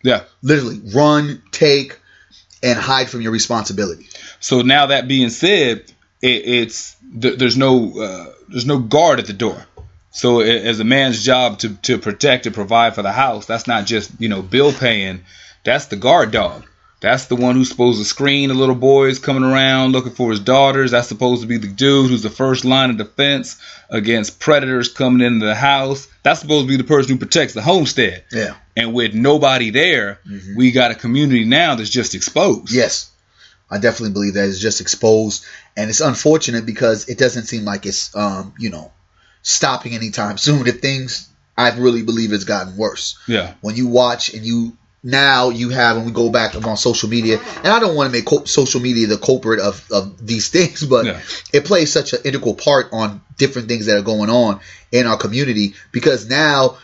Yeah. 0.02 0.24
Literally, 0.42 0.80
run, 0.94 1.42
take, 1.50 1.98
and 2.62 2.78
hide 2.78 3.10
from 3.10 3.20
your 3.20 3.32
responsibility. 3.32 4.08
So 4.40 4.62
now 4.62 4.86
that 4.86 5.08
being 5.08 5.30
said, 5.30 5.92
it, 6.22 6.46
it's 6.46 6.96
th- 7.20 7.38
there's 7.38 7.56
no 7.56 8.00
uh, 8.00 8.26
there's 8.48 8.66
no 8.66 8.78
guard 8.78 9.18
at 9.18 9.26
the 9.26 9.32
door. 9.32 9.64
So 10.10 10.40
it, 10.40 10.64
as 10.64 10.80
a 10.80 10.84
man's 10.84 11.22
job 11.24 11.58
to 11.60 11.74
to 11.82 11.98
protect 11.98 12.46
and 12.46 12.54
provide 12.54 12.94
for 12.94 13.02
the 13.02 13.12
house, 13.12 13.46
that's 13.46 13.66
not 13.66 13.86
just 13.86 14.10
you 14.18 14.28
know 14.28 14.42
bill 14.42 14.72
paying. 14.72 15.20
That's 15.64 15.86
the 15.86 15.96
guard 15.96 16.30
dog. 16.30 16.64
That's 17.00 17.26
the 17.26 17.36
one 17.36 17.54
who's 17.54 17.68
supposed 17.68 18.00
to 18.00 18.04
screen 18.04 18.48
the 18.48 18.56
little 18.56 18.74
boys 18.74 19.20
coming 19.20 19.44
around 19.44 19.92
looking 19.92 20.10
for 20.12 20.30
his 20.32 20.40
daughters. 20.40 20.90
That's 20.90 21.06
supposed 21.06 21.42
to 21.42 21.46
be 21.46 21.56
the 21.56 21.68
dude 21.68 22.10
who's 22.10 22.24
the 22.24 22.30
first 22.30 22.64
line 22.64 22.90
of 22.90 22.96
defense 22.96 23.56
against 23.88 24.40
predators 24.40 24.88
coming 24.92 25.24
into 25.24 25.46
the 25.46 25.54
house. 25.54 26.08
That's 26.24 26.40
supposed 26.40 26.64
to 26.64 26.68
be 26.68 26.76
the 26.76 26.82
person 26.82 27.12
who 27.12 27.18
protects 27.18 27.54
the 27.54 27.62
homestead. 27.62 28.24
Yeah. 28.32 28.54
And 28.76 28.94
with 28.94 29.14
nobody 29.14 29.70
there, 29.70 30.18
Mhm. 30.28 30.56
we 30.56 30.72
got 30.72 30.90
a 30.90 30.96
community 30.96 31.44
now 31.44 31.76
that's 31.76 31.88
just 31.90 32.16
exposed. 32.16 32.72
Yes, 32.72 33.10
I 33.70 33.78
definitely 33.78 34.12
believe 34.12 34.34
that 34.34 34.48
it's 34.48 34.58
just 34.58 34.80
exposed, 34.80 35.44
and 35.76 35.90
it's 35.90 36.00
unfortunate 36.00 36.64
because 36.66 37.08
it 37.08 37.18
doesn't 37.18 37.44
seem 37.44 37.64
like 37.64 37.86
it's 37.86 38.14
um 38.16 38.54
you 38.58 38.70
know 38.70 38.92
stopping 39.42 39.94
anytime 39.94 40.38
soon. 40.46 40.66
If 40.66 40.80
things, 40.80 41.28
I 41.56 41.76
really 41.76 42.02
believe 42.02 42.32
it's 42.32 42.44
gotten 42.44 42.76
worse. 42.76 43.18
Yeah. 43.26 43.54
When 43.60 43.76
you 43.76 43.88
watch 43.88 44.32
and 44.34 44.44
you 44.44 44.76
now 45.02 45.50
you 45.50 45.68
have 45.70 45.96
and 45.96 46.06
we 46.06 46.12
go 46.12 46.28
back 46.28 46.54
on 46.56 46.76
social 46.76 47.08
media, 47.08 47.38
and 47.58 47.68
I 47.68 47.78
don't 47.78 47.94
want 47.94 48.12
to 48.12 48.18
make 48.18 48.26
co- 48.26 48.44
social 48.44 48.80
media 48.80 49.06
the 49.06 49.18
culprit 49.18 49.60
of 49.60 49.84
of 49.92 50.26
these 50.26 50.48
things, 50.56 50.84
but 50.84 51.06
Yeah. 51.06 51.20
it 51.52 51.64
plays 51.64 51.92
such 51.92 52.12
an 52.14 52.20
integral 52.24 52.54
part 52.54 52.88
on 52.92 53.20
different 53.36 53.68
things 53.68 53.86
that 53.86 53.96
are 53.98 54.02
going 54.02 54.30
on 54.30 54.60
in 54.90 55.06
our 55.06 55.16
community 55.16 55.74
because 55.92 56.28
now 56.28 56.78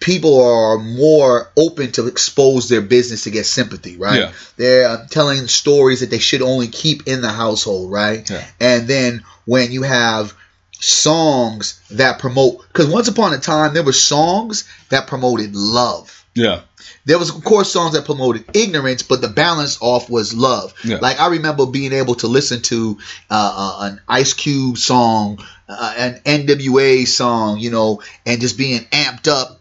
people 0.00 0.42
are 0.42 0.78
more 0.78 1.50
open 1.56 1.92
to 1.92 2.06
expose 2.06 2.68
their 2.68 2.82
business 2.82 3.24
to 3.24 3.30
get 3.30 3.46
sympathy, 3.46 3.96
right? 3.96 4.20
Yeah. 4.20 4.32
They're 4.56 4.88
uh, 4.88 5.06
telling 5.08 5.48
stories 5.48 6.00
that 6.00 6.10
they 6.10 6.18
should 6.18 6.42
only 6.42 6.68
keep 6.68 7.06
in 7.06 7.22
the 7.22 7.30
household, 7.30 7.90
right? 7.90 8.28
Yeah. 8.28 8.44
And 8.60 8.86
then 8.88 9.24
when 9.44 9.72
you 9.72 9.82
have 9.82 10.34
songs 10.72 11.80
that 11.90 12.18
promote, 12.18 12.66
because 12.68 12.88
once 12.88 13.08
upon 13.08 13.32
a 13.32 13.38
time 13.38 13.74
there 13.74 13.82
were 13.82 13.92
songs 13.92 14.68
that 14.90 15.06
promoted 15.06 15.54
love. 15.54 16.24
Yeah. 16.34 16.60
There 17.06 17.18
was, 17.18 17.34
of 17.34 17.42
course, 17.42 17.72
songs 17.72 17.94
that 17.94 18.04
promoted 18.04 18.44
ignorance, 18.54 19.02
but 19.02 19.20
the 19.20 19.28
balance 19.28 19.78
off 19.80 20.10
was 20.10 20.34
love. 20.34 20.74
Yeah. 20.84 20.98
Like 20.98 21.20
I 21.20 21.28
remember 21.28 21.66
being 21.66 21.92
able 21.92 22.16
to 22.16 22.26
listen 22.26 22.62
to 22.62 22.98
uh, 23.30 23.54
uh, 23.56 23.86
an 23.86 24.00
Ice 24.08 24.34
Cube 24.34 24.76
song, 24.76 25.38
uh, 25.68 25.94
an 25.96 26.20
NWA 26.24 27.06
song, 27.06 27.58
you 27.58 27.70
know, 27.70 28.02
and 28.24 28.40
just 28.40 28.58
being 28.58 28.80
amped 28.92 29.28
up, 29.28 29.55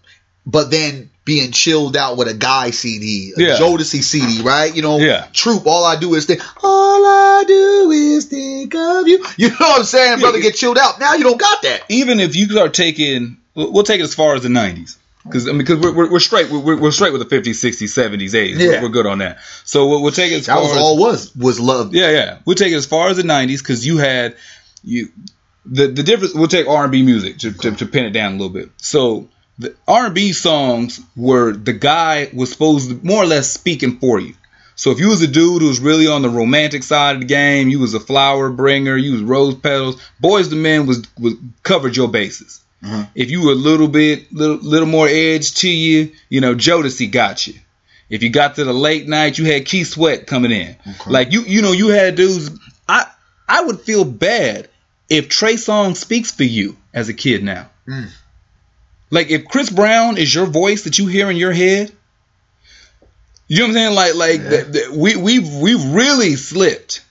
but 0.45 0.69
then 0.71 1.10
being 1.23 1.51
chilled 1.51 1.97
out 1.97 2.17
with 2.17 2.27
a 2.27 2.34
guy 2.36 2.69
CD, 2.69 3.34
a 3.36 3.41
Yeah. 3.41 3.58
Jodeci 3.58 4.03
CD, 4.03 4.41
right? 4.43 4.73
You 4.75 4.84
know, 4.84 4.99
Yeah. 4.99 5.25
Troop. 5.34 5.65
All 5.65 5.84
I 5.84 5.95
do 5.95 6.13
is 6.13 6.25
think, 6.25 6.41
all 6.63 7.03
I 7.05 7.43
do 7.47 7.91
is 7.91 8.25
think 8.25 8.75
of 8.75 9.08
you. 9.08 9.25
You 9.38 9.49
know 9.49 9.55
what 9.60 9.79
I'm 9.79 9.86
saying, 9.86 10.19
brother? 10.19 10.39
Get 10.39 10.55
chilled 10.55 10.77
out. 10.77 10.99
Now 10.99 11.15
you 11.15 11.23
don't 11.23 11.39
got 11.39 11.63
that. 11.63 11.81
Even 11.89 12.19
if 12.19 12.36
you 12.36 12.45
start 12.47 12.73
taking, 12.75 13.38
we'll 13.55 13.84
take 13.84 13.99
it 13.99 14.03
as 14.03 14.13
far 14.13 14.36
as 14.36 14.43
the 14.43 14.49
90s. 14.49 14.97
Because 15.23 15.47
I 15.47 15.51
mean, 15.53 15.58
because 15.60 15.79
we're, 15.79 15.91
we're, 15.95 16.12
we're 16.12 16.19
straight, 16.19 16.51
we're, 16.51 16.77
we're 16.79 16.91
straight 16.91 17.12
with 17.12 17.27
the 17.27 17.36
50s, 17.36 17.55
60s, 17.55 18.12
70s, 18.12 18.34
80s. 18.36 18.60
Yeah. 18.60 18.67
We're, 18.67 18.81
we're 18.84 18.89
good 18.89 19.08
on 19.08 19.17
that. 19.17 19.39
So 19.63 19.88
we'll, 19.88 20.03
we'll 20.03 20.12
take 20.12 20.31
it 20.31 20.36
as 20.36 20.45
That 20.45 20.53
far 20.53 20.62
was 20.62 20.71
as 20.73 20.77
all 20.77 20.97
was 20.99 21.36
was 21.36 21.60
love. 21.60 21.95
Yeah, 21.95 22.12
yeah. 22.12 22.38
We'll 22.45 22.55
take 22.55 22.71
it 22.71 22.75
as 22.75 22.86
far 22.86 23.08
as 23.10 23.17
the 23.17 23.23
'90s 23.23 23.58
because 23.58 23.84
you 23.88 23.97
had 23.97 24.36
you 24.84 25.10
the 25.65 25.88
the 25.88 26.03
difference. 26.03 26.36
We'll 26.36 26.47
take 26.47 26.67
R&B 26.67 27.01
music 27.01 27.39
to, 27.39 27.51
to 27.53 27.71
to 27.71 27.86
pin 27.88 28.05
it 28.05 28.12
down 28.12 28.34
a 28.34 28.36
little 28.36 28.53
bit. 28.53 28.69
So 28.77 29.27
the 29.57 29.75
R&B 29.87 30.33
songs 30.33 30.99
were 31.15 31.53
the 31.53 31.73
guy 31.73 32.29
was 32.33 32.51
supposed 32.51 32.89
to 32.89 33.05
more 33.05 33.23
or 33.23 33.25
less 33.25 33.51
speaking 33.51 33.99
for 33.99 34.19
you. 34.19 34.33
So 34.75 34.91
if 34.91 34.99
you 34.99 35.07
was 35.07 35.21
a 35.21 35.27
dude 35.27 35.61
who 35.61 35.69
was 35.69 35.79
really 35.79 36.07
on 36.07 36.21
the 36.21 36.29
romantic 36.29 36.83
side 36.83 37.15
of 37.15 37.21
the 37.21 37.27
game, 37.27 37.69
you 37.69 37.79
was 37.79 37.93
a 37.93 37.99
flower 37.99 38.49
bringer, 38.49 38.97
you 38.97 39.13
was 39.13 39.21
rose 39.21 39.55
petals. 39.55 40.01
Boyz 40.21 40.51
II 40.51 40.59
Men 40.59 40.85
was 40.85 41.03
was 41.17 41.35
covered 41.63 41.95
your 41.95 42.09
bases. 42.09 42.59
Mhm. 42.83 43.07
If 43.15 43.31
you 43.31 43.41
were 43.43 43.53
a 43.53 43.55
little 43.55 43.87
bit 43.87 44.31
little 44.33 44.57
little 44.57 44.87
more 44.87 45.07
edge 45.07 45.53
to 45.55 45.69
you, 45.69 46.11
you 46.29 46.41
know 46.41 46.53
Jodeci 46.55 47.09
got 47.09 47.47
you. 47.47 47.53
If 48.09 48.21
you 48.21 48.29
got 48.29 48.55
to 48.55 48.65
the 48.65 48.73
late 48.73 49.07
night, 49.07 49.37
you 49.37 49.45
had 49.45 49.65
Keith 49.65 49.87
Sweat 49.87 50.27
coming 50.27 50.51
in. 50.51 50.75
Okay. 50.85 51.09
Like 51.09 51.31
you, 51.31 51.41
you 51.41 51.61
know, 51.61 51.71
you 51.71 51.87
had 51.87 52.15
dudes. 52.15 52.51
I 52.87 53.05
I 53.47 53.61
would 53.61 53.79
feel 53.79 54.03
bad 54.03 54.67
if 55.09 55.29
Trey 55.29 55.53
Songz 55.55 55.97
speaks 55.97 56.31
for 56.31 56.43
you 56.43 56.75
as 56.93 57.07
a 57.09 57.13
kid 57.13 57.43
now. 57.43 57.69
Mm. 57.87 58.09
Like 59.11 59.29
if 59.29 59.45
Chris 59.47 59.69
Brown 59.69 60.17
is 60.17 60.33
your 60.33 60.45
voice 60.45 60.83
that 60.83 60.97
you 60.99 61.07
hear 61.07 61.29
in 61.29 61.37
your 61.37 61.51
head, 61.53 61.91
you 63.47 63.59
know 63.59 63.65
what 63.65 63.69
I'm 63.69 63.73
saying? 63.75 63.95
Like 63.95 64.15
like 64.15 64.41
Yeah. 64.41 64.49
the, 64.49 64.63
the, 64.89 64.97
we 64.97 65.15
we 65.15 65.39
we 65.39 65.75
really 65.93 66.35
slipped 66.35 67.01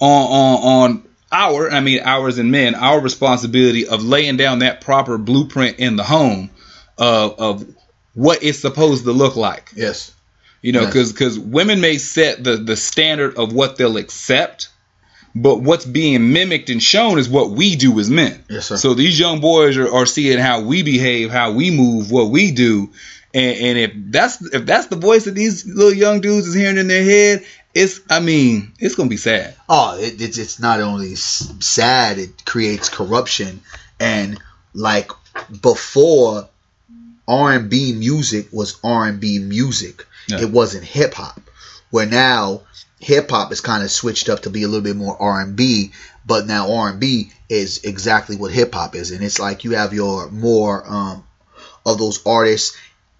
on 0.00 0.22
on 0.22 0.62
on 0.90 1.02
our 1.30 1.70
I 1.70 1.80
mean 1.80 2.00
ours 2.02 2.38
and 2.38 2.50
men 2.50 2.74
our 2.74 3.00
responsibility 3.00 3.86
of 3.86 4.02
laying 4.02 4.36
down 4.36 4.60
that 4.60 4.80
proper 4.80 5.18
blueprint 5.18 5.78
in 5.78 5.96
the 5.96 6.04
home 6.04 6.50
of 6.98 7.38
of 7.38 7.66
what 8.14 8.42
it's 8.42 8.58
supposed 8.58 9.04
to 9.04 9.12
look 9.12 9.36
like. 9.36 9.70
Yes. 9.74 10.12
You 10.62 10.72
know, 10.72 10.82
Yes. 10.82 11.12
because 11.12 11.38
women 11.38 11.80
may 11.80 11.98
set 11.98 12.42
the 12.42 12.56
the 12.56 12.76
standard 12.76 13.36
of 13.36 13.52
what 13.52 13.76
they'll 13.76 13.96
accept, 13.98 14.68
but 15.34 15.60
what's 15.60 15.84
being 15.84 16.32
mimicked 16.32 16.68
and 16.70 16.82
shown 16.82 17.18
is 17.18 17.28
what 17.28 17.50
we 17.50 17.76
do 17.76 17.98
as 17.98 18.10
men. 18.10 18.42
Yes, 18.48 18.66
sir. 18.66 18.76
So 18.76 18.94
these 18.94 19.18
young 19.18 19.40
boys 19.40 19.76
are, 19.76 19.92
are 19.92 20.06
seeing 20.06 20.38
how 20.38 20.62
we 20.62 20.82
behave, 20.82 21.30
how 21.30 21.52
we 21.52 21.70
move, 21.70 22.10
what 22.10 22.30
we 22.30 22.52
do, 22.52 22.90
and, 23.34 23.56
and 23.56 23.78
if 23.78 23.92
that's 23.94 24.42
if 24.54 24.66
that's 24.66 24.86
the 24.86 24.96
voice 24.96 25.24
that 25.24 25.34
these 25.34 25.66
little 25.66 25.92
young 25.92 26.20
dudes 26.20 26.46
is 26.48 26.54
hearing 26.54 26.76
in 26.76 26.88
their 26.88 27.04
head, 27.04 27.44
it's 27.74 28.00
I 28.10 28.20
mean 28.20 28.72
it's 28.78 28.94
gonna 28.94 29.08
be 29.08 29.16
sad. 29.16 29.54
Oh, 29.68 29.98
it, 29.98 30.20
it's 30.20 30.38
it's 30.38 30.60
not 30.60 30.80
only 30.80 31.14
sad; 31.14 32.18
it 32.18 32.44
creates 32.44 32.88
corruption. 32.88 33.62
And 33.98 34.38
like 34.74 35.10
before, 35.62 36.48
R 37.26 37.52
and 37.52 37.70
B 37.70 37.94
music 37.94 38.48
was 38.52 38.78
R 38.84 39.06
and 39.06 39.20
B 39.20 39.38
music. 39.38 40.04
Yeah. 40.28 40.42
It 40.42 40.50
wasn't 40.50 40.84
hip 40.84 41.14
hop. 41.14 41.40
Where 41.90 42.06
now 42.06 42.62
hip 43.02 43.30
hop 43.30 43.50
is 43.52 43.60
kind 43.60 43.82
of 43.82 43.90
switched 43.90 44.28
up 44.28 44.40
to 44.42 44.50
be 44.50 44.62
a 44.62 44.68
little 44.68 44.84
bit 44.84 44.96
more 44.96 45.20
R 45.20 45.40
and 45.40 45.56
B, 45.56 45.92
but 46.24 46.46
now 46.46 46.72
R 46.72 46.88
and 46.90 47.00
B 47.00 47.32
is 47.48 47.82
exactly 47.82 48.36
what 48.36 48.52
hip 48.52 48.72
hop 48.74 48.94
is, 48.94 49.10
and 49.10 49.22
it's 49.22 49.40
like 49.40 49.64
you 49.64 49.72
have 49.72 49.92
your 49.92 50.30
more 50.30 50.84
um, 50.86 51.24
of 51.84 51.98
those 51.98 52.24
artists. 52.24 52.76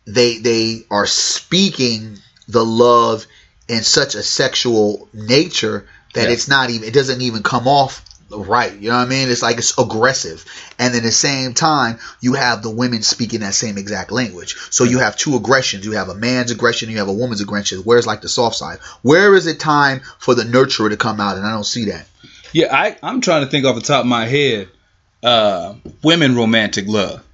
They 0.06 0.38
they 0.38 0.84
are 0.90 1.06
speaking 1.06 2.18
the 2.48 2.64
love 2.64 3.26
in 3.68 3.82
such 3.82 4.14
a 4.14 4.22
sexual 4.22 5.08
nature 5.12 5.86
that 6.14 6.28
Yeah. 6.28 6.32
it's 6.32 6.48
not 6.48 6.70
even 6.70 6.86
it 6.88 6.94
doesn't 6.94 7.20
even 7.20 7.42
come 7.42 7.66
off 7.66 8.04
right. 8.32 8.72
You 8.72 8.90
know 8.90 8.96
what 8.96 9.06
I 9.06 9.08
mean? 9.08 9.30
It's 9.30 9.42
like 9.42 9.58
it's 9.58 9.78
aggressive. 9.78 10.44
And 10.78 10.94
at 10.94 11.02
the 11.02 11.12
same 11.12 11.54
time, 11.54 11.98
you 12.20 12.34
have 12.34 12.62
the 12.62 12.70
women 12.70 13.02
speaking 13.02 13.40
that 13.40 13.54
same 13.54 13.78
exact 13.78 14.10
language. 14.10 14.56
So 14.70 14.84
you 14.84 14.98
have 14.98 15.16
two 15.16 15.36
aggressions. 15.36 15.84
You 15.84 15.92
have 15.92 16.08
a 16.08 16.14
man's 16.14 16.50
aggression, 16.50 16.90
you 16.90 16.98
have 16.98 17.08
a 17.08 17.12
woman's 17.12 17.40
aggression. 17.40 17.80
Where's 17.80 18.06
like 18.06 18.22
the 18.22 18.28
soft 18.28 18.56
side? 18.56 18.78
Where 19.02 19.34
is 19.34 19.46
it 19.46 19.60
time 19.60 20.00
for 20.18 20.34
the 20.34 20.44
nurturer 20.44 20.90
to 20.90 20.96
come 20.96 21.20
out? 21.20 21.36
And 21.36 21.46
I 21.46 21.52
don't 21.52 21.64
see 21.64 21.86
that. 21.86 22.06
Yeah, 22.52 22.68
I 22.70 22.96
I'm 23.02 23.20
trying 23.20 23.44
to 23.44 23.50
think 23.50 23.64
off 23.64 23.74
the 23.74 23.80
top 23.80 24.00
of 24.00 24.06
my 24.06 24.26
head, 24.26 24.68
uh, 25.22 25.74
women 26.02 26.36
romantic 26.36 26.86
love. 26.86 27.24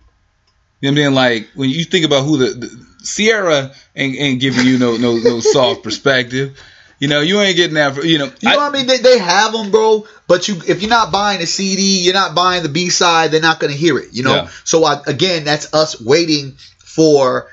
You 0.80 0.90
know 0.90 0.90
what 0.90 0.90
I'm 0.90 0.96
saying? 0.96 1.14
Like 1.14 1.48
when 1.54 1.70
you 1.70 1.84
think 1.84 2.06
about 2.06 2.24
who 2.24 2.38
the, 2.38 2.66
the 2.66 2.86
Ciara 3.04 3.72
ain't, 3.96 4.16
ain't 4.16 4.40
giving 4.40 4.66
you 4.66 4.78
no 4.78 4.96
no 4.96 5.16
no 5.16 5.40
soft 5.40 5.82
perspective. 5.82 6.60
You 6.98 7.08
know, 7.08 7.20
you 7.20 7.40
ain't 7.40 7.56
getting 7.56 7.74
that. 7.74 7.94
For, 7.94 8.04
you 8.04 8.18
know, 8.18 8.26
You 8.40 8.50
know 8.50 8.56
what 8.56 8.74
I 8.74 8.76
mean? 8.76 8.86
They, 8.86 8.98
they 8.98 9.18
have 9.18 9.52
them, 9.52 9.70
bro. 9.70 10.06
But 10.26 10.48
you, 10.48 10.60
if 10.66 10.82
you're 10.82 10.90
not 10.90 11.12
buying 11.12 11.40
a 11.40 11.46
CD, 11.46 12.00
you're 12.02 12.14
not 12.14 12.34
buying 12.34 12.62
the 12.62 12.68
B 12.68 12.88
side. 12.90 13.30
They're 13.30 13.40
not 13.40 13.60
going 13.60 13.72
to 13.72 13.78
hear 13.78 13.98
it. 13.98 14.12
You 14.12 14.24
know. 14.24 14.34
Yeah. 14.34 14.50
So 14.64 14.84
I, 14.84 15.00
again, 15.06 15.44
that's 15.44 15.72
us 15.72 16.00
waiting 16.00 16.56
for 16.78 17.48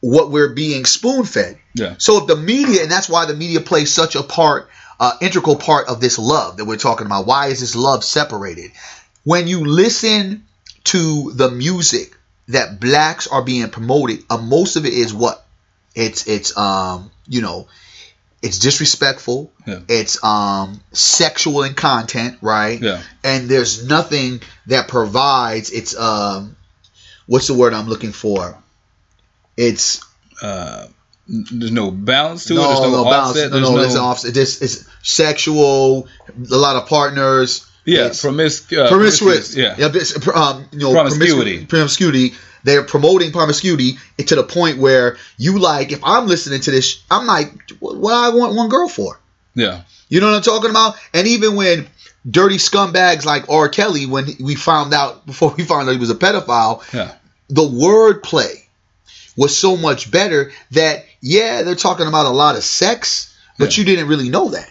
what 0.00 0.30
we're 0.30 0.50
being 0.50 0.84
spoon 0.84 1.24
fed. 1.24 1.58
Yeah. 1.74 1.94
So 1.98 2.18
if 2.18 2.26
the 2.26 2.36
media, 2.36 2.82
and 2.82 2.90
that's 2.90 3.08
why 3.08 3.26
the 3.26 3.34
media 3.34 3.60
plays 3.60 3.92
such 3.92 4.16
a 4.16 4.22
part, 4.22 4.68
uh, 4.98 5.16
integral 5.22 5.56
part 5.56 5.88
of 5.88 6.00
this 6.00 6.18
love 6.18 6.58
that 6.58 6.66
we're 6.66 6.76
talking 6.76 7.06
about. 7.06 7.26
Why 7.26 7.46
is 7.46 7.60
this 7.60 7.74
love 7.74 8.04
separated? 8.04 8.72
When 9.24 9.48
you 9.48 9.64
listen 9.64 10.44
to 10.84 11.32
the 11.32 11.50
music 11.50 12.16
that 12.48 12.80
blacks 12.80 13.26
are 13.26 13.42
being 13.42 13.70
promoted, 13.70 14.24
uh, 14.28 14.36
most 14.36 14.76
of 14.76 14.84
it 14.84 14.92
is 14.92 15.14
what 15.14 15.44
it's 15.94 16.28
it's 16.28 16.56
um 16.56 17.10
you 17.26 17.42
know 17.42 17.66
it's 18.42 18.58
disrespectful. 18.58 19.52
Yeah. 19.66 19.80
It's 19.88 20.22
um 20.24 20.80
sexual 20.92 21.62
in 21.64 21.74
content, 21.74 22.38
right? 22.40 22.80
Yeah. 22.80 23.02
And 23.22 23.48
there's 23.48 23.86
nothing 23.86 24.40
that 24.66 24.88
provides. 24.88 25.70
It's 25.70 25.96
um 25.96 26.56
what's 27.26 27.46
the 27.46 27.54
word 27.54 27.74
I'm 27.74 27.88
looking 27.88 28.12
for? 28.12 28.56
It's 29.56 30.00
uh, 30.42 30.86
there's 31.28 31.70
no 31.70 31.90
balance 31.90 32.46
to 32.46 32.54
it. 32.54 32.56
no, 32.56 32.66
There's 32.68 32.80
no, 32.80 32.90
no, 32.90 33.04
balance. 33.04 33.30
offset. 33.30 33.50
No, 33.50 33.56
there's 33.56 33.70
no, 33.70 33.76
no, 33.76 34.04
an 34.04 34.10
offset. 34.10 34.34
This 34.34 34.62
is 34.62 34.88
sexual, 35.02 36.08
a 36.50 36.56
lot 36.56 36.76
of 36.76 36.88
partners. 36.88 37.70
yeah, 37.84 38.06
It's 38.06 38.22
promis- 38.24 38.72
uh, 38.76 38.88
promiscuous. 38.88 39.54
Yeah, 39.54 39.76
yeah 39.78 39.86
um, 40.34 40.66
you 40.72 40.78
know, 40.78 40.92
Promiscuity. 40.92 41.66
promiscu- 41.66 41.68
promiscuity. 41.68 42.34
They're 42.64 42.82
promoting 42.84 43.32
promiscuity 43.32 43.98
to 44.18 44.34
the 44.34 44.42
point 44.44 44.78
where 44.78 45.16
you 45.38 45.58
like, 45.58 45.92
if 45.92 46.00
I'm 46.04 46.26
listening 46.26 46.60
to 46.62 46.70
this, 46.70 47.02
I'm 47.10 47.26
like, 47.26 47.52
what, 47.80 48.12
I 48.14 48.30
want 48.30 48.54
one 48.54 48.68
girl 48.68 48.88
for? 48.88 49.18
yeah, 49.54 49.82
You 50.08 50.20
know 50.20 50.28
what 50.30 50.36
I'm 50.36 50.42
talking 50.42 50.70
about? 50.70 50.94
And 51.12 51.26
even 51.26 51.56
when 51.56 51.88
dirty 52.28 52.56
scumbags 52.56 53.24
like 53.24 53.48
R. 53.48 53.68
Kelly, 53.68 54.06
when 54.06 54.26
we 54.40 54.54
found 54.54 54.94
out 54.94 55.26
before 55.30 55.50
we 55.56 55.64
found 55.64 55.88
out 55.88 55.92
he 55.92 55.98
was 55.98 56.10
a 56.10 56.14
pedophile, 56.14 56.82
yeah. 56.92 57.14
the 57.48 57.62
wordplay 57.62 58.64
was 59.36 59.56
so 59.56 59.76
much 59.76 60.10
better 60.10 60.52
that 60.72 61.04
yeah, 61.20 61.62
they're 61.62 61.74
talking 61.74 62.06
about 62.06 62.26
a 62.26 62.30
lot 62.30 62.56
of 62.56 62.62
sex, 62.64 63.36
but 63.58 63.76
Yeah. 63.76 63.80
you 63.80 63.84
didn't 63.86 64.08
really 64.08 64.28
know 64.28 64.50
that. 64.50 64.70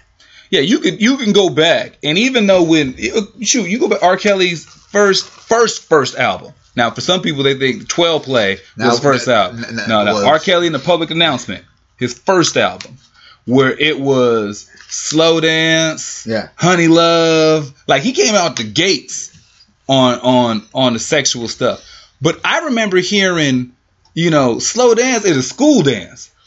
Yeah, 0.50 0.62
you 0.62 0.80
could 0.80 1.00
you 1.00 1.18
can 1.18 1.32
go 1.32 1.50
back, 1.50 1.98
and 2.04 2.18
even 2.18 2.48
though 2.48 2.64
when 2.64 2.96
shoot, 3.44 3.70
you 3.70 3.78
go 3.80 3.88
back 3.88 4.02
R. 4.02 4.18
Kelly's 4.18 4.66
first 4.66 5.26
first 5.26 5.84
first 5.84 6.18
album. 6.18 6.54
Now, 6.76 6.92
for 6.92 7.02
some 7.02 7.22
people, 7.22 7.44
they 7.44 7.56
think 7.56 7.88
12 7.88 8.24
Play 8.24 8.52
was 8.56 8.62
Now, 8.78 8.90
his 8.92 9.00
first 9.00 9.28
album. 9.28 9.64
n- 9.66 9.80
no, 9.88 10.04
no, 10.06 10.26
R. 10.26 10.40
Kelly 10.40 10.68
in 10.68 10.74
the 10.74 10.80
public 10.80 11.12
announcement, 11.12 11.66
his 11.98 12.14
first 12.18 12.56
album, 12.58 12.98
where 13.46 13.72
it 13.72 14.00
was 14.00 14.70
slow 14.88 15.40
dance, 15.42 16.26
Yeah. 16.28 16.50
honey 16.56 16.88
love, 16.88 17.74
like 17.88 18.02
he 18.04 18.12
came 18.14 18.36
out 18.36 18.56
the 18.58 18.64
gates 18.64 19.32
on 19.88 20.20
on 20.20 20.64
on 20.74 20.94
the 20.94 21.00
sexual 21.00 21.48
stuff. 21.48 21.84
But 22.22 22.40
I 22.44 22.60
remember 22.66 22.98
hearing, 22.98 23.72
you 24.14 24.30
know, 24.30 24.60
slow 24.60 24.94
dance 24.94 25.26
is 25.26 25.38
a 25.38 25.44
school 25.44 25.82
dance. 25.84 26.30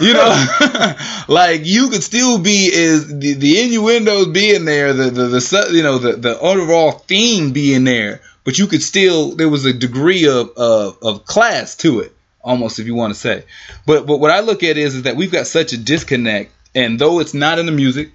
You 0.00 0.12
know, 0.14 0.94
like 1.28 1.64
you 1.66 1.88
could 1.90 2.02
still 2.02 2.38
be 2.38 2.68
is 2.72 3.06
the, 3.06 3.34
the 3.34 3.62
innuendos 3.62 4.26
being 4.28 4.64
there, 4.64 4.92
the 4.92 5.04
the, 5.10 5.26
the 5.28 5.70
you 5.72 5.82
know 5.84 5.98
the 5.98 6.14
the 6.14 6.38
overall 6.40 6.90
theme 6.92 7.52
being 7.52 7.84
there, 7.84 8.20
but 8.44 8.58
you 8.58 8.66
could 8.66 8.82
still 8.82 9.34
there 9.36 9.48
was 9.48 9.64
a 9.64 9.72
degree 9.72 10.26
of 10.26 10.50
of, 10.56 10.98
of 11.02 11.24
class 11.24 11.76
to 11.78 12.00
it, 12.00 12.14
almost 12.42 12.78
if 12.78 12.86
you 12.86 12.94
want 12.94 13.12
to 13.14 13.18
say. 13.18 13.44
But 13.86 14.06
but 14.06 14.18
what 14.18 14.30
I 14.30 14.40
look 14.40 14.62
at 14.62 14.76
is 14.76 14.94
is 14.94 15.02
that 15.02 15.16
we've 15.16 15.32
got 15.32 15.46
such 15.46 15.72
a 15.72 15.78
disconnect, 15.78 16.52
and 16.74 16.98
though 16.98 17.20
it's 17.20 17.34
not 17.34 17.58
in 17.58 17.66
the 17.66 17.72
music, 17.72 18.10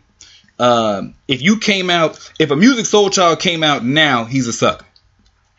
um, 0.59 1.13
if 1.27 1.41
you 1.41 1.59
came 1.59 1.89
out, 1.89 2.17
if 2.39 2.51
a 2.51 2.55
Musiq 2.55 2.85
Soulchild 2.87 3.39
came 3.39 3.63
out 3.63 3.83
now, 3.85 4.25
he's 4.25 4.47
a 4.47 4.53
sucker. 4.53 4.85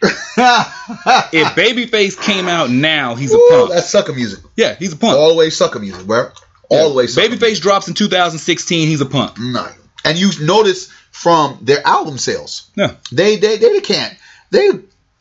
If 0.41 1.49
Babyface 1.57 2.21
came 2.21 2.47
out 2.49 2.71
now, 2.71 3.15
he's 3.17 3.33
a 3.33 3.37
Woo, 3.37 3.49
punk. 3.51 3.71
that's 3.73 3.91
sucker 3.91 4.13
music. 4.13 4.41
Yeah, 4.57 4.75
he's 4.77 4.93
a 4.93 4.97
punk. 4.97 5.17
All 5.17 5.31
the 5.31 5.35
way 5.35 5.51
sucker 5.51 5.79
music, 5.81 6.07
bro. 6.07 6.31
All 6.71 6.91
the 6.91 6.95
way 6.95 7.07
sucker 7.09 7.29
Babyface 7.29 7.61
drops 7.61 7.89
in 7.89 7.95
2016. 7.95 8.87
He's 8.89 9.01
a 9.01 9.07
punk. 9.07 9.37
music. 9.39 9.55
No. 9.55 9.69
And 10.05 10.17
you 10.17 10.31
notice 10.41 10.89
from 11.11 11.59
their 11.63 11.85
album 11.87 12.19
sales, 12.19 12.71
Yeah, 12.77 12.95
they 13.11 13.37
they 13.37 13.57
they 13.59 13.81
can't 13.81 14.17
they 14.51 14.69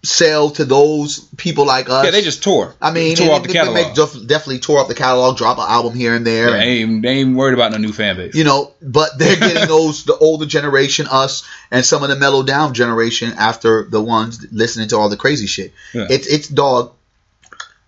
sell 0.03 0.51
to 0.51 0.63
those 0.63 1.19
people 1.37 1.65
like 1.65 1.89
us. 1.89 2.05
yeah. 2.05 2.11
They 2.11 2.21
just 2.21 2.41
tore. 2.43 2.75
I 2.81 2.91
mean, 2.91 3.15
they, 3.17 3.29
off 3.29 3.41
the 3.41 3.47
they 3.49 3.53
catalog. 3.55 3.75
make- 3.75 3.93
def- 3.95 4.27
definitely 4.27 4.59
tore 4.59 4.79
up 4.79 4.87
the 4.87 4.95
catalog, 4.95 5.37
drop 5.37 5.57
an 5.57 5.65
album 5.67 5.95
here 5.95 6.13
and 6.15 6.25
there. 6.25 6.49
Yeah, 6.49 6.55
and- 6.55 6.61
they, 6.61 6.67
ain't, 6.83 7.01
they 7.01 7.09
ain't 7.09 7.35
worried 7.35 7.55
about 7.55 7.71
no 7.71 7.77
new 7.77 7.91
fan 7.91 8.15
base. 8.15 8.35
you 8.35 8.43
know, 8.43 8.71
but 8.81 9.17
they're 9.17 9.35
getting 9.35 9.67
those 9.75 10.05
the 10.05 10.15
older 10.17 10.45
generation, 10.45 11.07
us, 11.09 11.43
and 11.71 11.83
some 11.85 12.03
of 12.03 12.09
the 12.09 12.15
mellow 12.15 12.43
down 12.43 12.73
generation 12.73 13.33
after 13.37 13.83
the 13.83 14.01
ones 14.01 14.45
listening 14.51 14.87
to 14.89 14.97
all 14.97 15.09
the 15.09 15.17
crazy 15.17 15.47
shit. 15.47 15.73
Yeah. 15.93 16.07
It's 16.09 16.27
it's 16.27 16.47
dog. 16.47 16.93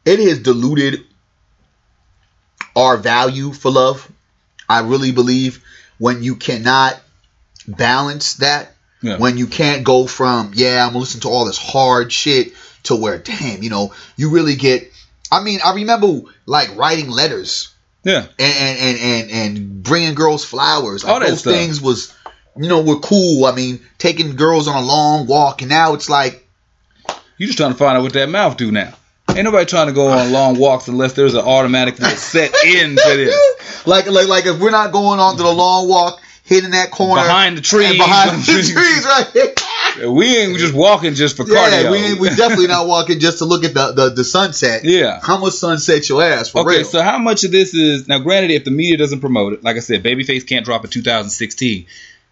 It 0.04 0.20
has 0.20 0.40
diluted 0.40 1.06
our 2.76 2.98
value 2.98 3.52
for 3.54 3.72
love. 3.72 4.10
I 4.68 4.82
really 4.82 5.12
believe 5.12 5.64
when 6.00 6.24
you 6.24 6.36
cannot 6.36 7.00
balance 7.68 8.36
that, 8.36 8.74
Yeah. 9.02 9.18
when 9.18 9.38
you 9.38 9.48
can't 9.48 9.84
go 9.84 10.08
from 10.08 10.52
yeah, 10.56 10.84
I'm 10.86 10.90
gonna 10.90 11.00
listen 11.00 11.22
to 11.22 11.30
all 11.30 11.46
this 11.46 11.58
hard 11.58 12.12
shit 12.12 12.54
to 12.84 12.96
where 12.96 13.18
damn, 13.18 13.64
you 13.64 13.70
know, 13.70 13.94
you 14.18 14.30
really 14.30 14.56
get. 14.56 14.92
I 15.32 15.44
mean, 15.44 15.60
I 15.64 15.76
remember 15.76 16.22
like 16.46 16.76
writing 16.76 17.10
letters 17.10 17.74
yeah, 18.04 18.26
and 18.40 18.40
and 18.40 18.80
and 18.80 19.00
and, 19.00 19.32
and 19.32 19.84
bringing 19.84 20.16
girls 20.16 20.46
flowers. 20.46 21.04
Like 21.04 21.14
All 21.14 21.20
that 21.20 21.30
those 21.30 21.42
stuff. 21.42 21.54
things 21.54 21.82
was, 21.82 22.16
you 22.56 22.70
know, 22.70 22.82
were 22.82 23.00
cool. 23.00 23.46
I 23.46 23.54
mean, 23.54 23.82
taking 23.98 24.36
girls 24.36 24.68
on 24.68 24.76
a 24.76 24.86
long 24.86 25.28
walk, 25.28 25.62
and 25.62 25.70
now 25.70 25.94
it's 25.94 26.10
like, 26.10 26.48
you 27.38 27.48
just 27.48 27.58
trying 27.58 27.72
to 27.72 27.78
find 27.78 27.98
out 27.98 28.04
what 28.04 28.14
that 28.14 28.30
mouth 28.30 28.58
do 28.58 28.72
now. 28.72 28.94
Ain't 29.30 29.44
nobody 29.44 29.66
trying 29.66 29.88
to 29.88 29.94
go 29.94 30.08
on 30.08 30.32
long 30.32 30.58
walks 30.58 30.88
unless 30.88 31.14
there's 31.14 31.34
an 31.36 31.42
automatic 31.42 31.98
set 31.98 32.54
in 32.66 32.92
to 32.96 33.16
this. 33.16 33.86
like 33.86 34.10
like 34.10 34.28
like 34.28 34.46
if 34.46 34.60
we're 34.60 34.72
not 34.72 34.92
going 34.92 35.20
on 35.20 35.36
to 35.38 35.44
the 35.44 35.54
long 35.54 35.90
walk, 35.90 36.22
hitting 36.50 36.72
that 36.72 36.92
corner 36.92 37.22
Behind 37.22 37.58
the 37.58 37.62
trees. 37.62 37.98
behind 37.98 38.42
the 38.42 38.46
trees, 38.46 39.06
right? 39.06 40.10
We 40.10 40.38
ain't 40.38 40.58
just 40.58 40.74
walking 40.74 41.14
just 41.14 41.36
for 41.38 41.48
yeah, 41.48 41.70
cardio. 41.84 41.92
we 41.92 41.98
ain't, 41.98 42.20
we 42.20 42.30
definitely 42.30 42.68
not 42.68 42.88
walking 42.88 43.20
just 43.20 43.38
to 43.40 43.46
look 43.46 43.64
at 43.64 43.74
the 43.74 43.92
the, 43.92 44.10
the 44.10 44.24
sunset. 44.24 44.84
Yeah. 44.84 45.20
how 45.22 45.38
much 45.38 45.54
sunset 45.54 46.08
your 46.10 46.22
ass 46.24 46.50
for 46.50 46.62
Okay, 46.62 46.78
real? 46.80 46.86
so 46.86 47.02
how 47.02 47.18
much 47.18 47.44
of 47.44 47.52
this 47.52 47.74
is 47.74 48.08
now? 48.08 48.20
Granted, 48.20 48.52
if 48.52 48.64
the 48.66 48.72
media 48.72 48.98
doesn't 48.98 49.20
promote 49.20 49.54
it, 49.54 49.64
like 49.64 49.76
I 49.78 49.80
said, 49.80 50.04
Babyface 50.04 50.48
can't 50.48 50.66
drop 50.66 50.84
in 50.84 50.90
2016. 50.92 51.86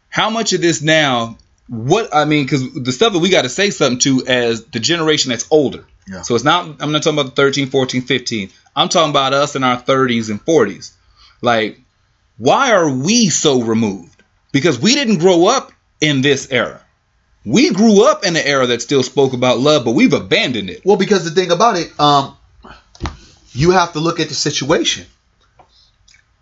How 0.09 0.29
much 0.29 0.53
of 0.53 0.61
this 0.61 0.81
now? 0.81 1.37
What 1.67 2.15
I 2.15 2.23
mean, 2.25 2.45
because 2.45 2.73
the 2.73 2.91
stuff 2.93 3.11
that 3.13 3.19
we 3.19 3.29
got 3.29 3.41
to 3.41 3.49
say 3.49 3.69
something 3.71 3.99
to 3.99 4.25
as 4.27 4.63
the 4.65 4.79
generation 4.79 5.29
that's 5.31 5.45
older. 5.51 5.83
Yeah. 6.09 6.21
So 6.21 6.35
it's 6.35 6.45
not. 6.45 6.81
I'm 6.81 6.91
not 6.93 7.03
talking 7.03 7.19
about 7.19 7.35
the 7.35 7.41
13, 7.41 7.67
14, 7.69 8.01
15. 8.03 8.49
I'm 8.75 8.87
talking 8.87 9.09
about 9.09 9.33
us 9.33 9.55
in 9.57 9.63
our 9.65 9.81
30s 9.81 10.29
and 10.29 10.43
40s. 10.45 10.91
Like, 11.41 11.81
why 12.37 12.71
are 12.73 12.89
we 12.89 13.29
so 13.29 13.61
removed? 13.61 14.21
Because 14.51 14.79
we 14.79 14.93
didn't 14.93 15.17
grow 15.19 15.47
up 15.47 15.71
in 16.01 16.21
this 16.21 16.49
era. 16.51 16.81
We 17.45 17.71
grew 17.71 18.05
up 18.05 18.25
in 18.25 18.35
an 18.35 18.43
era 18.45 18.67
that 18.67 18.81
still 18.81 19.03
spoke 19.03 19.33
about 19.33 19.59
love, 19.59 19.85
but 19.85 19.91
we've 19.91 20.13
abandoned 20.13 20.69
it. 20.69 20.81
Well, 20.85 20.97
because 20.97 21.23
the 21.23 21.31
thing 21.31 21.51
about 21.51 21.77
it, 21.77 21.97
um, 21.99 22.35
you 23.53 23.71
have 23.71 23.93
to 23.93 23.99
look 23.99 24.19
at 24.19 24.27
the 24.29 24.35
situation. 24.35 25.05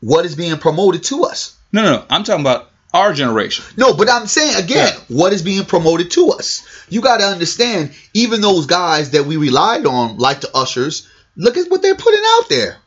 What 0.02 0.26
is 0.26 0.36
being 0.36 0.58
promoted 0.58 1.04
to 1.06 1.24
us? 1.26 1.56
No, 1.72 1.84
no, 1.84 1.92
no. 1.98 2.06
I'm 2.10 2.24
talking 2.24 2.42
about 2.42 2.70
our 2.94 3.14
generation. 3.14 3.66
No, 3.78 3.94
but 3.94 4.10
I'm 4.10 4.28
saying 4.28 4.56
again, 4.56 4.94
Yeah. 4.94 5.16
what 5.16 5.34
is 5.34 5.42
being 5.42 5.66
promoted 5.66 6.12
to 6.12 6.30
us? 6.30 6.64
You 6.90 7.02
got 7.02 7.18
to 7.18 7.26
understand, 7.26 7.92
even 8.14 8.42
those 8.42 8.66
guys 8.66 9.12
that 9.12 9.26
we 9.26 9.38
relied 9.38 9.86
on, 9.86 10.18
like 10.18 10.42
the 10.42 10.56
ushers, 10.56 11.08
look 11.36 11.58
at 11.58 11.70
what 11.70 11.82
they're 11.82 11.96
putting 11.96 12.24
out 12.38 12.50
there. 12.50 12.78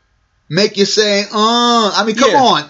Make 0.49 0.77
you 0.77 0.85
say, 0.85 1.21
uh, 1.23 1.91
I 1.95 2.03
mean, 2.05 2.15
come 2.15 2.31
Yeah. 2.31 2.41
on. 2.41 2.69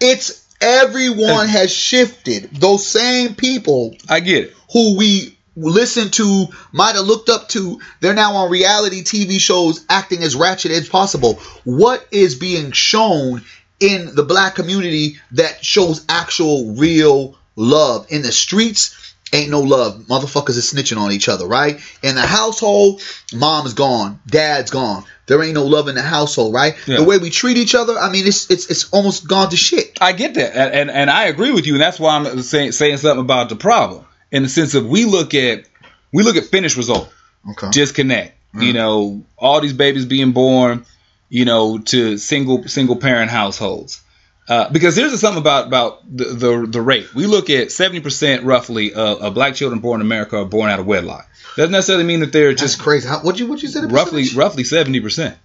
It's 0.00 0.46
everyone 0.60 1.48
has 1.48 1.72
shifted. 1.72 2.50
Those 2.52 2.86
same 2.86 3.34
people 3.34 3.96
I 4.08 4.20
get 4.20 4.44
it. 4.44 4.54
who 4.72 4.96
we 4.96 5.36
listened 5.56 6.12
to, 6.14 6.46
might 6.72 6.94
have 6.94 7.06
looked 7.06 7.28
up 7.28 7.48
to, 7.48 7.80
they're 8.00 8.14
now 8.14 8.34
on 8.36 8.50
reality 8.50 9.02
TV 9.02 9.40
shows 9.40 9.84
acting 9.88 10.22
as 10.22 10.36
ratchet 10.36 10.70
as 10.70 10.88
possible. 10.88 11.34
What 11.64 12.06
is 12.10 12.36
being 12.36 12.72
shown 12.72 13.42
in 13.80 14.14
the 14.14 14.22
black 14.22 14.54
community 14.54 15.16
that 15.32 15.64
shows 15.64 16.04
actual 16.08 16.74
real 16.74 17.36
love? 17.56 18.06
In 18.10 18.22
the 18.22 18.32
streets, 18.32 19.14
ain't 19.32 19.50
no 19.50 19.60
love. 19.60 20.02
Motherfuckers 20.02 20.58
are 20.58 20.76
snitching 20.76 20.98
on 20.98 21.12
each 21.12 21.28
other, 21.28 21.46
right? 21.46 21.80
In 22.02 22.14
the 22.14 22.26
household, 22.26 23.02
mom's 23.34 23.74
gone, 23.74 24.20
dad's 24.26 24.70
gone. 24.70 25.04
There 25.28 25.42
ain't 25.42 25.54
no 25.54 25.64
love 25.64 25.88
in 25.88 25.94
the 25.94 26.02
household, 26.02 26.52
right? 26.54 26.74
Yeah. 26.86 26.96
The 26.96 27.04
way 27.04 27.18
we 27.18 27.30
treat 27.30 27.56
each 27.56 27.74
other, 27.74 27.96
I 27.96 28.10
mean, 28.10 28.26
it's 28.26 28.50
it's 28.50 28.70
it's 28.70 28.90
almost 28.90 29.28
gone 29.28 29.50
to 29.50 29.56
shit. 29.56 29.98
I 30.00 30.12
get 30.12 30.34
that, 30.34 30.56
and, 30.56 30.74
and 30.74 30.90
and 30.90 31.10
I 31.10 31.24
agree 31.26 31.52
with 31.52 31.66
you, 31.66 31.74
and 31.74 31.82
that's 31.82 32.00
why 32.00 32.16
I'm 32.16 32.40
saying 32.42 32.72
saying 32.72 32.96
something 32.96 33.20
about 33.20 33.48
the 33.50 33.56
problem 33.56 34.04
in 34.32 34.42
the 34.42 34.48
sense 34.48 34.74
of 34.74 34.86
we 34.86 35.04
look 35.04 35.34
at 35.34 35.64
we 36.12 36.22
look 36.22 36.36
at 36.36 36.44
finished 36.46 36.76
result, 36.76 37.12
Okay. 37.50 37.70
disconnect. 37.70 38.34
You 38.58 38.72
know, 38.72 39.22
all 39.36 39.60
these 39.60 39.74
babies 39.74 40.04
being 40.06 40.32
born, 40.32 40.84
you 41.28 41.44
know, 41.44 41.78
to 41.78 42.16
single 42.18 42.66
single 42.66 42.96
parent 42.96 43.30
households. 43.30 44.00
Uh, 44.48 44.70
because 44.70 44.96
there's 44.96 45.18
something 45.20 45.40
about 45.40 45.66
about 45.66 46.16
the, 46.16 46.24
the 46.24 46.66
the 46.66 46.80
rate. 46.80 47.14
We 47.14 47.26
look 47.26 47.50
at 47.50 47.68
70% 47.68 48.44
roughly 48.44 48.94
of, 48.94 49.20
of 49.20 49.34
black 49.34 49.54
children 49.54 49.80
born 49.80 50.00
in 50.00 50.06
America 50.06 50.38
are 50.38 50.46
born 50.46 50.70
out 50.70 50.80
of 50.80 50.86
wedlock. 50.86 51.28
Doesn't 51.56 51.72
necessarily 51.72 52.04
mean 52.04 52.20
that 52.20 52.32
they're 52.32 52.50
That's 52.50 52.62
just 52.62 52.78
crazy. 52.80 53.08
How, 53.08 53.20
what 53.20 53.38
you 53.38 53.46
what 53.46 53.62
you 53.62 53.68
said? 53.68 53.92
roughly 53.92 54.22
percentage? 54.22 54.36
roughly 54.36 54.62
70%. 54.62 55.36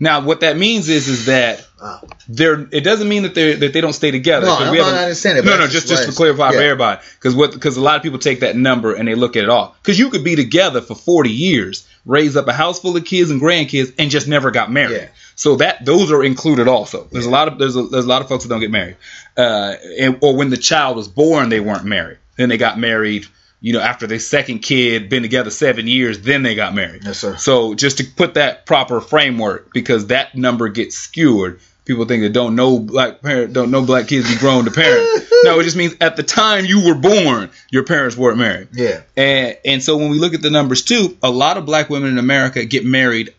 Now, 0.00 0.20
what 0.20 0.40
that 0.40 0.56
means 0.56 0.88
is 0.88 1.08
is 1.08 1.26
that 1.26 1.66
Wow. 1.80 2.00
they're 2.28 2.66
it 2.72 2.82
doesn't 2.82 3.08
mean 3.08 3.22
that 3.22 3.34
they 3.36 3.54
that 3.54 3.72
they 3.72 3.80
don't 3.80 3.92
stay 3.92 4.10
together. 4.10 4.46
No, 4.46 4.56
I'm 4.56 4.72
we 4.72 4.78
not 4.78 4.94
understanding, 4.94 5.44
No, 5.44 5.58
no, 5.58 5.68
just 5.68 5.86
just 5.86 6.08
to 6.08 6.12
clarify 6.12 6.50
for 6.50 6.56
everybody, 6.58 7.00
because 7.18 7.36
what 7.36 7.52
because 7.52 7.76
a 7.76 7.80
lot 7.80 7.96
of 7.96 8.02
people 8.02 8.18
take 8.18 8.40
that 8.40 8.56
number 8.56 8.94
and 8.94 9.06
they 9.06 9.14
look 9.14 9.36
at 9.36 9.44
it 9.44 9.48
all. 9.48 9.76
Because 9.82 9.96
you 9.98 10.10
could 10.10 10.24
be 10.24 10.34
together 10.34 10.80
for 10.80 10.96
40 10.96 11.30
years, 11.30 11.86
raise 12.04 12.36
up 12.36 12.48
a 12.48 12.52
house 12.52 12.80
full 12.80 12.96
of 12.96 13.04
kids 13.04 13.30
and 13.30 13.40
grandkids, 13.40 13.94
and 13.96 14.10
just 14.10 14.26
never 14.26 14.50
got 14.50 14.72
married. 14.72 15.02
Yeah. 15.02 15.08
So 15.38 15.54
that 15.56 15.84
those 15.84 16.10
are 16.10 16.24
included 16.24 16.66
also. 16.66 17.04
There's 17.12 17.26
a 17.26 17.30
lot 17.30 17.46
of 17.46 17.58
there's 17.58 17.76
a, 17.76 17.84
there's 17.84 18.04
a 18.04 18.08
lot 18.08 18.22
of 18.22 18.28
folks 18.28 18.42
that 18.42 18.50
don't 18.50 18.58
get 18.58 18.72
married, 18.72 18.96
uh, 19.36 19.76
and 20.00 20.18
or 20.20 20.34
when 20.34 20.50
the 20.50 20.56
child 20.56 20.96
was 20.96 21.06
born 21.06 21.48
they 21.48 21.60
weren't 21.60 21.84
married, 21.84 22.18
then 22.36 22.48
they 22.48 22.56
got 22.56 22.76
married 22.76 23.24
you 23.60 23.72
know, 23.72 23.80
after 23.80 24.06
their 24.06 24.18
second 24.18 24.60
kid, 24.60 25.08
been 25.08 25.22
together 25.22 25.50
seven 25.50 25.86
years, 25.86 26.20
then 26.20 26.42
they 26.42 26.54
got 26.54 26.74
married. 26.74 27.04
Yes, 27.04 27.18
sir. 27.18 27.36
So 27.36 27.74
just 27.74 27.98
to 27.98 28.04
put 28.04 28.34
that 28.34 28.66
proper 28.66 29.00
framework, 29.00 29.72
because 29.72 30.08
that 30.08 30.34
number 30.34 30.68
gets 30.68 30.96
skewed. 30.96 31.60
People 31.84 32.04
think 32.04 32.22
that 32.22 32.32
don't 32.32 32.54
know 32.54 32.78
black 32.78 33.22
parent, 33.22 33.54
don't 33.54 33.70
know 33.70 33.82
black 33.82 34.08
kids 34.08 34.28
be 34.28 34.38
grown 34.38 34.64
to 34.66 34.70
parents. 34.70 35.32
no, 35.42 35.58
it 35.58 35.64
just 35.64 35.76
means 35.76 35.94
at 36.00 36.16
the 36.16 36.22
time 36.22 36.66
you 36.66 36.84
were 36.84 36.94
born, 36.94 37.50
your 37.70 37.82
parents 37.82 38.16
weren't 38.16 38.38
married. 38.38 38.68
Yeah. 38.72 39.02
And 39.16 39.56
and 39.64 39.82
so 39.82 39.96
when 39.96 40.10
we 40.10 40.18
look 40.18 40.34
at 40.34 40.42
the 40.42 40.50
numbers 40.50 40.82
too, 40.82 41.16
a 41.22 41.30
lot 41.30 41.56
of 41.56 41.64
black 41.64 41.88
women 41.88 42.10
in 42.10 42.18
America 42.18 42.64
get 42.64 42.84
married 42.84 43.34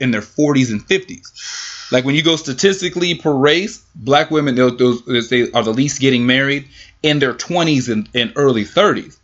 in 0.00 0.10
their 0.10 0.20
40s 0.20 0.70
and 0.70 0.86
50s. 0.86 1.90
Like 1.92 2.04
when 2.04 2.14
you 2.14 2.22
go 2.22 2.36
statistically 2.36 3.14
per 3.14 3.32
race, 3.32 3.84
black 3.94 4.30
women 4.30 4.54
those, 4.54 5.28
they 5.28 5.50
are 5.52 5.62
the 5.62 5.72
least 5.72 6.00
getting 6.00 6.26
married 6.26 6.68
in 7.02 7.18
their 7.18 7.34
20s 7.34 7.92
and, 7.92 8.08
and 8.14 8.32
early 8.36 8.64
30s. 8.64 9.18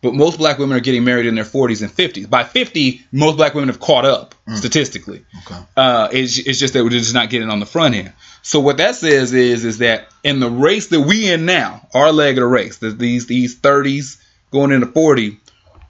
But 0.00 0.14
most 0.14 0.38
black 0.38 0.58
women 0.58 0.76
are 0.76 0.80
getting 0.80 1.02
married 1.02 1.26
in 1.26 1.34
their 1.34 1.44
40s 1.44 1.82
and 1.82 1.90
50s. 1.90 2.30
By 2.30 2.44
50, 2.44 3.04
most 3.10 3.36
black 3.36 3.54
women 3.54 3.68
have 3.68 3.80
caught 3.80 4.04
up 4.04 4.36
statistically. 4.54 5.24
Okay. 5.44 5.60
Uh, 5.76 6.08
it's, 6.12 6.38
it's 6.38 6.60
just 6.60 6.74
that 6.74 6.84
we're 6.84 6.90
just 6.90 7.14
not 7.14 7.30
getting 7.30 7.50
on 7.50 7.58
the 7.58 7.66
front 7.66 7.96
end. 7.96 8.12
So 8.42 8.60
what 8.60 8.76
that 8.78 8.94
says 8.94 9.32
is 9.32 9.64
is 9.64 9.78
that 9.78 10.08
in 10.22 10.40
the 10.40 10.48
race 10.48 10.88
that 10.88 11.00
we 11.00 11.30
in 11.30 11.44
now, 11.44 11.86
our 11.92 12.12
leg 12.12 12.38
of 12.38 12.42
the 12.42 12.46
race, 12.46 12.78
the, 12.78 12.90
these 12.90 13.26
these 13.26 13.58
30s 13.60 14.22
going 14.50 14.70
into 14.70 14.86
40, 14.86 15.38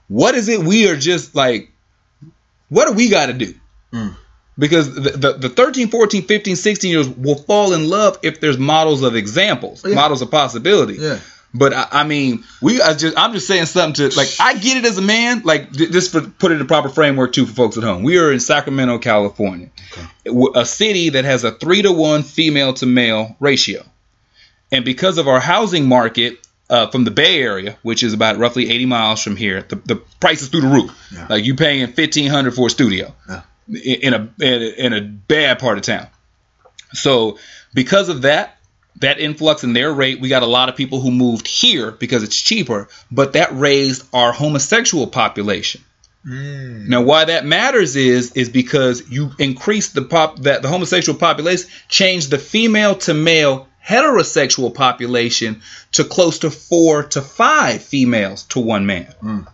what 0.07 0.35
is 0.35 0.49
it 0.49 0.59
we 0.59 0.89
are 0.89 0.97
just 0.97 1.35
like 1.35 1.71
what 2.69 2.87
do 2.87 2.93
we 2.93 3.09
got 3.09 3.27
to 3.27 3.33
do? 3.33 3.53
Mm. 3.93 4.15
Because 4.57 4.93
the, 4.93 5.11
the, 5.11 5.33
the 5.33 5.49
13, 5.49 5.87
14, 5.87 6.23
15, 6.23 6.55
16 6.57 6.91
years 6.91 7.07
will 7.07 7.35
fall 7.35 7.73
in 7.73 7.87
love 7.89 8.19
if 8.23 8.41
there's 8.41 8.57
models 8.57 9.03
of 9.03 9.15
examples, 9.15 9.85
Yeah. 9.85 9.95
models 9.95 10.21
of 10.21 10.29
possibility. 10.31 10.95
Yeah. 10.95 11.19
But 11.53 11.73
I, 11.73 11.87
I 11.91 12.03
mean, 12.03 12.43
we 12.61 12.79
I 12.79 12.93
just 12.93 13.17
I'm 13.17 13.33
just 13.33 13.47
saying 13.47 13.65
something 13.65 14.09
to 14.09 14.15
like 14.15 14.27
I 14.39 14.53
get 14.59 14.77
it 14.77 14.85
as 14.85 14.97
a 14.99 15.01
man, 15.01 15.41
like 15.45 15.71
just 15.71 16.11
for 16.11 16.21
put 16.21 16.51
it 16.51 16.55
in 16.55 16.59
the 16.59 16.65
proper 16.65 16.89
framework 16.89 17.33
too 17.33 17.47
for 17.47 17.53
folks 17.53 17.77
at 17.77 17.83
home. 17.83 18.03
We 18.03 18.19
are 18.19 18.31
in 18.31 18.39
Sacramento, 18.39 18.99
California, 18.99 19.71
a 20.53 20.63
city 20.65 21.09
that 21.11 21.25
has 21.25 21.43
a 21.43 21.51
three 21.51 21.81
to 21.81 21.91
one 21.91 22.21
female 22.21 22.73
to 22.75 22.85
male 22.85 23.35
ratio, 23.39 23.83
and 24.71 24.85
because 24.85 25.17
of 25.17 25.27
our 25.27 25.39
housing 25.39 25.87
market. 25.87 26.37
Uh, 26.71 26.85
from 26.91 27.03
the 27.03 27.09
Bay 27.09 27.41
Area, 27.41 27.79
which 27.81 28.03
is 28.03 28.13
about 28.13 28.37
roughly 28.37 28.69
80 28.69 28.85
miles 28.85 29.23
from 29.23 29.35
here, 29.35 29.63
the, 29.63 29.75
the 29.77 29.95
price 30.19 30.43
is 30.43 30.49
through 30.49 30.61
the 30.61 30.67
roof. 30.67 30.91
Yeah. 31.11 31.25
Like 31.27 31.43
you 31.43 31.55
paying 31.55 31.81
1500 31.81 32.53
for 32.53 32.67
a 32.67 32.69
studio 32.69 33.15
Yeah. 33.27 33.41
In 33.73 34.13
a, 34.13 34.29
in 34.39 34.61
a 34.61 34.85
in 34.85 34.93
a 34.93 35.01
bad 35.01 35.59
part 35.59 35.77
of 35.77 35.83
town. 35.83 36.07
So 36.93 37.37
because 37.73 38.09
of 38.09 38.23
that, 38.23 38.57
that 38.97 39.19
influx 39.19 39.63
in 39.63 39.73
their 39.73 39.93
rate, 39.93 40.19
we 40.19 40.29
got 40.29 40.43
a 40.43 40.47
lot 40.47 40.69
of 40.69 40.75
people 40.75 40.99
who 40.99 41.11
moved 41.11 41.47
here 41.47 41.91
because 41.91 42.23
it's 42.23 42.39
cheaper, 42.39 42.89
but 43.11 43.33
that 43.33 43.49
raised 43.53 44.05
our 44.13 44.31
homosexual 44.31 45.07
population. 45.07 45.83
Mm. 46.25 46.87
Now, 46.87 47.01
why 47.01 47.25
that 47.25 47.45
matters 47.45 47.95
is 47.95 48.33
is 48.33 48.49
because 48.49 49.09
you 49.09 49.31
increase 49.39 49.89
the 49.89 50.01
pop 50.01 50.39
that 50.39 50.61
the 50.61 50.67
homosexual 50.67 51.17
population 51.17 51.69
changed 51.87 52.29
the 52.29 52.37
female 52.37 52.95
to 52.95 53.13
male 53.13 53.67
heterosexual 53.85 54.73
population 54.73 55.61
to 55.93 56.03
close 56.03 56.39
to 56.39 56.51
four 56.51 57.03
to 57.03 57.21
five 57.21 57.81
females 57.81 58.43
to 58.43 58.59
one 58.59 58.85
man. 58.85 59.13
Mm. 59.23 59.47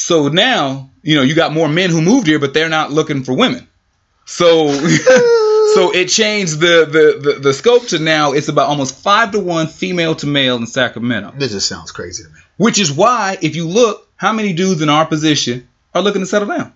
So 0.00 0.28
now 0.28 0.90
you 1.02 1.14
know 1.14 1.22
you 1.22 1.34
got 1.34 1.52
more 1.52 1.68
men 1.68 1.90
who 1.90 2.00
moved 2.00 2.26
here, 2.26 2.38
but 2.38 2.54
they're 2.54 2.70
not 2.70 2.90
looking 2.90 3.22
for 3.22 3.34
women. 3.34 3.68
So 4.24 4.72
so 5.74 5.92
it 5.94 6.08
changed 6.08 6.58
the, 6.58 6.86
the 6.90 7.32
the 7.32 7.38
the 7.40 7.54
scope 7.54 7.86
to 7.88 7.98
now 7.98 8.32
it's 8.32 8.48
about 8.48 8.68
almost 8.68 8.96
five 8.96 9.32
to 9.32 9.40
one 9.40 9.66
female 9.66 10.14
to 10.16 10.26
male 10.26 10.56
in 10.56 10.66
Sacramento. 10.66 11.34
This 11.36 11.52
just 11.52 11.68
sounds 11.68 11.92
crazy 11.92 12.24
to 12.24 12.30
me. 12.30 12.40
Which 12.56 12.78
is 12.78 12.90
why 12.90 13.36
if 13.42 13.56
you 13.56 13.68
look, 13.68 14.08
how 14.16 14.32
many 14.32 14.54
dudes 14.54 14.80
in 14.80 14.88
our 14.88 15.04
position 15.04 15.68
are 15.94 16.00
looking 16.00 16.22
to 16.22 16.26
settle 16.26 16.48
down? 16.48 16.72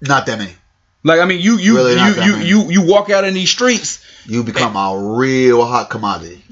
Not 0.00 0.26
that 0.26 0.38
many. 0.38 0.54
Like 1.02 1.18
I 1.18 1.24
mean, 1.24 1.40
you 1.40 1.58
you 1.58 1.74
Really 1.74 1.94
you 1.94 2.22
you, 2.22 2.36
you 2.36 2.70
you 2.70 2.82
walk 2.86 3.10
out 3.10 3.24
in 3.24 3.34
these 3.34 3.50
streets 3.50 4.00
You 4.26 4.44
become 4.44 4.76
a 4.76 5.16
real 5.18 5.64
hot 5.64 5.90
commodity. 5.90 6.44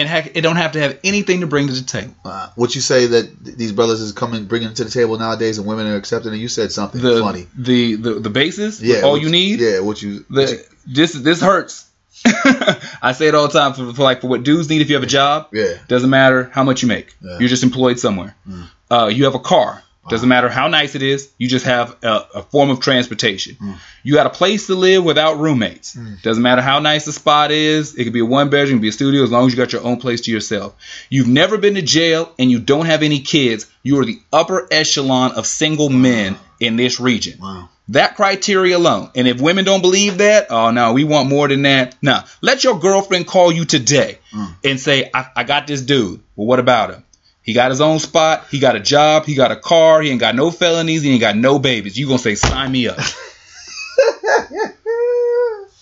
And 0.00 0.08
heck, 0.08 0.36
it 0.36 0.40
don't 0.42 0.56
have 0.56 0.72
to 0.72 0.80
have 0.80 0.98
anything 1.04 1.40
to 1.40 1.46
bring 1.46 1.66
to 1.68 1.72
the 1.72 1.82
table. 1.82 2.14
Uh, 2.24 2.48
what 2.56 2.74
you 2.74 2.80
say 2.80 3.06
that 3.06 3.44
th- 3.44 3.56
these 3.56 3.72
brothers 3.72 4.00
is 4.00 4.12
coming, 4.12 4.44
bringing 4.46 4.68
it 4.70 4.76
to 4.76 4.84
the 4.84 4.90
table 4.90 5.18
nowadays, 5.18 5.58
and 5.58 5.66
women 5.66 5.86
are 5.86 5.96
accepting 5.96 6.32
it. 6.32 6.36
You 6.36 6.48
said 6.48 6.72
something 6.72 7.00
The 7.00 7.20
funny. 7.20 7.46
the 7.56 7.94
the 7.96 8.14
the 8.20 8.30
basis, 8.30 8.80
Yeah. 8.80 9.02
all 9.02 9.16
you 9.18 9.28
need. 9.30 9.60
Yeah. 9.60 9.80
What 9.80 10.00
you? 10.02 10.24
what 10.28 10.50
you- 10.50 10.58
this 10.86 11.12
this 11.12 11.40
hurts. 11.40 11.86
I 12.26 13.12
say 13.12 13.26
it 13.28 13.34
all 13.34 13.48
the 13.48 13.58
time 13.58 13.74
for, 13.74 13.92
for 13.92 14.02
like 14.02 14.20
for 14.20 14.28
what 14.28 14.42
dudes 14.44 14.68
need 14.70 14.80
if 14.82 14.88
you 14.88 14.94
have 14.96 15.02
a 15.02 15.06
job. 15.06 15.48
yeah. 15.52 15.74
Doesn't 15.88 16.10
matter 16.10 16.50
how 16.52 16.62
much 16.64 16.82
you 16.82 16.88
make. 16.88 17.14
Yeah. 17.20 17.38
You're 17.38 17.48
just 17.48 17.62
employed 17.62 17.98
somewhere. 17.98 18.34
Mm. 18.48 18.68
Uh, 18.90 19.06
you 19.12 19.24
have 19.24 19.34
a 19.34 19.40
car. 19.40 19.82
Doesn't 20.08 20.28
matter 20.28 20.48
how 20.48 20.68
nice 20.68 20.94
it 20.94 21.02
is. 21.02 21.30
You 21.38 21.48
just 21.48 21.64
have 21.64 21.96
a, 22.02 22.26
a 22.34 22.42
form 22.42 22.70
of 22.70 22.80
transportation. 22.80 23.56
Mm. 23.56 23.76
You 24.02 24.14
got 24.14 24.26
a 24.26 24.30
place 24.30 24.66
to 24.66 24.74
live 24.74 25.02
without 25.04 25.38
roommates. 25.38 25.96
Mm. 25.96 26.20
Doesn't 26.22 26.42
matter 26.42 26.60
how 26.62 26.78
nice 26.78 27.04
the 27.06 27.12
spot 27.12 27.50
is. 27.50 27.94
It 27.94 28.04
could 28.04 28.12
be 28.12 28.20
a 28.20 28.24
one 28.26 28.50
bedroom, 28.50 28.76
it 28.76 28.78
could 28.78 28.82
be 28.82 28.88
a 28.88 28.92
studio, 28.92 29.22
as 29.22 29.30
long 29.30 29.46
as 29.46 29.52
you 29.52 29.56
got 29.56 29.72
your 29.72 29.82
own 29.84 29.98
place 29.98 30.20
to 30.22 30.30
yourself. 30.30 30.74
You've 31.08 31.28
never 31.28 31.56
been 31.58 31.74
to 31.74 31.82
jail 31.82 32.32
and 32.38 32.50
you 32.50 32.58
don't 32.60 32.86
have 32.86 33.02
any 33.02 33.20
kids. 33.20 33.66
You 33.82 33.98
are 34.00 34.04
the 34.04 34.20
upper 34.32 34.68
echelon 34.70 35.32
of 35.32 35.46
single 35.46 35.88
men 35.88 36.36
in 36.60 36.76
this 36.76 37.00
region. 37.00 37.38
Wow. 37.40 37.68
That 37.88 38.16
criteria 38.16 38.78
alone. 38.78 39.10
And 39.14 39.28
if 39.28 39.40
women 39.42 39.64
don't 39.66 39.82
believe 39.82 40.18
that, 40.18 40.46
oh 40.50 40.70
no, 40.70 40.94
we 40.94 41.04
want 41.04 41.28
more 41.28 41.48
than 41.48 41.62
that. 41.62 41.96
Now, 42.02 42.24
let 42.40 42.64
your 42.64 42.78
girlfriend 42.78 43.26
call 43.26 43.52
you 43.52 43.64
today 43.64 44.18
Mm. 44.32 44.54
and 44.64 44.80
say, 44.80 45.10
I, 45.14 45.26
I 45.36 45.44
got 45.44 45.66
this 45.68 45.80
dude. 45.82 46.20
Well, 46.34 46.46
what 46.48 46.58
about 46.58 46.90
him? 46.92 47.04
He 47.44 47.52
got 47.52 47.70
his 47.70 47.80
own 47.82 47.98
spot. 47.98 48.46
He 48.50 48.58
got 48.58 48.74
a 48.74 48.80
job. 48.80 49.26
He 49.26 49.34
got 49.34 49.52
a 49.52 49.56
car. 49.56 50.00
He 50.00 50.10
ain't 50.10 50.18
got 50.18 50.34
no 50.34 50.50
felonies. 50.50 51.02
He 51.02 51.12
ain't 51.12 51.20
got 51.20 51.36
no 51.36 51.58
babies. 51.58 51.96
You 51.96 52.06
gonna 52.06 52.18
say, 52.18 52.34
sign 52.34 52.72
me 52.72 52.88
up. 52.88 52.98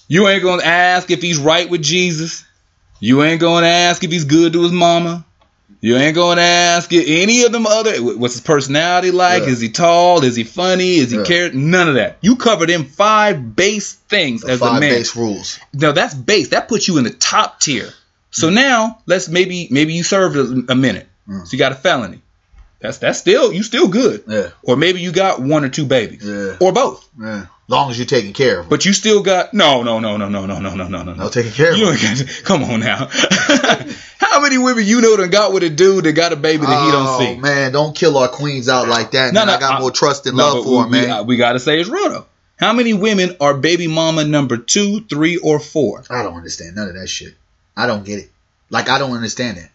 you 0.08 0.26
ain't 0.26 0.42
gonna 0.42 0.64
ask 0.64 1.10
if 1.10 1.22
he's 1.22 1.38
right 1.38 1.70
with 1.70 1.80
Jesus. 1.82 2.44
You 2.98 3.22
ain't 3.22 3.40
gonna 3.40 3.68
ask 3.68 4.02
if 4.02 4.10
he's 4.10 4.24
good 4.24 4.52
to 4.54 4.62
his 4.62 4.72
mama. 4.72 5.24
You 5.80 5.96
ain't 5.96 6.16
gonna 6.16 6.40
ask 6.40 6.92
if 6.92 7.04
any 7.08 7.44
of 7.44 7.52
them 7.52 7.66
other. 7.66 7.96
What's 7.98 8.34
his 8.34 8.40
personality 8.40 9.12
like? 9.12 9.44
Yeah. 9.44 9.50
Is 9.50 9.60
he 9.60 9.68
tall? 9.68 10.22
Is 10.24 10.34
he 10.34 10.44
funny? 10.44 10.96
Is 10.96 11.12
he 11.12 11.18
Yeah. 11.18 11.24
care? 11.24 11.52
None 11.52 11.88
of 11.88 11.94
that. 11.94 12.18
You 12.22 12.36
covered 12.36 12.70
in 12.70 12.84
five 12.84 13.54
base 13.54 13.92
things 13.92 14.42
The 14.42 14.50
as 14.52 14.60
a 14.60 14.64
five 14.64 14.80
man. 14.80 14.90
base 14.90 15.14
rules. 15.16 15.60
Now 15.72 15.92
that's 15.92 16.14
base. 16.14 16.48
That 16.48 16.68
puts 16.68 16.88
you 16.88 16.98
in 16.98 17.04
the 17.04 17.10
top 17.10 17.60
tier. 17.60 17.92
So 18.32 18.48
mm. 18.48 18.54
now 18.54 18.98
let's 19.06 19.28
maybe 19.28 19.68
maybe 19.70 19.94
you 19.94 20.02
served 20.02 20.36
a, 20.36 20.72
a 20.72 20.74
minute. 20.74 21.08
Mm. 21.28 21.46
So 21.46 21.52
you 21.52 21.58
got 21.58 21.72
a 21.72 21.76
felony. 21.76 22.20
That's 22.80 22.98
that's 22.98 23.18
still 23.18 23.52
you 23.52 23.62
still 23.62 23.88
good. 23.88 24.24
Yeah. 24.26 24.50
Or 24.64 24.76
maybe 24.76 25.00
you 25.00 25.12
got 25.12 25.40
one 25.40 25.64
or 25.64 25.68
two 25.68 25.86
babies. 25.86 26.24
Yeah. 26.24 26.56
Or 26.60 26.72
both. 26.72 27.08
Yeah. 27.20 27.46
Long 27.68 27.90
as 27.90 27.96
you're 27.98 28.06
taking 28.06 28.32
care 28.32 28.58
of 28.58 28.64
them. 28.64 28.70
But 28.70 28.84
you 28.84 28.92
still 28.92 29.22
got 29.22 29.54
no 29.54 29.82
no 29.84 30.00
no 30.00 30.16
no 30.16 30.28
no 30.28 30.46
no 30.46 30.58
no 30.58 30.74
no 30.74 30.86
no 30.88 31.02
no 31.04 31.14
No 31.14 31.28
taking 31.28 31.52
care 31.52 31.72
of 31.72 31.78
You 31.78 31.86
them. 31.96 31.96
got 32.26 32.44
come 32.44 32.64
on 32.64 32.80
now. 32.80 33.08
How 34.18 34.40
many 34.40 34.58
women 34.58 34.84
you 34.84 35.00
know 35.00 35.16
done 35.16 35.30
got 35.30 35.52
with 35.52 35.62
a 35.62 35.70
dude 35.70 36.04
that 36.04 36.12
got 36.14 36.32
a 36.32 36.36
baby 36.36 36.64
that 36.66 36.84
he 36.86 36.90
don't 36.90 37.06
oh, 37.06 37.18
see? 37.20 37.36
man, 37.38 37.70
don't 37.72 37.94
kill 37.94 38.16
our 38.18 38.28
queens 38.28 38.68
out 38.68 38.88
like 38.88 39.12
that. 39.12 39.32
No, 39.32 39.44
no, 39.44 39.52
I 39.54 39.60
got 39.60 39.74
I- 39.76 39.80
more 39.80 39.90
trust 39.90 40.26
and 40.26 40.36
No, 40.36 40.54
love 40.54 40.64
for 40.64 40.84
we, 40.86 40.90
man. 40.90 41.18
we, 41.26 41.34
we 41.34 41.36
gotta 41.36 41.60
say 41.60 41.78
it's 41.78 41.88
real 41.88 42.08
though. 42.10 42.26
How 42.56 42.72
many 42.72 42.94
women 42.94 43.36
are 43.40 43.54
baby 43.54 43.86
mama 43.86 44.24
number 44.24 44.56
two, 44.56 45.02
three, 45.02 45.36
or 45.36 45.58
four? 45.60 46.02
I 46.10 46.22
don't 46.22 46.34
understand 46.36 46.76
none 46.76 46.88
of 46.88 46.94
that 46.94 47.08
shit. 47.08 47.34
I 47.76 47.86
don't 47.86 48.04
get 48.04 48.18
it. 48.20 48.30
Like 48.70 48.88
I 48.88 48.98
don't 48.98 49.12
understand 49.12 49.58
it. 49.58 49.68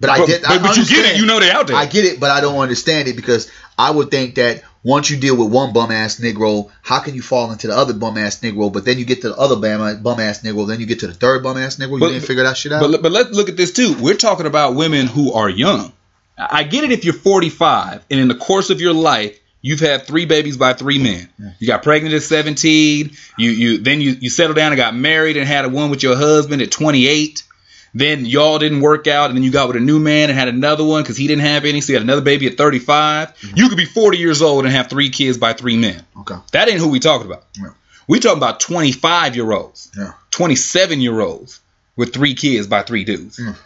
But 0.00 0.10
I 0.10 0.26
did. 0.26 0.42
but, 0.42 0.50
I 0.50 0.58
but 0.58 0.76
you 0.76 0.84
get 0.84 1.14
it. 1.14 1.18
You 1.18 1.26
know 1.26 1.40
they 1.40 1.50
out 1.50 1.66
there. 1.66 1.76
I 1.76 1.86
get 1.86 2.04
it, 2.04 2.20
but 2.20 2.30
I 2.30 2.40
don't 2.40 2.58
understand 2.58 3.08
it 3.08 3.16
because 3.16 3.50
I 3.78 3.90
would 3.90 4.10
think 4.10 4.34
that 4.36 4.62
once 4.82 5.08
you 5.08 5.16
deal 5.16 5.36
with 5.36 5.50
one 5.50 5.72
bum 5.72 5.90
ass 5.90 6.20
Negro, 6.20 6.70
how 6.82 7.00
can 7.00 7.14
you 7.14 7.22
fall 7.22 7.50
into 7.52 7.68
the 7.68 7.76
other 7.76 7.94
bum 7.94 8.18
ass 8.18 8.40
Negro? 8.40 8.72
But 8.72 8.84
then 8.84 8.98
you 8.98 9.04
get 9.04 9.22
to 9.22 9.30
the 9.30 9.36
other 9.36 9.56
bum 9.56 10.02
bum 10.02 10.20
ass 10.20 10.42
Negro, 10.42 10.66
then 10.66 10.80
you 10.80 10.86
get 10.86 11.00
to 11.00 11.06
the 11.06 11.14
third 11.14 11.42
bum 11.42 11.56
ass 11.56 11.76
Negro. 11.76 11.92
You 11.92 12.00
But- 12.00 12.08
didn't 12.08 12.26
figure 12.26 12.42
that 12.44 12.56
shit 12.56 12.72
out. 12.72 12.80
But 12.80 13.02
but 13.02 13.12
let's 13.12 13.30
look 13.30 13.48
at 13.48 13.56
this 13.56 13.72
too. 13.72 13.94
We're 13.98 14.14
talking 14.14 14.46
about 14.46 14.74
women 14.74 15.06
who 15.06 15.32
are 15.32 15.48
young. 15.48 15.92
I 16.36 16.48
I 16.50 16.62
get 16.64 16.84
it 16.84 16.90
if 16.90 17.04
you're 17.04 17.14
45 17.14 18.04
and 18.10 18.20
in 18.20 18.28
the 18.28 18.34
course 18.34 18.70
of 18.70 18.80
your 18.80 18.92
life 18.92 19.38
you've 19.62 19.80
had 19.80 20.06
three 20.06 20.26
babies 20.26 20.58
by 20.58 20.74
three 20.74 20.98
men. 20.98 21.28
You 21.58 21.66
got 21.66 21.82
pregnant 21.82 22.14
at 22.14 22.22
17. 22.22 23.12
You 23.38 23.50
you 23.50 23.78
then 23.78 24.00
you 24.00 24.16
you 24.20 24.28
settled 24.28 24.56
down 24.56 24.72
and 24.72 24.76
got 24.76 24.94
married 24.94 25.36
and 25.36 25.46
had 25.48 25.64
a 25.64 25.68
one 25.68 25.90
with 25.90 26.02
your 26.02 26.16
husband 26.16 26.60
at 26.60 26.70
28. 26.70 27.42
Then 27.96 28.26
y'all 28.26 28.58
didn't 28.58 28.80
work 28.80 29.06
out, 29.06 29.30
and 29.30 29.36
then 29.36 29.44
you 29.44 29.52
got 29.52 29.68
with 29.68 29.76
a 29.76 29.80
new 29.80 30.00
man 30.00 30.28
and 30.28 30.36
had 30.36 30.48
another 30.48 30.82
one 30.84 31.02
because 31.02 31.16
he 31.16 31.28
didn't 31.28 31.42
have 31.42 31.64
any. 31.64 31.80
So 31.80 31.92
you 31.92 31.96
had 31.98 32.02
another 32.02 32.22
baby 32.22 32.46
at 32.48 32.56
35. 32.56 33.32
You 33.54 33.68
could 33.68 33.78
be 33.78 33.84
40 33.84 34.18
years 34.18 34.42
old 34.42 34.64
and 34.64 34.74
have 34.74 34.88
three 34.90 35.10
kids 35.10 35.38
by 35.38 35.52
three 35.52 35.76
men. 35.76 36.02
okay. 36.20 36.34
That 36.52 36.68
ain't 36.68 36.78
who 36.80 36.88
we 36.88 36.98
talking 36.98 37.26
about. 37.28 37.44
Yeah. 37.56 37.68
We 38.08 38.18
talking 38.18 38.38
about 38.38 38.58
25 38.60 39.36
year 39.36 39.50
olds, 39.52 39.90
Yeah. 39.96 40.12
27 40.32 41.00
year 41.00 41.20
olds 41.20 41.60
with 41.96 42.12
three 42.12 42.34
kids 42.34 42.66
by 42.66 42.82
three 42.82 43.04
dudes. 43.04 43.38
Mm. 43.38 43.56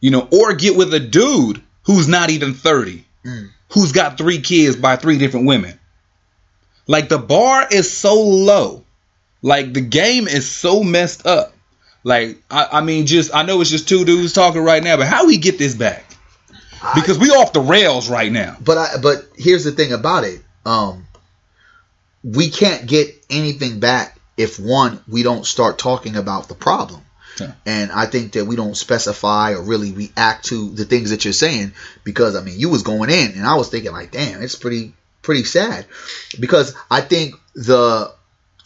You 0.00 0.10
know, 0.10 0.28
or 0.30 0.52
get 0.52 0.76
with 0.76 0.92
a 0.92 1.00
dude 1.00 1.62
who's 1.84 2.08
not 2.08 2.28
even 2.30 2.52
30, 2.54 3.04
Mm. 3.24 3.48
who's 3.70 3.92
got 3.92 4.18
three 4.18 4.40
kids 4.40 4.76
by 4.76 4.96
three 4.96 5.16
different 5.16 5.46
women. 5.46 5.78
Like 6.86 7.08
the 7.08 7.18
bar 7.18 7.66
is 7.70 7.90
so 7.96 8.20
low. 8.22 8.84
Like 9.40 9.72
the 9.72 9.80
game 9.80 10.28
is 10.28 10.48
so 10.50 10.82
messed 10.82 11.26
up. 11.26 11.51
Like 12.04 12.42
I, 12.50 12.68
I 12.72 12.80
mean, 12.80 13.06
just 13.06 13.34
I 13.34 13.42
know 13.42 13.60
it's 13.60 13.70
just 13.70 13.88
two 13.88 14.04
dudes 14.04 14.32
talking 14.32 14.62
right 14.62 14.82
now, 14.82 14.96
but 14.96 15.06
how 15.06 15.26
we 15.26 15.38
get 15.38 15.58
this 15.58 15.74
back? 15.74 16.04
because 16.94 17.18
we 17.18 17.30
off 17.30 17.52
the 17.52 17.60
rails 17.60 18.10
right 18.10 18.30
now. 18.30 18.56
But 18.62 18.78
I, 18.78 18.88
but 19.00 19.26
here's 19.36 19.64
the 19.64 19.72
thing 19.72 19.92
about 19.92 20.24
it. 20.24 20.40
Um, 20.64 21.06
we 22.24 22.50
can't 22.50 22.86
get 22.86 23.14
anything 23.30 23.80
back 23.80 24.18
if 24.36 24.58
one 24.58 25.02
we 25.08 25.22
don't 25.22 25.46
start 25.46 25.78
talking 25.78 26.16
about 26.16 26.48
the 26.48 26.54
problem. 26.54 27.02
Yeah. 27.40 27.52
And 27.64 27.90
I 27.90 28.06
think 28.06 28.32
that 28.32 28.44
we 28.44 28.56
don't 28.56 28.76
specify 28.76 29.52
or 29.52 29.62
really 29.62 29.92
react 29.92 30.46
to 30.46 30.70
the 30.70 30.84
things 30.84 31.10
that 31.10 31.24
you're 31.24 31.32
saying 31.32 31.72
because 32.04 32.36
I 32.36 32.42
mean 32.42 32.58
you 32.58 32.68
was 32.68 32.82
going 32.82 33.10
in 33.10 33.32
and 33.32 33.46
I 33.46 33.54
was 33.54 33.70
thinking 33.70 33.92
like 33.92 34.10
damn 34.10 34.42
it's 34.42 34.54
pretty 34.54 34.92
pretty 35.22 35.44
sad 35.44 35.86
because 36.38 36.74
I 36.90 37.00
think 37.00 37.34
the 37.54 38.12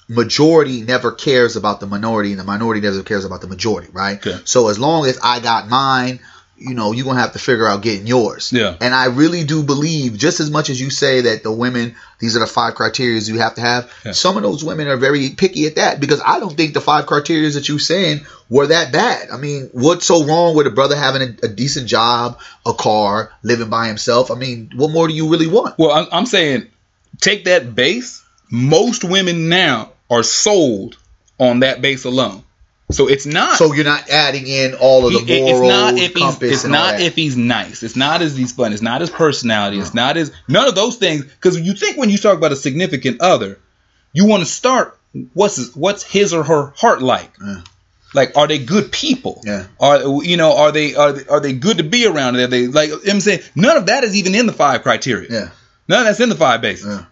majority 0.08 0.82
never 0.82 1.10
cares 1.12 1.56
about 1.56 1.80
the 1.80 1.86
minority 1.86 2.30
and 2.30 2.38
the 2.40 2.44
minority 2.44 2.80
never 2.80 3.02
cares 3.02 3.24
about 3.24 3.40
the 3.40 3.48
majority 3.48 3.88
right 3.92 4.18
Okay. 4.24 4.38
so 4.44 4.68
as 4.68 4.78
long 4.78 5.04
as 5.06 5.18
I 5.22 5.40
got 5.40 5.68
mine 5.68 6.20
you 6.58 6.74
know 6.74 6.92
you're 6.92 7.04
gonna 7.04 7.20
have 7.20 7.32
to 7.34 7.38
figure 7.38 7.66
out 7.66 7.82
getting 7.82 8.06
yours 8.06 8.50
Yeah. 8.52 8.76
and 8.80 8.94
I 8.94 9.06
really 9.06 9.44
do 9.44 9.62
believe 9.62 10.16
just 10.16 10.40
as 10.40 10.50
much 10.50 10.70
as 10.70 10.80
you 10.80 10.88
say 10.90 11.22
that 11.22 11.42
the 11.42 11.50
women 11.52 11.96
these 12.20 12.34
are 12.36 12.40
the 12.40 12.46
five 12.46 12.76
criteria 12.76 13.18
you 13.20 13.38
have 13.40 13.56
to 13.56 13.60
have 13.60 13.90
Yeah. 14.04 14.12
some 14.12 14.36
of 14.36 14.42
those 14.42 14.62
women 14.64 14.86
are 14.88 14.96
very 14.96 15.30
picky 15.30 15.66
at 15.66 15.74
that 15.74 16.00
because 16.00 16.22
I 16.24 16.38
don't 16.38 16.56
think 16.56 16.72
the 16.72 16.80
five 16.80 17.06
criteria 17.06 17.50
that 17.50 17.68
you're 17.68 17.78
saying 17.80 18.24
were 18.48 18.68
that 18.68 18.92
bad. 18.92 19.28
I 19.30 19.36
mean, 19.38 19.68
what's 19.72 20.06
so 20.06 20.24
wrong 20.24 20.54
with 20.56 20.66
a 20.68 20.70
brother 20.70 20.94
having 20.96 21.20
a, 21.22 21.46
a 21.46 21.48
decent 21.48 21.88
job, 21.88 22.38
a 22.64 22.72
car, 22.72 23.32
living 23.42 23.68
by 23.68 23.88
himself? 23.88 24.30
I 24.30 24.36
mean, 24.36 24.70
what 24.76 24.92
more 24.92 25.08
do 25.08 25.14
you 25.14 25.28
really 25.28 25.48
want? 25.48 25.76
Well, 25.78 25.90
I'm, 25.90 26.06
I'm 26.12 26.26
saying 26.26 26.68
take 27.20 27.44
that 27.46 27.74
base. 27.74 28.22
Most 28.50 29.02
women 29.04 29.48
now 29.48 29.92
are 30.10 30.22
sold 30.22 30.96
on 31.38 31.60
that 31.60 31.80
base 31.82 32.04
alone. 32.04 32.42
So 32.90 33.08
it's 33.08 33.26
not. 33.26 33.58
So 33.58 33.72
you're 33.72 33.84
not 33.84 34.08
adding 34.10 34.46
in 34.46 34.74
all 34.74 35.06
of 35.06 35.12
the 35.12 35.18
He- 35.18 35.40
morals, 35.40 35.60
it's 35.60 35.68
not 35.68 35.94
if 35.94 36.14
he's 36.14 36.52
it's 36.52 36.64
not 36.64 37.00
if 37.00 37.14
he's 37.16 37.36
nice. 37.36 37.82
It's 37.82 37.96
not 37.96 38.22
as 38.22 38.36
he's 38.36 38.52
fun. 38.52 38.72
It's 38.72 38.82
not 38.82 39.00
his 39.00 39.10
personality. 39.10 39.78
It's 39.80 39.92
not 39.94 40.14
his 40.14 40.30
none 40.46 40.68
of 40.68 40.76
those 40.76 40.96
things. 40.96 41.24
Because 41.24 41.58
you 41.60 41.74
think 41.74 41.96
when 41.96 42.10
you 42.10 42.18
talk 42.18 42.36
about 42.36 42.52
a 42.52 42.56
significant 42.56 43.20
other, 43.20 43.58
you 44.12 44.26
want 44.26 44.44
to 44.44 44.48
start 44.48 44.96
what's 45.34 45.56
his, 45.56 45.74
what's 45.74 46.04
his 46.04 46.32
or 46.32 46.44
her 46.44 46.72
heart 46.76 47.02
like. 47.02 47.30
Yeah. 47.44 47.62
Like, 48.14 48.36
are 48.36 48.46
they 48.46 48.58
good 48.58 48.92
people? 48.92 49.42
Yeah. 49.44 49.66
Are 49.80 50.22
you 50.22 50.36
know 50.36 50.56
are 50.56 50.70
they 50.70 50.94
are 50.94 51.12
they, 51.12 51.26
are 51.26 51.40
they 51.40 51.54
good 51.54 51.78
to 51.78 51.84
be 51.84 52.06
around? 52.06 52.36
Are 52.36 52.46
they 52.46 52.68
like 52.68 52.90
I'm 53.10 53.20
saying 53.20 53.40
none 53.56 53.76
of 53.76 53.86
that 53.86 54.04
is 54.04 54.14
even 54.14 54.36
in 54.36 54.46
the 54.46 54.52
five 54.52 54.82
criteria. 54.82 55.28
Yeah. 55.28 55.48
None 55.88 56.00
of 56.00 56.06
that's 56.06 56.20
in 56.20 56.28
the 56.28 56.36
five 56.36 56.60
bases. 56.60 56.86
Yeah. 56.86 57.04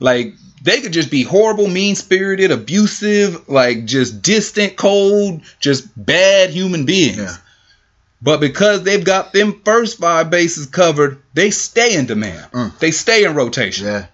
Like 0.00 0.34
they 0.62 0.80
could 0.80 0.92
just 0.92 1.10
be 1.10 1.22
horrible, 1.22 1.68
mean 1.68 1.94
spirited, 1.96 2.50
abusive, 2.50 3.48
like 3.48 3.84
just 3.86 4.22
distant, 4.22 4.76
cold, 4.76 5.42
just 5.58 5.88
bad 5.96 6.50
human 6.50 6.84
beings. 6.84 7.16
Yeah. 7.16 7.36
But 8.22 8.40
because 8.40 8.82
they've 8.82 9.04
got 9.04 9.32
them 9.32 9.62
first 9.64 9.98
five 9.98 10.28
bases 10.28 10.66
covered, 10.66 11.22
they 11.32 11.50
stay 11.50 11.96
in 11.96 12.04
demand. 12.06 12.50
Mm. 12.52 12.78
They 12.78 12.90
stay 12.90 13.24
in 13.24 13.34
rotation. 13.34 13.86
Yeah. 13.86 14.06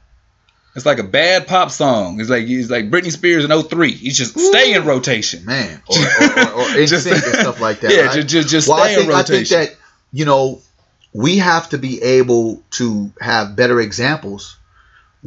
It's 0.76 0.86
like 0.86 0.98
a 0.98 1.04
bad 1.04 1.48
pop 1.48 1.70
song. 1.70 2.20
It's 2.20 2.28
like 2.28 2.44
it's 2.46 2.68
like 2.68 2.90
Britney 2.90 3.10
Spears 3.10 3.44
in 3.44 3.62
03. 3.62 3.92
He's 3.92 4.18
just 4.18 4.38
stay 4.38 4.74
in 4.74 4.84
rotation. 4.84 5.44
man, 5.46 5.82
or, 5.88 5.96
or, 5.96 6.38
or, 6.38 6.82
or 6.82 6.86
Just- 6.86 7.06
and 7.06 7.16
stuff 7.16 7.60
like 7.60 7.80
that. 7.80 7.90
Yeah, 7.94 8.02
right? 8.02 8.14
just 8.14 8.28
just, 8.28 8.48
just 8.50 8.68
well, 8.68 8.84
stay 8.84 8.92
I 8.92 8.96
think, 8.96 9.08
in 9.08 9.14
I 9.14 9.22
think 9.22 9.48
that 9.48 9.74
you 10.12 10.26
know 10.26 10.60
we 11.14 11.38
have 11.38 11.70
to 11.70 11.78
be 11.78 12.02
able 12.02 12.62
to 12.72 13.10
have 13.18 13.56
better 13.56 13.80
examples 13.80 14.55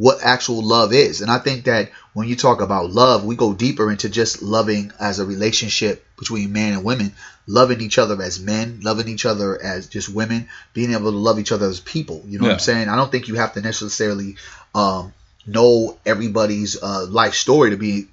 what 0.00 0.22
actual 0.22 0.62
love 0.62 0.94
is, 0.94 1.20
and 1.20 1.30
I 1.30 1.38
think 1.40 1.64
that 1.64 1.90
when 2.14 2.26
you 2.26 2.34
talk 2.34 2.62
about 2.62 2.90
love, 2.90 3.22
we 3.22 3.36
go 3.36 3.52
deeper 3.52 3.90
into 3.90 4.08
just 4.08 4.40
loving 4.40 4.92
as 4.98 5.18
a 5.18 5.26
relationship 5.26 6.02
between 6.18 6.54
man 6.54 6.72
and 6.72 6.84
women, 6.84 7.12
loving 7.46 7.82
each 7.82 7.98
other 7.98 8.22
as 8.22 8.40
men, 8.40 8.80
loving 8.82 9.08
each 9.08 9.26
other 9.26 9.62
as 9.62 9.88
just 9.88 10.08
women, 10.08 10.48
being 10.72 10.92
able 10.92 11.10
to 11.10 11.18
love 11.18 11.38
each 11.38 11.52
other 11.52 11.68
as 11.68 11.80
people. 11.80 12.24
You 12.26 12.38
know 12.38 12.46
what 12.46 12.54
I'm 12.54 12.60
saying? 12.60 12.88
I 12.88 12.96
don't 12.96 13.12
think 13.12 13.28
you 13.28 13.34
have 13.34 13.52
to 13.52 13.60
necessarily 13.60 14.36
um, 14.74 15.12
know 15.46 15.98
everybody's 16.06 16.82
uh, 16.82 17.04
life 17.04 17.34
story 17.34 17.68
to 17.68 17.76
be, 17.76 18.06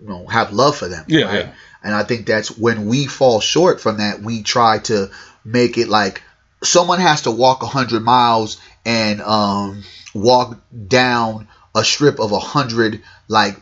you 0.00 0.08
know, 0.08 0.26
have 0.28 0.52
love 0.52 0.76
for 0.76 0.86
them. 0.86 1.04
Yeah, 1.08 1.24
right? 1.24 1.46
yeah. 1.46 1.52
And 1.82 1.96
I 1.96 2.04
think 2.04 2.26
that's 2.26 2.56
when 2.56 2.86
we 2.86 3.06
fall 3.06 3.40
short 3.40 3.80
from 3.80 3.96
that, 3.96 4.20
we 4.20 4.44
try 4.44 4.78
to 4.84 5.10
make 5.44 5.78
it 5.78 5.88
like 5.88 6.22
someone 6.62 7.00
has 7.00 7.22
to 7.22 7.32
walk 7.32 7.64
a 7.64 7.66
hundred 7.66 8.04
miles 8.04 8.60
and 8.86 9.20
um, 9.20 9.82
walk 10.14 10.58
down 10.88 11.48
a 11.74 11.84
strip 11.84 12.20
of 12.20 12.32
a 12.32 12.38
hundred 12.38 13.02
like 13.28 13.56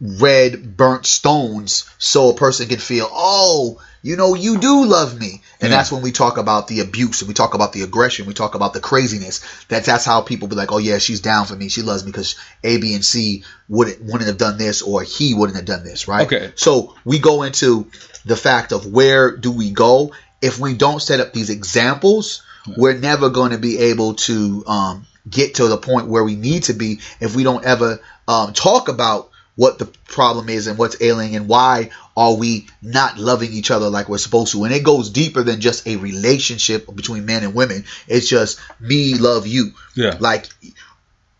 red 0.00 0.76
burnt 0.76 1.06
stones 1.06 1.84
so 1.98 2.30
a 2.30 2.34
person 2.34 2.66
can 2.68 2.78
feel 2.78 3.06
oh 3.12 3.80
you 4.04 4.16
know 4.16 4.34
you 4.34 4.58
do 4.58 4.84
love 4.84 5.16
me. 5.16 5.40
And 5.60 5.70
Yeah. 5.70 5.76
that's 5.76 5.92
when 5.92 6.02
we 6.02 6.10
talk 6.10 6.36
about 6.36 6.66
the 6.66 6.80
abuse 6.80 7.20
and 7.20 7.28
we 7.28 7.34
talk 7.34 7.54
about 7.54 7.72
the 7.72 7.82
aggression. 7.82 8.26
We 8.26 8.34
talk 8.34 8.56
about 8.56 8.72
the 8.72 8.80
craziness. 8.80 9.40
That's 9.68 9.86
that's 9.86 10.04
how 10.04 10.22
people 10.22 10.48
be 10.48 10.56
like 10.56 10.72
oh 10.72 10.78
yeah 10.78 10.98
she's 10.98 11.20
down 11.20 11.46
for 11.46 11.54
me. 11.54 11.68
She 11.68 11.82
loves 11.82 12.04
me 12.04 12.10
because 12.10 12.34
a 12.64 12.78
b 12.78 12.94
and 12.94 13.04
c 13.04 13.44
wouldn't 13.68 14.02
wouldn't 14.02 14.26
have 14.26 14.38
done 14.38 14.58
this 14.58 14.82
or 14.82 15.02
he 15.04 15.34
wouldn't 15.34 15.54
have 15.56 15.66
done 15.66 15.84
this 15.84 16.08
right? 16.08 16.26
Okay. 16.26 16.52
so 16.56 16.96
we 17.04 17.20
go 17.20 17.44
into 17.44 17.86
the 18.24 18.36
fact 18.36 18.72
of 18.72 18.86
where 18.86 19.36
do 19.36 19.52
we 19.52 19.70
go. 19.70 20.12
If 20.40 20.58
we 20.58 20.74
don't 20.74 21.00
set 21.00 21.20
up 21.20 21.32
these 21.32 21.50
examples 21.50 22.42
we're 22.76 22.94
never 22.98 23.28
going 23.28 23.50
to 23.52 23.58
be 23.58 23.78
able 23.78 24.14
to 24.14 24.64
um, 24.66 25.06
get 25.28 25.56
to 25.56 25.68
the 25.68 25.76
point 25.78 26.06
where 26.08 26.24
we 26.24 26.34
need 26.36 26.64
to 26.64 26.72
be 26.72 27.00
if 27.20 27.34
we 27.36 27.42
don't 27.44 27.64
ever 27.64 28.00
um, 28.28 28.52
talk 28.52 28.88
about 28.88 29.30
what 29.54 29.78
the 29.78 29.84
problem 30.08 30.48
is 30.48 30.66
and 30.66 30.78
what's 30.78 31.00
ailing 31.02 31.36
and 31.36 31.46
why 31.46 31.90
are 32.16 32.34
we 32.34 32.66
not 32.80 33.18
loving 33.18 33.52
each 33.52 33.70
other 33.70 33.88
like 33.90 34.08
we're 34.08 34.16
supposed 34.18 34.52
to 34.52 34.64
and 34.64 34.72
it 34.72 34.82
goes 34.82 35.10
deeper 35.10 35.42
than 35.42 35.60
just 35.60 35.86
a 35.86 35.96
relationship 35.96 36.86
between 36.96 37.26
men 37.26 37.42
and 37.44 37.54
women 37.54 37.84
it's 38.08 38.28
just 38.28 38.58
me 38.80 39.14
love 39.14 39.46
you 39.46 39.72
Yeah. 39.94 40.16
like 40.20 40.46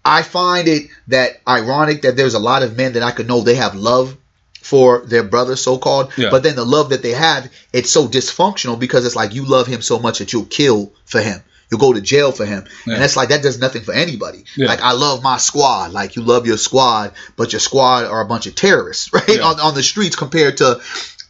i 0.05 0.23
find 0.23 0.69
it 0.69 0.89
that 1.09 1.41
ironic 1.49 2.03
that 2.03 2.17
there's 2.17 2.35
a 2.35 2.39
lot 2.39 2.63
of 2.63 2.77
men 2.77 2.93
that 2.95 3.03
i 3.03 3.13
could 3.13 3.27
know 3.29 3.41
they 3.41 3.55
have 3.55 3.75
love 3.75 4.17
for 4.61 5.01
their 5.07 5.23
brother 5.25 5.57
so 5.57 5.79
called 5.79 6.13
Yeah. 6.17 6.31
but 6.31 6.43
then 6.43 6.55
the 6.55 6.65
love 6.65 6.91
that 6.91 7.03
they 7.03 7.13
have 7.13 7.51
it's 7.73 7.91
so 7.91 8.07
dysfunctional 8.09 8.79
because 8.79 9.05
it's 9.07 9.17
like 9.17 9.35
you 9.35 9.45
love 9.45 9.67
him 9.67 9.83
so 9.83 9.99
much 9.99 10.19
that 10.19 10.33
you'll 10.33 10.45
kill 10.45 10.93
for 11.05 11.21
him 11.21 11.43
you'll 11.73 11.81
go 11.81 11.95
to 11.95 12.03
jail 12.03 12.31
for 12.33 12.45
him 12.45 12.65
Yeah. 12.87 12.95
and 12.97 13.03
it's 13.03 13.17
like 13.17 13.31
that 13.31 13.43
does 13.43 13.59
nothing 13.59 13.81
for 13.83 13.95
anybody 13.95 14.45
Yeah. 14.57 14.67
like 14.69 14.83
i 14.83 14.93
love 14.93 15.23
my 15.23 15.39
squad 15.39 15.93
like 15.93 16.15
you 16.17 16.23
love 16.23 16.47
your 16.47 16.59
squad 16.59 17.15
but 17.37 17.53
your 17.55 17.61
squad 17.61 18.05
are 18.05 18.21
a 18.21 18.27
bunch 18.27 18.47
of 18.47 18.55
terrorists 18.55 19.11
right 19.15 19.27
Yeah. 19.27 19.43
on, 19.43 19.59
on 19.59 19.75
the 19.75 19.83
streets 19.83 20.15
compared 20.15 20.59
to 20.59 20.81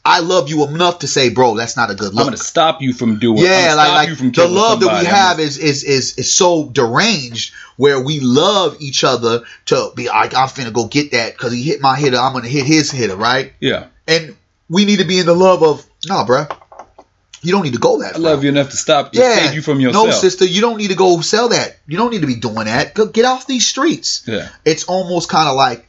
i 0.04 0.18
love 0.18 0.48
you 0.50 0.66
enough 0.66 0.98
to 0.98 1.06
say 1.06 1.30
bro 1.30 1.54
that's 1.54 1.76
not 1.76 1.92
a 1.92 1.94
good 1.94 2.12
love. 2.12 2.12
I'm 2.12 2.16
look 2.26 2.26
gonna 2.34 2.36
stop 2.38 2.82
you 2.82 2.92
from 2.92 3.20
doing. 3.20 3.38
I'm 3.38 3.44
yeah, 3.44 3.74
like, 3.74 3.86
stop 3.86 3.96
like 3.96 4.08
you 4.08 4.14
from 4.16 4.32
the 4.32 4.48
love 4.48 4.80
that 4.80 4.98
we 5.00 5.06
have 5.06 5.38
is, 5.38 5.58
is 5.58 5.84
is 5.84 6.18
is 6.18 6.34
so 6.34 6.68
deranged 6.70 7.54
where 7.76 8.00
we 8.02 8.18
love 8.18 8.76
each 8.80 9.04
other 9.04 9.42
to 9.66 9.92
be 9.94 10.08
like 10.08 10.34
I'm 10.34 10.48
finna 10.48 10.72
go 10.72 10.86
get 10.88 11.12
that 11.12 11.34
because 11.34 11.52
he 11.52 11.62
hit 11.62 11.80
my 11.80 11.96
hitter, 11.96 12.16
I'm 12.16 12.32
gonna 12.32 12.48
hit 12.48 12.66
his 12.66 12.90
hitter, 12.90 13.14
right? 13.16 13.52
yeah. 13.60 13.86
And 14.08 14.34
we 14.68 14.84
need 14.86 14.98
to 14.98 15.04
be 15.04 15.20
in 15.20 15.26
the 15.26 15.34
love 15.34 15.62
of 15.62 15.86
nah, 16.06 16.26
bruh. 16.26 16.50
You 17.42 17.52
don't 17.52 17.64
need 17.64 17.72
to 17.74 17.80
go 17.80 18.02
that. 18.02 18.14
I 18.14 18.18
love 18.18 18.44
you 18.44 18.50
enough 18.50 18.70
to 18.70 18.76
stop 18.76 19.12
to 19.12 19.18
Yeah, 19.18 19.34
save 19.36 19.54
you 19.54 19.62
from 19.62 19.80
yourself. 19.80 20.06
no, 20.06 20.12
sister, 20.12 20.44
you 20.44 20.60
don't 20.60 20.76
need 20.76 20.88
to 20.88 20.94
go 20.96 21.20
sell 21.20 21.48
that. 21.48 21.76
You 21.86 21.98
don't 21.98 22.10
need 22.10 22.20
to 22.20 22.26
be 22.26 22.36
doing 22.36 22.66
that. 22.66 22.94
Go 22.94 23.06
get 23.06 23.24
off 23.24 23.46
these 23.46 23.66
streets. 23.66 24.22
Yeah. 24.26 24.48
It's 24.64 24.84
almost 24.84 25.28
kind 25.28 25.48
of 25.48 25.56
like 25.56 25.86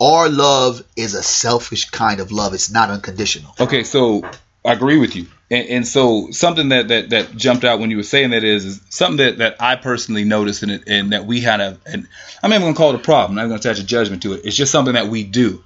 our 0.00 0.28
love 0.28 0.82
is 0.96 1.14
a 1.14 1.22
selfish 1.22 1.90
kind 1.90 2.20
of 2.20 2.30
love. 2.32 2.54
It's 2.54 2.70
not 2.70 2.90
unconditional. 2.90 3.54
Okay, 3.58 3.82
so 3.82 4.22
I 4.64 4.72
agree 4.72 4.98
with 4.98 5.16
you. 5.16 5.26
And, 5.50 5.68
and 5.68 5.88
so 5.88 6.30
something 6.30 6.70
that, 6.70 6.88
that, 6.88 7.10
that 7.10 7.36
jumped 7.36 7.64
out 7.64 7.78
when 7.80 7.90
you 7.90 7.96
were 7.98 8.02
saying 8.04 8.30
that 8.30 8.44
is, 8.44 8.64
is 8.64 8.80
something 8.88 9.18
that, 9.18 9.38
that 9.38 9.56
I 9.60 9.76
personally 9.76 10.24
noticed 10.24 10.62
it 10.62 10.84
and 10.86 11.12
that 11.12 11.26
we 11.26 11.40
had 11.40 11.60
a 11.60 11.78
and 11.84 12.08
I'm 12.42 12.50
not 12.50 12.56
even 12.56 12.68
gonna 12.68 12.76
call 12.76 12.90
it 12.90 12.96
a 12.96 12.98
problem, 12.98 13.32
I'm 13.38 13.48
not 13.48 13.54
gonna 13.54 13.72
attach 13.72 13.82
a 13.82 13.86
judgment 13.86 14.22
to 14.22 14.34
it. 14.34 14.42
It's 14.44 14.56
just 14.56 14.72
something 14.72 14.94
that 14.94 15.08
we 15.08 15.24
do. 15.24 15.62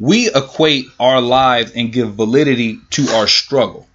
We 0.00 0.28
equate 0.28 0.86
our 0.98 1.20
lives 1.20 1.72
and 1.72 1.92
give 1.92 2.14
validity 2.14 2.80
to 2.90 3.08
our 3.10 3.28
struggle. 3.28 3.86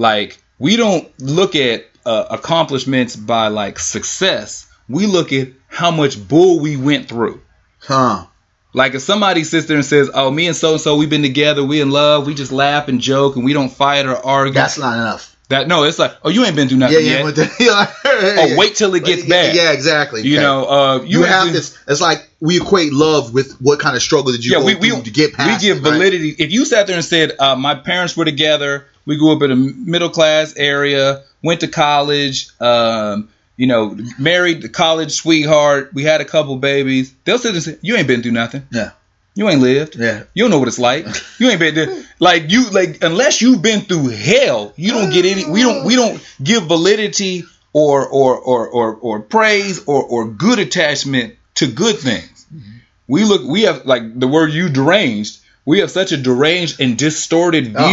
Like 0.00 0.38
we 0.58 0.76
don't 0.76 1.06
look 1.20 1.54
at 1.54 1.84
uh, 2.06 2.24
accomplishments 2.30 3.16
by 3.16 3.48
like 3.48 3.78
success. 3.78 4.66
We 4.88 5.04
look 5.04 5.30
at 5.34 5.48
how 5.68 5.90
much 5.90 6.16
bull 6.26 6.58
we 6.60 6.78
went 6.78 7.06
through. 7.06 7.42
Huh. 7.80 8.24
Like 8.72 8.94
if 8.94 9.02
somebody 9.02 9.44
sits 9.44 9.66
there 9.66 9.76
and 9.76 9.84
says, 9.84 10.10
"Oh, 10.14 10.30
me 10.30 10.46
and 10.46 10.56
so 10.56 10.72
and 10.72 10.80
so, 10.80 10.96
we've 10.96 11.10
been 11.10 11.20
together, 11.22 11.62
we 11.62 11.82
in 11.82 11.90
love, 11.90 12.26
we 12.26 12.32
just 12.34 12.50
laugh 12.50 12.88
and 12.88 12.98
joke, 12.98 13.36
and 13.36 13.44
we 13.44 13.52
don't 13.52 13.68
fight 13.68 14.06
or 14.06 14.16
argue." 14.16 14.54
That's 14.54 14.78
not 14.78 14.94
enough. 14.94 15.36
that 15.50 15.68
no, 15.68 15.84
it's 15.84 15.98
like, 15.98 16.14
"Oh, 16.24 16.30
you 16.30 16.46
ain't 16.46 16.56
been 16.56 16.68
through 16.68 16.78
nothing 16.78 17.04
yeah. 17.04 17.18
yet." 17.18 17.22
but 17.24 17.36
the- 17.36 17.50
yeah, 17.60 17.92
oh, 18.38 18.54
wait 18.56 18.76
till 18.76 18.94
it 18.94 19.04
gets 19.04 19.26
bad. 19.28 19.54
Yeah, 19.54 19.72
exactly. 19.72 20.22
You 20.22 20.36
Okay. 20.36 20.42
know, 20.42 20.64
uh, 20.64 21.02
you, 21.02 21.18
you 21.18 21.22
have 21.24 21.44
been- 21.44 21.52
this. 21.52 21.76
It's 21.86 22.00
like 22.00 22.26
we 22.40 22.56
equate 22.58 22.92
love 22.94 23.34
with 23.34 23.52
what 23.60 23.80
kind 23.80 23.96
of 23.96 24.02
struggle 24.02 24.32
did 24.32 24.42
you 24.44 24.52
Yeah, 24.52 24.60
go 24.60 24.64
we 24.64 24.74
through 24.76 24.96
we 24.96 25.02
to 25.02 25.10
get 25.10 25.34
past. 25.34 25.62
we 25.62 25.68
give 25.68 25.76
it, 25.78 25.82
right? 25.82 25.92
validity. 25.92 26.30
If 26.38 26.52
you 26.52 26.64
sat 26.64 26.86
there 26.86 26.96
and 26.96 27.04
said, 27.04 27.32
uh, 27.38 27.54
"My 27.56 27.74
parents 27.74 28.16
were 28.16 28.24
together, 28.24 28.86
we 29.06 29.16
grew 29.16 29.32
up 29.34 29.42
in 29.42 29.50
a 29.50 29.56
middle 29.56 30.10
class 30.10 30.54
area, 30.56 31.22
went 31.42 31.60
to 31.60 31.68
college." 31.68 32.48
Um, 32.60 33.28
you 33.56 33.66
know, 33.66 33.94
married 34.18 34.62
the 34.62 34.68
college 34.70 35.12
sweetheart. 35.12 35.90
We 35.92 36.02
had 36.04 36.20
a 36.22 36.24
couple 36.24 36.56
babies. 36.56 37.12
They'll 37.24 37.38
sit 37.38 37.54
and 37.54 37.62
say, 37.62 37.76
"You 37.82 37.96
ain't 37.96 38.06
been 38.08 38.22
through 38.22 38.32
nothing. 38.32 38.66
Yeah, 38.72 38.92
You 39.34 39.50
ain't 39.50 39.60
lived. 39.60 39.96
yeah. 39.96 40.22
You 40.32 40.44
don't 40.44 40.50
know 40.50 40.58
what 40.58 40.68
it's 40.68 40.78
like. 40.78 41.04
You 41.38 41.50
ain't 41.50 41.60
been 41.60 41.74
there. 41.74 42.04
Like 42.20 42.50
you 42.50 42.68
like 42.70 43.02
unless 43.02 43.40
you've 43.40 43.62
been 43.62 43.80
through 43.80 44.08
hell, 44.08 44.74
you 44.76 44.92
don't 44.92 45.10
get 45.10 45.24
any 45.24 45.44
we 45.50 45.62
don't 45.62 45.84
we 45.86 45.94
don't 45.96 46.20
give 46.42 46.64
validity 46.64 47.44
or 47.72 48.06
or 48.06 48.38
or 48.38 48.68
or, 48.68 48.94
or 48.96 49.20
praise 49.20 49.82
or 49.86 50.02
or 50.04 50.26
good 50.26 50.58
attachment 50.58 51.36
to 51.54 51.66
good 51.66 51.96
things. 51.98 52.46
Mm-hmm. 52.54 52.70
We 53.08 53.24
look 53.24 53.42
we 53.48 53.62
have 53.62 53.86
like 53.86 54.18
the 54.20 54.28
word 54.28 54.52
you 54.52 54.68
deranged. 54.68 55.38
We 55.64 55.78
have 55.80 55.90
such 55.90 56.12
a 56.12 56.18
deranged 56.18 56.78
and 56.80 56.98
distorted 56.98 57.74
Oh. 57.74 57.88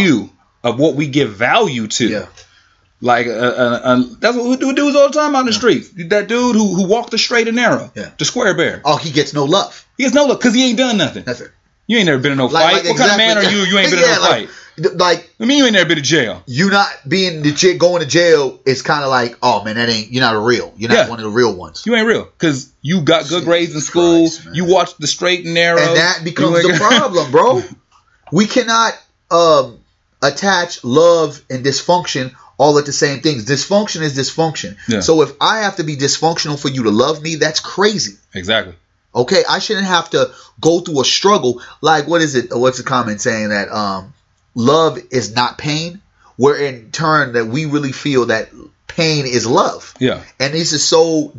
Of 0.64 0.78
what 0.78 0.94
we 0.94 1.06
give 1.08 1.32
value 1.34 1.86
to. 1.86 2.08
Yeah. 2.08 2.26
Like 3.00 3.28
uh, 3.28 3.30
uh, 3.30 3.80
uh, 3.84 4.02
that's 4.18 4.36
what 4.36 4.46
we 4.48 4.56
do 4.56 4.72
dudes 4.74 4.96
all 4.96 5.06
the 5.08 5.14
time 5.14 5.36
on 5.36 5.46
the 5.46 5.52
street. 5.52 5.84
That 6.10 6.26
dude 6.26 6.56
who 6.56 6.74
who 6.74 6.88
walked 6.88 7.12
the 7.12 7.18
straight 7.18 7.46
and 7.46 7.54
narrow, 7.56 7.92
Yeah. 7.94 8.10
the 8.18 8.24
square 8.24 8.56
bear. 8.56 8.82
Oh, 8.84 8.96
he 8.96 9.10
gets 9.12 9.32
no 9.32 9.44
love. 9.44 9.86
He 9.96 10.02
gets 10.02 10.14
no 10.16 10.26
look 10.26 10.40
because 10.40 10.54
he 10.54 10.68
ain't 10.68 10.78
done 10.78 10.96
nothing. 10.98 11.22
That's 11.24 11.40
it. 11.40 11.52
You 11.86 11.98
ain't 11.98 12.06
never 12.06 12.20
been 12.20 12.32
in 12.32 12.38
no 12.38 12.46
Like- 12.46 12.64
fight. 12.64 12.74
like 12.84 12.84
what 12.90 12.98
kind 12.98 13.10
of 13.12 13.16
man 13.18 13.38
are 13.38 13.44
you? 13.44 13.58
You 13.58 13.78
ain't 13.78 13.90
been 13.90 14.00
Yeah, 14.04 14.16
in 14.16 14.22
no 14.22 14.28
like- 14.28 14.48
fight. 14.48 14.54
Like 14.96 15.30
I 15.40 15.44
mean, 15.44 15.58
you 15.58 15.64
ain't 15.64 15.72
never 15.74 15.88
been 15.88 15.96
to 15.96 16.02
jail. 16.02 16.42
you 16.46 16.70
not 16.70 16.88
being 17.08 17.42
the 17.42 17.50
j- 17.52 17.76
going 17.78 18.00
to 18.02 18.06
jail 18.08 18.60
is 18.64 18.80
kind 18.82 19.02
of 19.02 19.10
like, 19.10 19.36
oh 19.42 19.62
man, 19.64 19.74
that 19.76 19.88
ain't 19.88 20.12
you're 20.12 20.20
not 20.20 20.34
a 20.36 20.38
real. 20.40 20.72
You're 20.76 20.88
not 20.90 20.96
Yeah. 20.98 21.08
one 21.08 21.18
of 21.20 21.24
the 21.24 21.30
real 21.30 21.52
ones. 21.54 21.84
You 21.86 21.94
ain't 21.96 22.06
real 22.06 22.24
because 22.24 22.72
you 22.82 23.00
got 23.00 23.28
good 23.28 23.44
grades 23.44 23.74
in 23.74 23.80
school. 23.80 24.28
Christ, 24.28 24.48
you 24.54 24.64
watched 24.66 25.00
the 25.00 25.06
straight 25.08 25.44
and 25.44 25.54
narrow, 25.54 25.80
and 25.80 25.96
that 25.96 26.22
becomes 26.24 26.62
the 26.62 26.74
problem, 26.76 27.30
bro. 27.30 27.62
We 28.32 28.46
cannot 28.46 28.92
um, 29.30 29.77
attach 30.22 30.84
love 30.84 31.40
and 31.48 31.64
dysfunction 31.64 32.34
all 32.58 32.76
at 32.78 32.86
the 32.86 32.92
same 32.92 33.20
things. 33.20 33.44
Dysfunction 33.46 34.00
is 34.02 34.16
dysfunction. 34.18 34.76
Yeah. 34.88 35.00
So 35.00 35.22
if 35.22 35.32
I 35.40 35.60
have 35.60 35.76
to 35.76 35.84
be 35.84 35.96
dysfunctional 35.96 36.60
for 36.60 36.68
you 36.68 36.84
to 36.84 36.90
love 36.90 37.22
me, 37.22 37.36
that's 37.36 37.60
crazy. 37.60 38.16
exactly. 38.34 38.74
Okay, 39.14 39.42
I 39.48 39.58
shouldn't 39.58 39.86
have 39.86 40.10
to 40.10 40.32
go 40.60 40.80
through 40.80 41.00
a 41.00 41.04
struggle. 41.04 41.62
Like 41.80 42.06
what 42.06 42.20
is 42.20 42.34
it? 42.34 42.48
What's 42.50 42.78
the 42.78 42.84
comment 42.84 43.20
saying 43.20 43.48
that 43.48 43.70
um, 43.70 44.12
love 44.54 44.98
is 45.10 45.34
not 45.34 45.56
pain? 45.56 46.02
Where 46.36 46.56
in 46.56 46.92
turn 46.92 47.32
that 47.32 47.46
we 47.46 47.64
really 47.64 47.90
feel 47.90 48.26
that 48.26 48.50
pain 48.86 49.26
is 49.26 49.46
love, 49.46 49.94
Yeah, 49.98 50.22
and 50.38 50.52
this 50.52 50.72
is 50.72 50.86
so 50.86 51.32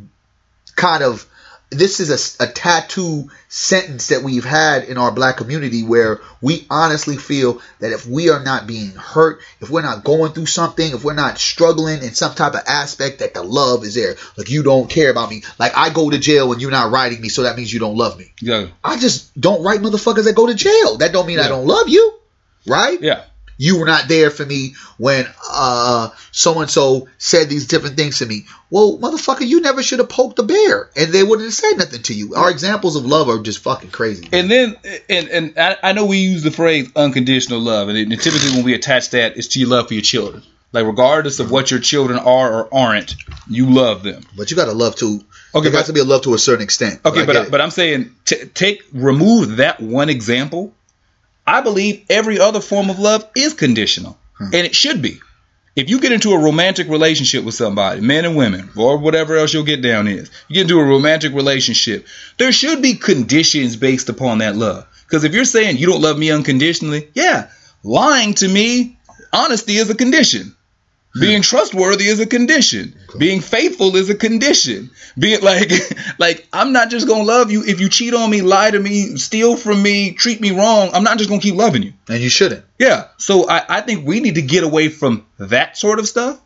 kind 0.75 1.03
of 1.03 1.25
this 1.71 1.99
is 1.99 2.39
a, 2.39 2.43
a 2.43 2.51
tattoo 2.51 3.29
sentence 3.47 4.07
that 4.07 4.23
we've 4.23 4.45
had 4.45 4.83
in 4.85 4.97
our 4.97 5.11
black 5.11 5.37
community 5.37 5.83
where 5.83 6.19
we 6.41 6.65
honestly 6.69 7.15
feel 7.15 7.61
that 7.79 7.91
if 7.91 8.07
we 8.07 8.29
are 8.29 8.43
not 8.43 8.65
being 8.65 8.91
hurt, 8.91 9.41
if 9.59 9.69
we're 9.69 9.83
not 9.83 10.03
going 10.03 10.31
through 10.33 10.47
something, 10.47 10.93
if 10.93 11.03
we're 11.03 11.13
not 11.13 11.37
struggling 11.37 12.01
in 12.01 12.13
some 12.13 12.33
type 12.33 12.53
of 12.53 12.61
aspect, 12.67 13.19
that 13.19 13.33
the 13.33 13.43
love 13.43 13.83
is 13.83 13.93
there. 13.93 14.15
Like 14.37 14.49
you 14.49 14.63
don't 14.63 14.89
care 14.89 15.11
about 15.11 15.29
me. 15.29 15.43
Like 15.59 15.77
I 15.77 15.91
go 15.91 16.09
to 16.09 16.17
jail 16.17 16.51
and 16.51 16.61
you're 16.61 16.71
not 16.71 16.91
writing 16.91 17.21
me, 17.21 17.29
so 17.29 17.43
that 17.43 17.55
means 17.55 17.71
you 17.71 17.79
don't 17.79 17.97
love 17.97 18.17
me. 18.17 18.33
Yeah. 18.41 18.67
I 18.83 18.97
just 18.97 19.39
don't 19.39 19.63
write 19.63 19.81
motherfuckers 19.81 20.25
that 20.25 20.35
go 20.35 20.47
to 20.47 20.55
jail. 20.55 20.97
That 20.97 21.13
don't 21.13 21.27
mean 21.27 21.39
I 21.39 21.47
don't 21.47 21.67
love 21.67 21.87
you, 21.87 22.19
right? 22.65 22.99
Yeah, 22.99 23.23
You 23.61 23.77
were 23.77 23.85
not 23.85 24.07
there 24.07 24.31
for 24.31 24.45
me 24.45 24.75
when 24.97 25.27
uh 25.51 26.09
so 26.31 26.61
and 26.61 26.69
so 26.69 27.09
said 27.17 27.49
these 27.49 27.67
different 27.67 27.97
things 27.97 28.19
to 28.19 28.25
me. 28.25 28.45
Well, 28.69 28.97
motherfucker, 28.97 29.45
you 29.45 29.59
never 29.59 29.83
should 29.83 29.99
have 29.99 30.07
poked 30.07 30.37
the 30.37 30.43
bear, 30.43 30.89
and 30.95 31.11
they 31.11 31.23
wouldn't 31.23 31.45
have 31.45 31.53
said 31.53 31.73
nothing 31.77 32.01
to 32.03 32.13
you. 32.13 32.35
Our 32.35 32.49
examples 32.49 32.95
of 32.95 33.05
love 33.05 33.27
are 33.27 33.39
just 33.39 33.59
fucking 33.59 33.91
crazy. 33.91 34.29
and 34.31 34.49
then 34.49 34.77
and 35.09 35.27
and 35.27 35.59
I, 35.59 35.75
I 35.83 35.91
know 35.91 36.05
we 36.05 36.19
use 36.19 36.41
the 36.41 36.51
phrase 36.51 36.89
unconditional 36.95 37.59
love, 37.59 37.89
and, 37.89 37.97
it, 37.97 38.07
and 38.09 38.19
typically 38.21 38.51
when 38.51 38.63
we 38.63 38.73
attach 38.73 39.09
that, 39.09 39.35
it's 39.37 39.49
to 39.49 39.59
your 39.59 39.69
love 39.69 39.89
for 39.89 39.93
your 39.93 40.03
children. 40.03 40.41
Like 40.71 40.85
regardless 40.85 41.39
of 41.39 41.51
what 41.51 41.71
your 41.71 41.79
children 41.79 42.17
are 42.19 42.53
or 42.53 42.73
aren't, 42.73 43.15
you 43.49 43.69
love 43.69 44.03
them. 44.03 44.23
But 44.37 44.51
you 44.51 44.55
got 44.55 44.65
to 44.65 44.71
love 44.71 44.95
to. 44.97 45.19
Okay, 45.55 45.63
there 45.63 45.71
but- 45.71 45.77
has 45.79 45.87
to 45.87 45.93
be 45.93 45.99
a 45.99 46.03
love 46.05 46.21
to 46.23 46.33
a 46.33 46.37
certain 46.39 46.63
extent. 46.63 47.01
Okay, 47.03 47.23
I 47.23 47.25
but 47.25 47.35
I, 47.35 47.49
but 47.49 47.59
I'm 47.59 47.71
saying 47.71 48.15
t- 48.23 48.45
take 48.45 48.83
remove 48.93 49.57
that 49.57 49.81
one 49.81 50.09
example. 50.09 50.73
I 51.49 51.61
believe 51.61 52.05
every 52.09 52.39
other 52.39 52.61
form 52.61 52.89
of 52.89 52.99
love 52.99 53.27
is 53.35 53.53
conditional, 53.53 54.17
Hmm. 54.37 54.53
and 54.53 54.67
it 54.67 54.75
should 54.75 55.01
be. 55.01 55.19
If 55.75 55.89
you 55.89 55.99
get 55.99 56.11
into 56.11 56.33
a 56.33 56.37
romantic 56.39 56.89
relationship 56.89 57.43
with 57.43 57.55
somebody, 57.55 58.01
men 58.01 58.25
and 58.25 58.35
women, 58.35 58.69
or 58.75 58.97
whatever 58.97 59.37
else 59.37 59.53
you'll 59.53 59.63
get 59.63 59.81
down 59.81 60.07
is, 60.07 60.29
you 60.47 60.55
get 60.55 60.63
into 60.63 60.79
a 60.79 60.83
romantic 60.83 61.33
relationship, 61.33 62.05
there 62.37 62.51
should 62.51 62.81
be 62.81 62.95
conditions 62.95 63.75
based 63.77 64.09
upon 64.09 64.39
that 64.39 64.55
love. 64.55 64.85
Because 65.07 65.23
if 65.23 65.33
you're 65.33 65.45
saying 65.45 65.77
you 65.77 65.87
don't 65.87 66.01
love 66.01 66.17
me 66.19 66.31
unconditionally, 66.31 67.07
yeah, 67.13 67.47
lying 67.83 68.33
to 68.35 68.47
me, 68.47 68.97
honesty 69.33 69.77
is 69.77 69.89
a 69.89 69.95
condition. 69.95 70.55
Being 71.17 71.41
trustworthy 71.41 72.05
is 72.05 72.19
a 72.19 72.27
condition. 72.27 72.95
Being 73.17 73.41
faithful 73.41 73.95
is 73.95 74.09
a 74.09 74.15
condition. 74.15 74.91
Being 75.17 75.41
like, 75.43 75.71
like 76.19 76.47
I'm 76.53 76.71
not 76.71 76.89
just 76.89 77.07
gonna 77.07 77.23
love 77.23 77.51
you 77.51 77.63
if 77.63 77.79
you 77.79 77.89
cheat 77.89 78.13
on 78.13 78.29
me, 78.29 78.41
lie 78.41 78.69
to 78.69 78.79
me, 78.79 79.17
steal 79.17 79.57
from 79.57 79.81
me, 79.81 80.11
treat 80.13 80.39
me 80.39 80.51
wrong. 80.51 80.91
I'm 80.93 81.03
not 81.03 81.17
just 81.17 81.29
gonna 81.29 81.41
keep 81.41 81.55
loving 81.55 81.83
you. 81.83 81.93
and 82.07 82.21
you 82.21 82.29
shouldn't. 82.29 82.63
Yeah. 82.77 83.07
So 83.17 83.49
I, 83.49 83.77
I 83.77 83.81
think 83.81 84.05
we 84.05 84.19
need 84.19 84.35
to 84.35 84.41
get 84.41 84.63
away 84.63 84.89
from 84.89 85.25
that 85.39 85.77
sort 85.77 85.99
of 85.99 86.07
stuff 86.07 86.39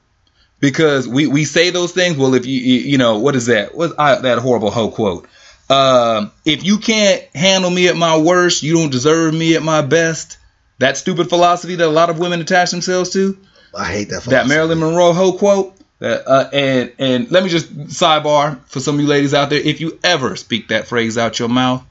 because 0.62 1.08
we, 1.10 1.28
we 1.28 1.44
say 1.44 1.70
those 1.70 1.92
things. 1.92 2.16
Well, 2.18 2.34
if 2.34 2.46
you 2.46 2.60
you, 2.60 2.80
you 2.92 2.98
know 2.98 3.20
what 3.20 3.36
is 3.36 3.48
that? 3.48 3.76
What's 3.76 3.94
I, 4.00 4.20
that 4.22 4.40
horrible 4.40 4.72
hoe 4.72 4.92
quote? 4.92 5.28
Um, 5.70 6.32
if 6.46 6.64
you 6.64 6.78
can't 6.78 7.24
handle 7.36 7.70
me 7.70 7.90
at 7.90 7.98
my 7.98 8.18
worst, 8.18 8.64
you 8.64 8.76
don't 8.76 8.92
deserve 8.92 9.34
me 9.34 9.56
at 9.56 9.64
my 9.64 9.82
best. 9.82 10.38
That 10.80 10.98
stupid 10.98 11.30
philosophy 11.30 11.76
that 11.76 11.86
a 11.86 11.92
lot 11.92 12.10
of 12.10 12.20
women 12.20 12.42
attach 12.42 12.72
themselves 12.72 13.12
to 13.12 13.38
I 13.76 13.86
hate 13.86 14.10
that. 14.10 14.24
that. 14.26 14.48
Marilyn 14.48 14.80
Monroe 14.80 15.14
hoe 15.14 15.34
quote. 15.34 15.76
That, 16.00 16.28
uh, 16.28 16.50
and 16.52 16.92
and 17.00 17.32
let 17.32 17.44
me 17.44 17.50
just 17.50 17.74
sidebar 17.88 18.60
for 18.68 18.80
some 18.80 18.96
of 18.96 19.02
you 19.02 19.08
ladies 19.08 19.34
out 19.34 19.50
there: 19.50 19.60
if 19.60 19.80
you 19.80 20.00
ever 20.04 20.36
speak 20.36 20.68
that 20.68 20.88
phrase 20.88 21.18
out 21.18 21.40
your 21.40 21.50
mouth, 21.50 21.84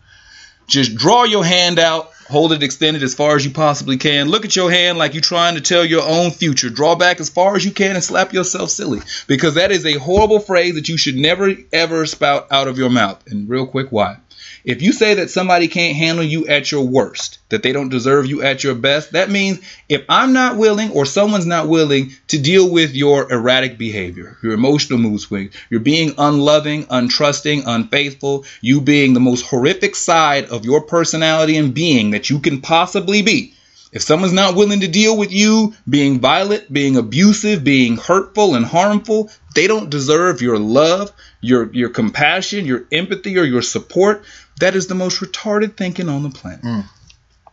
just 0.67 0.95
draw 0.95 1.25
your 1.25 1.45
hand 1.45 1.79
out, 1.79 2.11
hold 2.29 2.53
it 2.53 2.63
extended 2.63 3.03
as 3.03 3.15
far 3.15 3.37
as 3.37 3.45
you 3.45 3.53
possibly 3.53 3.97
can. 3.97 4.29
Look 4.29 4.45
at 4.45 4.55
your 4.55 4.71
hand 4.71 4.99
like 4.99 5.15
you're 5.15 5.23
trying 5.23 5.55
to 5.55 5.61
tell 5.61 5.85
your 5.85 6.03
own 6.03 6.31
future. 6.31 6.69
Draw 6.69 6.97
back 6.97 7.21
as 7.21 7.31
far 7.31 7.57
as 7.57 7.65
you 7.65 7.71
can 7.71 7.95
and 7.95 8.05
slap 8.05 8.33
yourself 8.33 8.71
silly 8.71 9.01
because 9.27 9.55
that 9.55 9.71
is 9.71 9.87
a 9.87 9.95
horrible 9.95 10.41
phrase 10.41 10.75
that 10.75 10.89
you 10.89 10.99
should 10.99 11.17
never 11.17 11.53
ever 11.73 12.05
spout 12.07 12.49
out 12.51 12.69
of 12.69 12.79
your 12.79 12.91
mouth. 12.91 13.23
And 13.29 13.49
real 13.49 13.67
quick, 13.67 13.89
why? 13.91 14.19
If 14.65 14.81
you 14.81 14.93
say 14.93 15.15
that 15.15 15.31
somebody 15.31 15.67
can't 15.67 15.97
handle 15.97 16.25
you 16.25 16.47
at 16.47 16.71
your 16.71 16.87
worst, 16.87 17.39
that 17.49 17.65
they 17.65 17.73
don't 17.73 17.89
deserve 17.89 18.27
you 18.27 18.43
at 18.43 18.63
your 18.63 18.77
best, 18.77 19.13
that 19.13 19.31
means 19.31 19.61
if 19.89 20.05
I'm 20.09 20.33
not 20.33 20.57
willing 20.57 20.91
or 20.93 21.05
someone's 21.05 21.47
not 21.47 21.69
willing 21.69 22.13
to 22.29 22.39
deal 22.39 22.71
with 22.71 22.95
your 22.95 23.31
erratic 23.33 23.77
behavior, 23.77 24.39
your 24.43 24.53
emotional 24.53 25.01
mood 25.01 25.21
swings, 25.21 25.53
you're 25.69 25.81
being 25.81 26.15
unloving, 26.17 26.85
untrusting, 26.87 27.65
unfaithful, 27.67 28.45
you 28.61 28.81
being 28.81 29.15
the 29.15 29.21
most 29.21 29.47
horrific 29.47 29.97
side 29.97 30.47
of 30.47 30.65
your 30.65 30.83
personality 30.83 31.57
and 31.57 31.75
being 31.75 32.13
that 32.13 32.31
you 32.31 32.39
can 32.39 32.61
possibly 32.61 33.23
be. 33.23 33.55
If 33.93 34.01
someone's 34.01 34.33
not 34.33 34.55
willing 34.55 34.81
to 34.81 34.89
deal 34.89 35.19
with 35.19 35.33
you 35.33 35.75
being 35.87 36.19
violent, 36.19 36.73
being 36.73 36.97
abusive, 36.97 37.63
being 37.63 37.99
hurtful 37.99 38.55
and 38.55 38.65
harmful, 38.65 39.31
they 39.55 39.67
don't 39.67 39.91
deserve 39.91 40.41
your 40.41 40.59
love, 40.59 41.13
your 41.43 41.71
your 41.75 41.91
compassion, 41.91 42.65
your 42.65 42.85
empathy, 42.91 43.37
or 43.39 43.45
your 43.45 43.61
support. 43.63 44.25
That 44.61 44.75
is 44.75 44.87
the 44.87 44.95
most 44.95 45.21
retarded 45.21 45.77
thinking 45.77 46.09
on 46.09 46.23
the 46.23 46.31
planet. 46.31 46.63
Mm. 46.63 46.85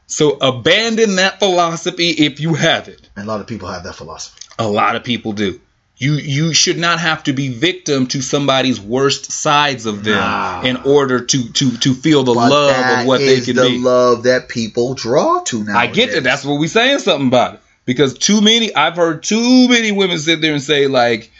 So 0.08 0.38
abandon 0.38 1.16
that 1.18 1.40
philosophy 1.40 2.10
if 2.10 2.40
you 2.40 2.54
have 2.54 2.88
it. 2.88 3.10
And 3.16 3.26
a 3.26 3.28
lot 3.28 3.42
of 3.42 3.48
people 3.48 3.68
have 3.68 3.84
that 3.84 3.94
philosophy. 3.96 4.42
A 4.58 4.68
lot 4.68 4.96
of 4.96 5.04
people 5.04 5.34
do. 5.34 5.60
You 5.98 6.14
you 6.14 6.54
should 6.54 6.78
not 6.78 7.00
have 7.00 7.24
to 7.26 7.34
be 7.34 7.50
victim 7.50 8.08
to 8.08 8.22
somebody's 8.22 8.80
worst 8.80 9.32
sides 9.34 9.86
of 9.86 10.04
them 10.06 10.16
Nah. 10.16 10.62
in 10.62 10.78
order 10.78 11.20
to 11.26 11.52
to 11.52 11.78
to 11.80 11.94
feel 11.94 12.24
the 12.24 12.34
But 12.34 12.50
love 12.50 13.00
of 13.02 13.06
what 13.08 13.18
they 13.20 13.36
is 13.36 13.46
can 13.46 13.58
the 13.58 13.64
be. 13.70 13.80
love 13.80 14.24
that 14.24 14.48
people 14.48 14.94
draw 14.94 15.42
to 15.48 15.64
now. 15.64 15.78
I 15.78 15.88
get 15.88 16.12
that. 16.14 16.24
That's 16.24 16.46
what 16.46 16.60
we 16.60 16.68
saying 16.68 17.00
something 17.00 17.28
about 17.28 17.56
it. 17.56 17.62
Because 17.86 18.18
too 18.18 18.40
many, 18.40 18.74
I've 18.74 18.96
heard 18.96 19.24
too 19.24 19.68
many 19.68 19.92
women 19.92 20.20
sit 20.20 20.42
there 20.42 20.54
and 20.54 20.62
say 20.62 20.88
like, 20.88 21.32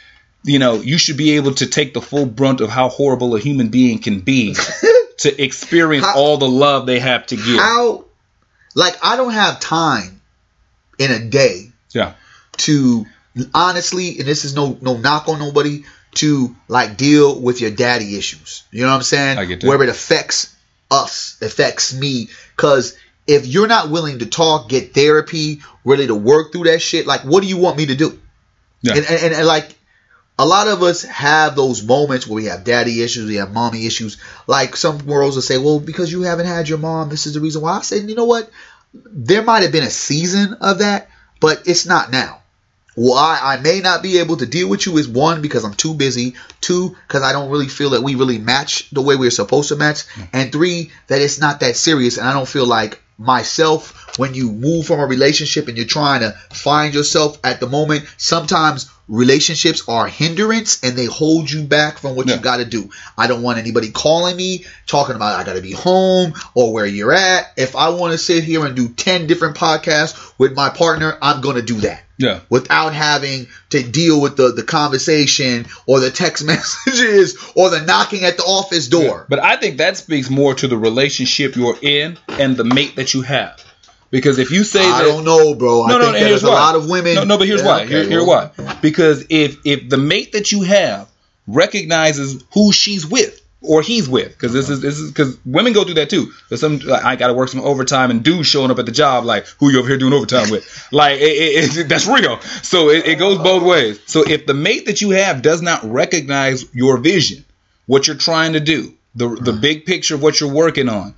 you 0.42 0.58
know, 0.58 0.74
you 0.74 0.98
should 0.98 1.16
be 1.16 1.32
able 1.36 1.54
to 1.54 1.66
take 1.66 1.94
the 1.94 2.00
full 2.00 2.26
brunt 2.26 2.60
of 2.60 2.70
how 2.70 2.88
horrible 2.88 3.34
a 3.36 3.40
human 3.40 3.68
being 3.68 3.98
can 3.98 4.20
be 4.20 4.54
to 5.18 5.42
experience 5.42 6.06
How- 6.06 6.16
all 6.16 6.36
the 6.38 6.48
love 6.48 6.86
they 6.86 7.00
have 7.00 7.26
to 7.26 7.36
give. 7.36 7.58
how. 7.58 8.04
Like 8.74 8.96
I 9.02 9.16
don't 9.16 9.32
have 9.32 9.58
time 9.58 10.20
in 10.98 11.10
a 11.10 11.18
day 11.18 11.72
yeah, 11.92 12.14
to 12.58 13.04
honestly, 13.52 14.18
and 14.18 14.28
this 14.28 14.44
is 14.44 14.54
no 14.54 14.78
no 14.80 14.96
knock 14.96 15.28
on 15.28 15.40
nobody, 15.40 15.84
to 16.16 16.54
like 16.68 16.96
deal 16.96 17.40
with 17.40 17.60
your 17.60 17.72
daddy 17.72 18.16
issues. 18.16 18.62
You 18.70 18.82
know 18.82 18.90
what 18.90 18.96
I'm 18.96 19.02
saying? 19.02 19.38
I 19.38 19.44
get 19.44 19.60
that. 19.60 19.66
Where 19.66 19.82
it 19.82 19.88
affects 19.88 20.54
us, 20.90 21.36
affects 21.42 21.92
me. 21.92 22.28
Cause 22.56 22.96
if 23.26 23.46
you're 23.46 23.66
not 23.66 23.90
willing 23.90 24.20
to 24.20 24.26
talk, 24.26 24.68
get 24.68 24.94
therapy, 24.94 25.62
really 25.84 26.06
to 26.06 26.14
work 26.14 26.52
through 26.52 26.64
that 26.64 26.80
shit, 26.80 27.06
like 27.06 27.22
what 27.22 27.42
do 27.42 27.48
you 27.48 27.56
want 27.58 27.76
me 27.76 27.86
to 27.86 27.94
do? 27.96 28.18
Yeah. 28.82 28.94
And, 28.96 29.04
and, 29.10 29.34
and 29.34 29.46
like 29.46 29.74
a 30.40 30.46
lot 30.46 30.68
of 30.68 30.82
us 30.82 31.02
have 31.02 31.54
those 31.54 31.84
moments 31.84 32.26
where 32.26 32.36
we 32.36 32.46
have 32.46 32.64
daddy 32.64 33.02
issues, 33.02 33.28
we 33.28 33.34
have 33.34 33.52
mommy 33.52 33.84
issues. 33.84 34.16
Like 34.46 34.74
some 34.74 34.96
girls 35.04 35.34
will 35.34 35.42
say, 35.42 35.58
well, 35.58 35.78
because 35.78 36.10
you 36.10 36.22
haven't 36.22 36.46
had 36.46 36.66
your 36.66 36.78
mom, 36.78 37.10
this 37.10 37.26
is 37.26 37.34
the 37.34 37.40
reason 37.40 37.60
why. 37.60 37.72
I 37.76 37.82
said, 37.82 38.08
you 38.08 38.14
know 38.14 38.24
what? 38.24 38.50
There 38.94 39.42
might 39.42 39.64
have 39.64 39.70
been 39.70 39.84
a 39.84 39.90
season 39.90 40.54
of 40.54 40.78
that, 40.78 41.10
but 41.40 41.64
it's 41.66 41.84
not 41.84 42.10
now. 42.10 42.40
Why 42.94 43.38
I 43.42 43.58
may 43.60 43.80
not 43.80 44.02
be 44.02 44.16
able 44.16 44.38
to 44.38 44.46
deal 44.46 44.66
with 44.66 44.86
you 44.86 44.96
is 44.96 45.06
one 45.06 45.42
because 45.42 45.62
I'm 45.62 45.74
too 45.74 45.92
busy, 45.92 46.36
two 46.62 46.96
because 47.06 47.22
I 47.22 47.32
don't 47.32 47.50
really 47.50 47.68
feel 47.68 47.90
that 47.90 48.02
we 48.02 48.14
really 48.14 48.38
match 48.38 48.88
the 48.88 49.02
way 49.02 49.16
we're 49.16 49.30
supposed 49.30 49.68
to 49.68 49.76
match, 49.76 50.06
mm-hmm. 50.06 50.22
and 50.32 50.50
three 50.50 50.90
that 51.08 51.20
it's 51.20 51.38
not 51.38 51.60
that 51.60 51.76
serious, 51.76 52.16
and 52.16 52.26
I 52.26 52.32
don't 52.32 52.48
feel 52.48 52.66
like 52.66 53.02
myself 53.18 54.18
when 54.18 54.32
you 54.32 54.50
move 54.50 54.86
from 54.86 55.00
a 55.00 55.06
relationship 55.06 55.68
and 55.68 55.76
you're 55.76 55.86
trying 55.86 56.20
to 56.20 56.32
find 56.50 56.94
yourself 56.94 57.38
at 57.44 57.60
the 57.60 57.68
moment 57.68 58.06
sometimes 58.16 58.90
relationships 59.10 59.82
are 59.88 60.06
hindrance 60.06 60.82
and 60.84 60.96
they 60.96 61.04
hold 61.06 61.50
you 61.50 61.62
back 61.64 61.98
from 61.98 62.14
what 62.14 62.26
Yeah. 62.28 62.36
you 62.36 62.40
got 62.40 62.58
to 62.58 62.64
do 62.64 62.90
i 63.18 63.26
don't 63.26 63.42
want 63.42 63.58
anybody 63.58 63.90
calling 63.90 64.36
me 64.36 64.64
talking 64.86 65.16
about 65.16 65.38
i 65.38 65.42
got 65.44 65.54
to 65.54 65.60
be 65.62 65.72
home 65.72 66.32
or 66.54 66.72
where 66.72 66.86
you're 66.86 67.12
at 67.12 67.52
if 67.56 67.74
i 67.74 67.88
want 67.90 68.12
to 68.12 68.18
sit 68.18 68.44
here 68.44 68.64
and 68.64 68.76
do 68.76 68.88
10 68.88 69.26
different 69.26 69.56
podcasts 69.56 70.32
with 70.38 70.54
my 70.54 70.70
partner 70.70 71.18
i'm 71.20 71.40
going 71.40 71.56
to 71.56 71.62
do 71.62 71.80
that 71.80 72.04
Yeah. 72.18 72.40
without 72.48 72.94
having 72.94 73.48
to 73.70 73.82
deal 73.82 74.20
with 74.20 74.36
the, 74.36 74.52
the 74.52 74.62
conversation 74.62 75.66
or 75.86 75.98
the 76.00 76.10
text 76.12 76.44
messages 76.52 77.36
or 77.56 77.70
the 77.70 77.80
knocking 77.80 78.24
at 78.24 78.36
the 78.36 78.42
office 78.44 78.88
door. 78.88 79.26
But 79.28 79.38
I 79.38 79.56
think 79.56 79.78
that 79.78 79.96
speaks 79.96 80.28
more 80.30 80.54
to 80.54 80.68
the 80.68 80.76
relationship 80.76 81.56
you're 81.56 81.78
in 81.82 82.18
and 82.28 82.56
the 82.56 82.64
mate 82.64 82.96
that 82.96 83.14
you 83.14 83.22
have. 83.22 83.64
Because 84.10 84.38
if 84.38 84.50
you 84.50 84.64
say 84.64 84.84
I 84.84 85.02
that 85.02 85.04
don't 85.04 85.24
know, 85.24 85.54
bro. 85.54 85.84
I 85.84 85.88
no, 85.88 85.98
no, 85.98 86.04
think 86.06 86.16
here's 86.16 86.28
there's 86.28 86.44
a 86.44 86.48
why. 86.48 86.54
lot 86.54 86.74
of 86.74 86.88
women. 86.88 87.14
No, 87.14 87.24
no, 87.24 87.38
but 87.38 87.46
here's 87.46 87.62
Yeah, 87.62 87.66
why. 87.68 87.80
okay, 87.82 87.88
here, 87.88 88.04
here 88.04 88.24
well, 88.24 88.52
why. 88.56 88.74
Because 88.80 89.24
if 89.30 89.58
if 89.64 89.88
the 89.88 89.98
mate 89.98 90.32
that 90.32 90.50
you 90.50 90.62
have 90.62 91.08
recognizes 91.46 92.42
who 92.52 92.72
she's 92.72 93.06
with 93.06 93.40
or 93.62 93.82
he's 93.82 94.08
with, 94.08 94.28
because 94.28 94.52
this 94.52 94.68
is 94.68 94.80
this 94.80 94.98
is 94.98 95.12
because 95.12 95.38
women 95.44 95.72
go 95.72 95.84
through 95.84 95.94
that 95.94 96.10
too. 96.10 96.32
There's 96.48 96.60
some 96.60 96.78
like, 96.78 97.04
I 97.04 97.14
got 97.14 97.28
to 97.28 97.34
work 97.34 97.50
some 97.50 97.60
overtime, 97.60 98.10
and 98.10 98.24
dudes 98.24 98.48
showing 98.48 98.72
up 98.72 98.80
at 98.80 98.86
the 98.86 98.92
job 98.92 99.24
like, 99.24 99.46
who 99.58 99.70
you 99.70 99.78
over 99.78 99.88
here 99.88 99.98
doing 99.98 100.12
overtime 100.12 100.50
with? 100.50 100.88
Like 100.92 101.20
it, 101.20 101.24
it, 101.24 101.76
it, 101.76 101.88
that's 101.88 102.08
real. 102.08 102.40
So 102.40 102.88
it, 102.88 103.06
it 103.06 103.18
goes 103.18 103.38
both 103.38 103.62
ways. 103.62 104.00
So 104.06 104.24
if 104.26 104.44
the 104.44 104.54
mate 104.54 104.86
that 104.86 105.00
you 105.00 105.10
have 105.10 105.40
does 105.40 105.62
not 105.62 105.84
recognize 105.84 106.64
your 106.74 106.96
vision, 106.96 107.44
what 107.86 108.08
you're 108.08 108.16
trying 108.16 108.54
to 108.54 108.60
do, 108.60 108.94
the 109.14 109.28
the 109.28 109.52
mm-hmm. 109.52 109.60
big 109.60 109.86
picture 109.86 110.16
of 110.16 110.22
what 110.22 110.40
you're 110.40 110.52
working 110.52 110.88
on, 110.88 111.14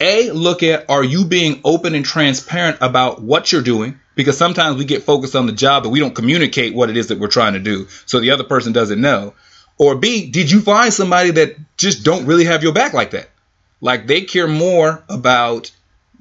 a, 0.00 0.30
look 0.30 0.62
at 0.62 0.88
are 0.90 1.04
you 1.04 1.24
being 1.24 1.60
open 1.64 1.94
and 1.94 2.04
transparent 2.04 2.78
about 2.80 3.22
what 3.22 3.52
you're 3.52 3.62
doing? 3.62 4.00
Because 4.14 4.38
sometimes 4.38 4.76
we 4.76 4.84
get 4.84 5.02
focused 5.02 5.34
on 5.34 5.46
the 5.46 5.52
job, 5.52 5.82
but 5.82 5.90
we 5.90 6.00
don't 6.00 6.14
communicate 6.14 6.74
what 6.74 6.90
it 6.90 6.96
is 6.96 7.08
that 7.08 7.18
we're 7.18 7.28
trying 7.28 7.54
to 7.54 7.60
do. 7.60 7.88
So 8.06 8.20
the 8.20 8.30
other 8.30 8.44
person 8.44 8.72
doesn't 8.72 9.00
know. 9.00 9.34
Or 9.76 9.96
B, 9.96 10.30
did 10.30 10.50
you 10.50 10.60
find 10.60 10.92
somebody 10.92 11.32
that 11.32 11.56
just 11.76 12.04
don't 12.04 12.26
really 12.26 12.44
have 12.44 12.62
your 12.62 12.72
back 12.72 12.92
like 12.92 13.10
that? 13.10 13.28
Like 13.80 14.06
they 14.06 14.22
care 14.22 14.46
more 14.46 15.02
about, 15.08 15.72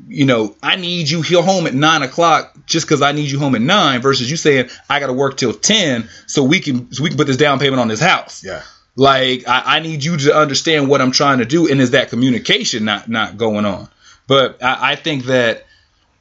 you 0.07 0.26
know, 0.26 0.55
I 0.61 0.76
need 0.76 1.09
you 1.09 1.21
here 1.21 1.41
home 1.43 1.67
at 1.67 1.74
nine 1.74 2.01
o'clock 2.01 2.55
just 2.65 2.88
because 2.88 3.01
I 3.01 3.11
need 3.11 3.30
you 3.30 3.38
home 3.38 3.55
at 3.55 3.61
nine 3.61 4.01
versus 4.01 4.30
you 4.30 4.38
saying 4.38 4.69
I 4.89 4.99
got 4.99 5.07
to 5.07 5.13
work 5.13 5.38
till 5.38 5.53
ten 5.53 6.09
so 6.26 6.43
we 6.43 6.59
can 6.59 6.91
so 6.91 7.03
we 7.03 7.09
can 7.09 7.17
put 7.17 7.28
this 7.28 7.38
down 7.38 7.59
payment 7.59 7.80
on 7.80 7.88
this 7.88 7.99
house. 7.99 8.43
Yeah. 8.43 8.63
Like 8.96 9.48
I, 9.48 9.78
I 9.78 9.80
need 9.80 10.04
you 10.04 10.18
to 10.18 10.36
understand 10.36 10.88
what 10.88 11.02
I'm 11.02 11.12
trying 11.12 11.39
to 11.39 11.46
do, 11.46 11.70
and 11.70 11.82
is 11.82 11.91
that 11.91 12.10
communication 12.10 12.86
not 12.86 13.10
not 13.10 13.38
going 13.38 13.66
on? 13.66 13.89
But 14.28 14.64
I, 14.64 14.91
I 14.91 14.96
think 14.96 15.26
that 15.26 15.66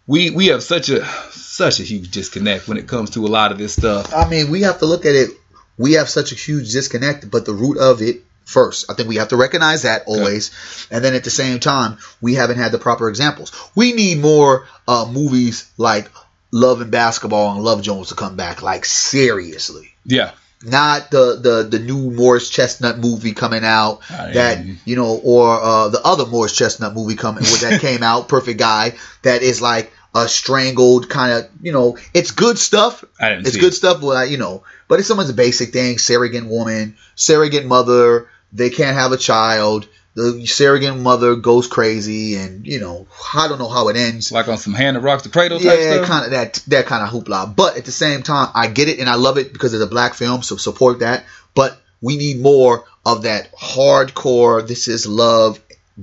we 0.07 0.31
we 0.31 0.47
have 0.47 0.62
such 0.62 0.89
a 0.89 1.05
such 1.33 1.81
a 1.81 1.83
huge 1.83 2.11
disconnect 2.11 2.68
when 2.68 2.79
it 2.79 2.89
comes 2.89 3.11
to 3.11 3.27
a 3.27 3.29
lot 3.29 3.53
of 3.53 3.59
this 3.59 3.75
stuff. 3.75 4.12
I 4.14 4.29
mean, 4.29 4.51
we 4.51 4.62
have 4.62 4.79
to 4.79 4.87
look 4.87 5.05
at 5.05 5.14
it. 5.14 5.31
We 5.79 5.95
have 5.95 6.09
such 6.09 6.33
a 6.33 6.35
huge 6.35 6.73
disconnect, 6.73 7.31
but 7.31 7.45
the 7.45 7.53
root 7.53 7.79
of 7.79 8.03
it 8.03 8.23
first. 8.45 8.91
I 8.91 8.95
think 8.95 9.09
we 9.09 9.16
have 9.16 9.29
to 9.29 9.37
recognize 9.37 9.83
that 9.83 10.05
always, 10.07 10.51
and 10.91 11.05
then 11.05 11.14
at 11.14 11.25
the 11.25 11.31
same 11.31 11.61
time, 11.61 11.99
we 12.20 12.35
haven't 12.35 12.59
had 12.59 12.73
the 12.73 12.79
proper 12.79 13.09
examples. 13.09 13.53
We 13.75 13.93
need 13.93 14.18
more 14.18 14.66
uh, 14.89 15.07
movies 15.11 15.70
like 15.79 16.11
Love 16.51 16.81
and 16.81 16.91
Basketball 16.91 17.55
and 17.55 17.62
Love 17.62 17.83
Jones 17.83 18.09
to 18.09 18.14
come 18.14 18.37
back, 18.37 18.62
like 18.62 18.85
seriously. 18.85 19.95
Yeah, 20.05 20.33
not 20.64 21.10
the 21.10 21.38
the 21.40 21.68
the 21.68 21.78
new 21.78 22.10
Morris 22.10 22.48
Chestnut 22.50 22.98
movie 22.98 23.32
coming 23.32 23.64
out 23.64 24.00
I 24.10 24.32
that 24.32 24.58
am- 24.58 24.78
you 24.84 24.96
know 24.96 25.20
or 25.22 25.60
uh, 25.60 25.88
the 25.88 26.00
other 26.02 26.26
Morris 26.26 26.56
Chestnut 26.56 26.94
movie 26.94 27.16
coming 27.16 27.44
that 27.44 27.80
came 27.82 28.02
out 28.02 28.28
Perfect 28.28 28.58
Guy 28.58 28.96
that 29.22 29.42
is 29.42 29.60
like 29.60 29.92
a 30.14 30.28
strangled 30.28 31.08
kind 31.08 31.32
of 31.32 31.50
you 31.62 31.72
know 31.72 31.96
it's 32.12 32.30
good 32.30 32.58
stuff 32.58 33.04
it's 33.20 33.56
good 33.56 33.72
it. 33.72 33.76
stuff 33.76 34.00
but 34.00 34.08
I, 34.16 34.24
you 34.24 34.36
know 34.36 34.62
but 34.88 34.98
it's 34.98 35.08
someone's 35.08 35.32
basic 35.32 35.72
thing 35.72 35.98
surrogate 35.98 36.44
woman 36.44 36.96
surrogate 37.14 37.64
mother 37.66 38.28
they 38.52 38.68
can't 38.68 38.96
have 38.96 39.12
a 39.12 39.16
child 39.16 39.88
the 40.14 40.44
surrogate 40.46 40.96
mother 40.96 41.36
goes 41.36 41.66
crazy 41.66 42.36
and 42.36 42.66
you 42.66 42.80
know 42.80 43.06
I 43.34 43.48
don't 43.48 43.58
know 43.58 43.68
how 43.68 43.88
it 43.88 43.96
ends 43.96 44.30
like 44.30 44.48
on 44.48 44.58
some 44.58 44.74
hand 44.74 44.96
that 44.96 45.00
rocks 45.00 45.22
the 45.22 45.30
cradle 45.30 45.58
type 45.58 45.78
yeah, 45.78 46.04
kind 46.04 46.26
of 46.26 46.32
that 46.32 46.62
that 46.68 46.86
kind 46.86 47.02
of 47.02 47.10
hoopla. 47.10 47.54
But 47.54 47.76
at 47.76 47.84
the 47.84 47.92
same 47.92 48.22
time, 48.22 48.50
I 48.54 48.68
get 48.68 48.88
it 48.88 48.98
and 48.98 49.08
I 49.08 49.14
love 49.14 49.38
it 49.38 49.52
because 49.52 49.72
it's 49.72 49.82
a 49.82 49.86
black 49.86 50.14
film, 50.14 50.42
so 50.42 50.56
support 50.56 51.00
that. 51.00 51.24
But 51.54 51.78
we 52.00 52.16
need 52.16 52.40
more 52.40 52.84
of 53.06 53.22
that 53.22 53.52
hardcore. 53.54 54.66
This 54.66 54.88
is 54.88 55.06
love, 55.06 55.60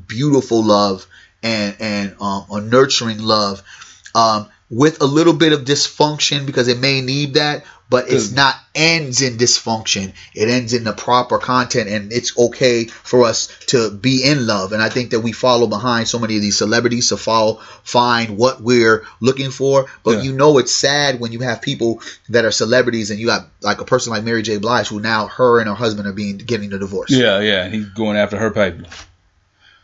beautiful 0.08 0.64
love, 0.64 1.06
and 1.44 1.76
and 1.80 2.16
um, 2.20 2.46
a 2.50 2.62
nurturing 2.62 3.20
love, 3.20 3.62
um, 4.16 4.50
with 4.70 5.02
a 5.02 5.06
little 5.06 5.34
bit 5.34 5.54
of 5.54 5.62
dysfunction 5.62 6.46
because 6.46 6.68
it 6.68 6.80
may 6.80 7.02
need 7.02 7.36
that. 7.36 7.66
But 7.92 8.08
it's 8.08 8.32
not 8.32 8.54
ends 8.76 9.24
in 9.24 9.38
dysfunction. 9.38 10.14
It 10.36 10.48
ends 10.48 10.74
in 10.74 10.84
the 10.84 10.94
proper 10.94 11.40
content, 11.40 11.90
and 11.90 12.14
it's 12.14 12.38
okay 12.38 12.86
for 12.86 13.24
us 13.24 13.48
to 13.70 13.90
be 13.90 14.24
in 14.24 14.46
love. 14.46 14.74
And 14.74 14.82
I 14.84 14.90
think 14.90 15.10
that 15.10 15.22
we 15.22 15.32
follow 15.32 15.66
behind 15.66 16.08
so 16.08 16.20
many 16.20 16.36
of 16.36 16.44
these 16.44 16.56
celebrities 16.56 17.10
to 17.10 17.18
follow, 17.18 17.56
find 17.84 18.38
what 18.38 18.62
we're 18.62 19.06
looking 19.22 19.50
for. 19.50 19.88
But 20.04 20.18
Yeah. 20.18 20.22
you 20.22 20.34
know, 20.34 20.60
it's 20.60 20.72
sad 20.72 21.20
when 21.20 21.32
you 21.32 21.40
have 21.40 21.64
people 21.64 22.04
that 22.30 22.46
are 22.46 22.52
celebrities, 22.52 23.10
and 23.10 23.20
you 23.20 23.26
got 23.26 23.48
like 23.62 23.82
a 23.82 23.86
person 23.86 24.14
like 24.14 24.24
Mary 24.24 24.44
J. 24.44 24.58
Blige, 24.58 24.90
who 24.90 25.00
now 25.00 25.26
her 25.26 25.60
and 25.60 25.68
her 25.68 25.74
husband 25.74 26.08
are 26.08 26.14
being 26.14 26.38
getting 26.38 26.72
a 26.74 26.78
divorce. 26.78 27.10
Yeah, 27.10 27.40
yeah, 27.40 27.64
and 27.64 27.74
he's 27.74 27.90
going 27.90 28.18
after 28.18 28.38
her 28.38 28.52
paper. 28.52 28.84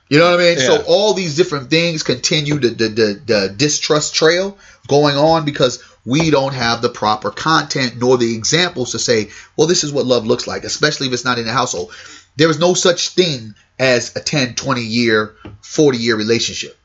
You 0.09 0.19
know 0.19 0.31
what 0.31 0.39
I 0.39 0.43
mean? 0.43 0.57
Yeah. 0.59 0.65
So 0.65 0.83
all 0.87 1.13
these 1.13 1.35
different 1.35 1.69
things 1.69 2.03
continue 2.03 2.59
the, 2.59 2.69
the, 2.69 2.87
the, 2.89 3.21
the 3.25 3.53
distrust 3.55 4.13
trail 4.13 4.57
going 4.87 5.17
on 5.17 5.45
because 5.45 5.83
we 6.05 6.29
don't 6.29 6.53
have 6.53 6.81
the 6.83 6.89
proper 6.89 7.31
content 7.31 7.95
nor 7.97 8.17
the 8.17 8.35
examples 8.35 8.91
to 8.91 8.99
say, 8.99 9.29
well, 9.57 9.67
this 9.67 9.83
is 9.83 9.91
what 9.91 10.05
love 10.05 10.27
looks 10.27 10.45
like, 10.45 10.63
especially 10.63 11.07
if 11.07 11.13
it's 11.13 11.25
not 11.25 11.39
in 11.39 11.45
the 11.45 11.51
household. 11.51 11.91
There 12.35 12.49
is 12.49 12.59
no 12.59 12.75
such 12.75 13.09
thing 13.09 13.55
as 13.79 14.15
a 14.15 14.19
10, 14.19 14.53
20 14.55 14.81
year, 14.81 15.35
40 15.61 15.97
year 15.97 16.15
relationship. 16.15 16.77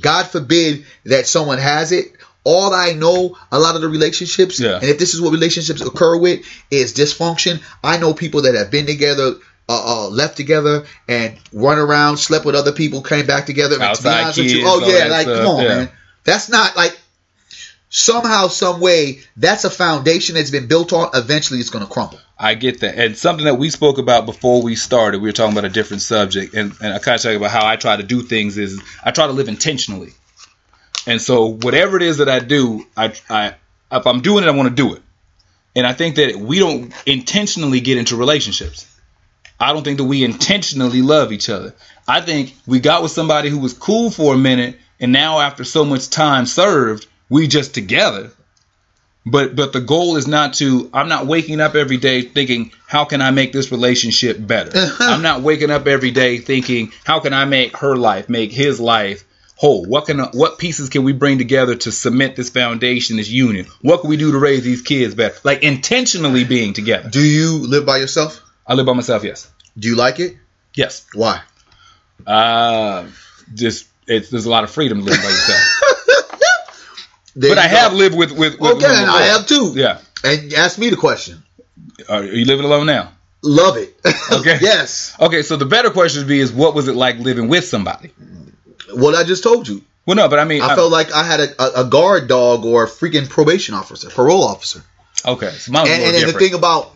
God 0.00 0.24
forbid 0.26 0.86
that 1.04 1.26
someone 1.26 1.58
has 1.58 1.92
it. 1.92 2.12
All 2.44 2.72
I 2.72 2.92
know, 2.92 3.36
a 3.50 3.58
lot 3.58 3.74
of 3.74 3.82
the 3.82 3.88
relationships, 3.88 4.60
Yeah. 4.60 4.76
and 4.76 4.84
if 4.84 4.98
this 4.98 5.14
is 5.14 5.20
what 5.20 5.32
relationships 5.32 5.80
occur 5.80 6.16
with, 6.16 6.46
is 6.70 6.94
dysfunction. 6.94 7.60
I 7.82 7.98
know 7.98 8.14
people 8.14 8.42
that 8.42 8.54
have 8.54 8.70
been 8.70 8.86
together, 8.86 9.34
uh, 9.68 10.06
uh, 10.06 10.08
left 10.08 10.36
together, 10.36 10.84
and 11.08 11.36
run 11.52 11.78
around, 11.78 12.18
slept 12.18 12.44
with 12.44 12.54
other 12.54 12.72
people, 12.72 13.02
came 13.02 13.26
back 13.26 13.46
together. 13.46 13.74
And 13.74 13.82
to 13.82 13.86
be 14.02 14.08
Outside 14.08 14.22
honest 14.22 14.38
with 14.38 14.50
you, 14.50 14.58
kids, 14.58 14.70
oh 14.70 14.88
yeah, 14.88 15.06
like 15.06 15.22
stuff, 15.22 15.38
come 15.38 15.46
on, 15.46 15.62
yeah. 15.62 15.68
man. 15.68 15.88
That's 16.24 16.48
not 16.48 16.76
like 16.76 16.98
somehow, 17.88 18.48
some 18.48 18.80
way, 18.80 19.20
that's 19.36 19.64
a 19.64 19.70
foundation 19.70 20.34
that's 20.34 20.50
been 20.50 20.66
built 20.66 20.92
on. 20.92 21.10
Eventually, 21.14 21.60
it's 21.60 21.70
going 21.70 21.84
to 21.84 21.90
crumble. 21.90 22.20
I 22.38 22.54
get 22.54 22.80
that. 22.80 22.96
And 22.96 23.16
something 23.16 23.46
that 23.46 23.54
we 23.54 23.70
spoke 23.70 23.98
about 23.98 24.26
before 24.26 24.62
we 24.62 24.76
started, 24.76 25.22
we 25.22 25.28
were 25.28 25.32
talking 25.32 25.52
about 25.52 25.64
a 25.64 25.72
different 25.72 26.02
subject, 26.02 26.54
and, 26.54 26.72
and 26.82 26.92
I 26.92 26.98
kind 26.98 27.14
of 27.14 27.22
talking 27.22 27.36
about 27.36 27.50
how 27.50 27.66
I 27.66 27.76
try 27.76 27.96
to 27.96 28.02
do 28.02 28.22
things 28.22 28.58
is 28.58 28.82
I 29.02 29.10
try 29.10 29.26
to 29.26 29.32
live 29.32 29.48
intentionally. 29.48 30.12
And 31.06 31.22
so 31.22 31.52
whatever 31.52 31.96
it 31.96 32.02
is 32.02 32.18
that 32.18 32.28
I 32.28 32.40
do, 32.40 32.84
I, 32.96 33.14
I 33.30 33.54
if 33.90 34.06
I'm 34.06 34.20
doing 34.20 34.44
it, 34.44 34.48
I 34.48 34.50
want 34.50 34.68
to 34.68 34.74
do 34.74 34.94
it. 34.94 35.02
And 35.76 35.86
I 35.86 35.92
think 35.92 36.16
that 36.16 36.36
we 36.36 36.58
don't 36.58 36.92
intentionally 37.06 37.80
get 37.80 37.98
into 37.98 38.16
relationships. 38.16 38.92
I 39.58 39.72
don't 39.72 39.82
think 39.82 39.98
that 39.98 40.04
we 40.04 40.24
intentionally 40.24 41.02
love 41.02 41.32
each 41.32 41.48
other. 41.48 41.74
I 42.06 42.20
think 42.20 42.54
we 42.66 42.80
got 42.80 43.02
with 43.02 43.12
somebody 43.12 43.48
who 43.48 43.58
was 43.58 43.72
cool 43.72 44.10
for 44.10 44.34
a 44.34 44.38
minute, 44.38 44.78
and 45.00 45.12
now 45.12 45.40
after 45.40 45.64
so 45.64 45.84
much 45.84 46.10
time 46.10 46.46
served, 46.46 47.06
we 47.28 47.48
just 47.48 47.74
together. 47.74 48.30
But 49.24 49.56
but 49.56 49.72
the 49.72 49.80
goal 49.80 50.16
is 50.16 50.28
not 50.28 50.54
to. 50.54 50.88
I'm 50.94 51.08
not 51.08 51.26
waking 51.26 51.60
up 51.60 51.74
every 51.74 51.96
day 51.96 52.22
thinking 52.22 52.70
how 52.86 53.04
can 53.04 53.20
I 53.20 53.32
make 53.32 53.52
this 53.52 53.72
relationship 53.72 54.36
better. 54.38 54.70
I'm 55.00 55.22
not 55.22 55.42
waking 55.42 55.70
up 55.70 55.88
every 55.88 56.12
day 56.12 56.38
thinking 56.38 56.92
how 57.04 57.18
can 57.18 57.32
I 57.32 57.44
make 57.44 57.76
her 57.78 57.96
life, 57.96 58.28
make 58.28 58.52
his 58.52 58.78
life 58.78 59.24
whole. 59.56 59.84
What 59.84 60.06
can 60.06 60.20
what 60.20 60.58
pieces 60.58 60.90
can 60.90 61.02
we 61.02 61.12
bring 61.12 61.38
together 61.38 61.74
to 61.74 61.90
cement 61.90 62.36
this 62.36 62.50
foundation, 62.50 63.16
this 63.16 63.28
union? 63.28 63.66
What 63.80 64.02
can 64.02 64.10
we 64.10 64.16
do 64.16 64.30
to 64.30 64.38
raise 64.38 64.62
these 64.62 64.82
kids 64.82 65.16
better? 65.16 65.36
Like 65.42 65.64
intentionally 65.64 66.44
being 66.44 66.72
together. 66.72 67.08
Do 67.08 67.20
you 67.20 67.66
live 67.66 67.84
by 67.84 67.96
yourself? 67.96 68.45
I 68.66 68.74
live 68.74 68.86
by 68.86 68.92
myself. 68.92 69.24
Yes. 69.24 69.50
Do 69.78 69.88
you 69.88 69.96
like 69.96 70.20
it? 70.20 70.36
Yes. 70.74 71.06
Why? 71.14 71.42
Uh, 72.26 73.06
just 73.54 73.86
it's 74.06 74.30
there's 74.30 74.46
a 74.46 74.50
lot 74.50 74.64
of 74.64 74.70
freedom 74.70 74.98
to 74.98 75.04
live 75.04 75.22
by 75.22 75.28
yourself. 75.28 75.62
There 77.38 77.54
but 77.54 77.58
you 77.58 77.68
I 77.68 77.70
go. 77.70 77.76
have 77.76 77.92
lived 77.92 78.16
with 78.16 78.32
with. 78.32 78.58
with 78.58 78.76
Okay, 78.76 78.86
I 78.86 79.24
have 79.24 79.46
too. 79.46 79.72
Yeah. 79.74 79.98
And 80.24 80.54
ask 80.54 80.78
me 80.78 80.88
the 80.88 80.96
question. 80.96 81.42
Are 82.08 82.24
you 82.24 82.46
living 82.46 82.64
alone 82.64 82.86
now? 82.86 83.12
Love 83.42 83.76
it. 83.76 83.94
Okay. 84.32 84.58
yes. 84.60 85.14
Okay, 85.20 85.42
so 85.42 85.56
the 85.56 85.66
better 85.66 85.90
question 85.90 86.22
would 86.22 86.28
be 86.28 86.40
is 86.40 86.52
what 86.52 86.74
was 86.74 86.88
it 86.88 86.96
like 86.96 87.18
living 87.18 87.48
with 87.48 87.64
somebody? 87.64 88.10
What 88.92 89.14
I 89.14 89.22
just 89.22 89.42
told 89.42 89.68
you. 89.68 89.82
Well, 90.04 90.16
no, 90.16 90.28
but 90.28 90.38
I 90.38 90.44
mean, 90.44 90.62
I 90.62 90.74
felt 90.74 90.90
like 90.90 91.12
I 91.12 91.24
had 91.24 91.40
a, 91.40 91.80
a, 91.80 91.84
guard 91.84 92.28
dog 92.28 92.64
or 92.64 92.84
a 92.84 92.88
freaking 92.88 93.28
probation 93.28 93.74
officer, 93.74 94.08
parole 94.08 94.44
officer. 94.44 94.82
okay, 95.24 95.50
so 95.50 95.72
mine 95.72 95.82
was 95.82 95.90
And, 95.90 96.02
and, 96.02 96.16
and 96.16 96.28
the 96.34 96.38
thing 96.38 96.54
about 96.54 96.95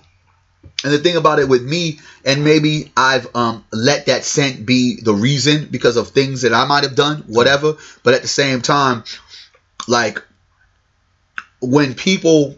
And 0.83 0.93
the 0.93 0.99
thing 0.99 1.17
about 1.17 1.39
it 1.39 1.49
with 1.49 1.63
me, 1.63 2.01
and 2.25 2.43
maybe 2.43 2.91
I've 2.97 3.35
um, 3.37 3.65
let 3.71 4.07
that 4.07 4.25
scent 4.25 4.65
be 4.65 5.01
the 5.03 5.13
reason 5.13 5.69
because 5.71 5.97
of 5.97 6.09
things 6.09 6.43
that 6.43 6.55
I 6.55 6.65
might 6.65 6.85
have 6.85 6.95
done, 6.95 7.25
whatever. 7.27 7.77
But 8.03 8.15
at 8.15 8.23
the 8.23 8.29
same 8.29 8.63
time, 8.63 9.05
like 9.89 10.23
when 11.61 11.95
people 11.95 12.57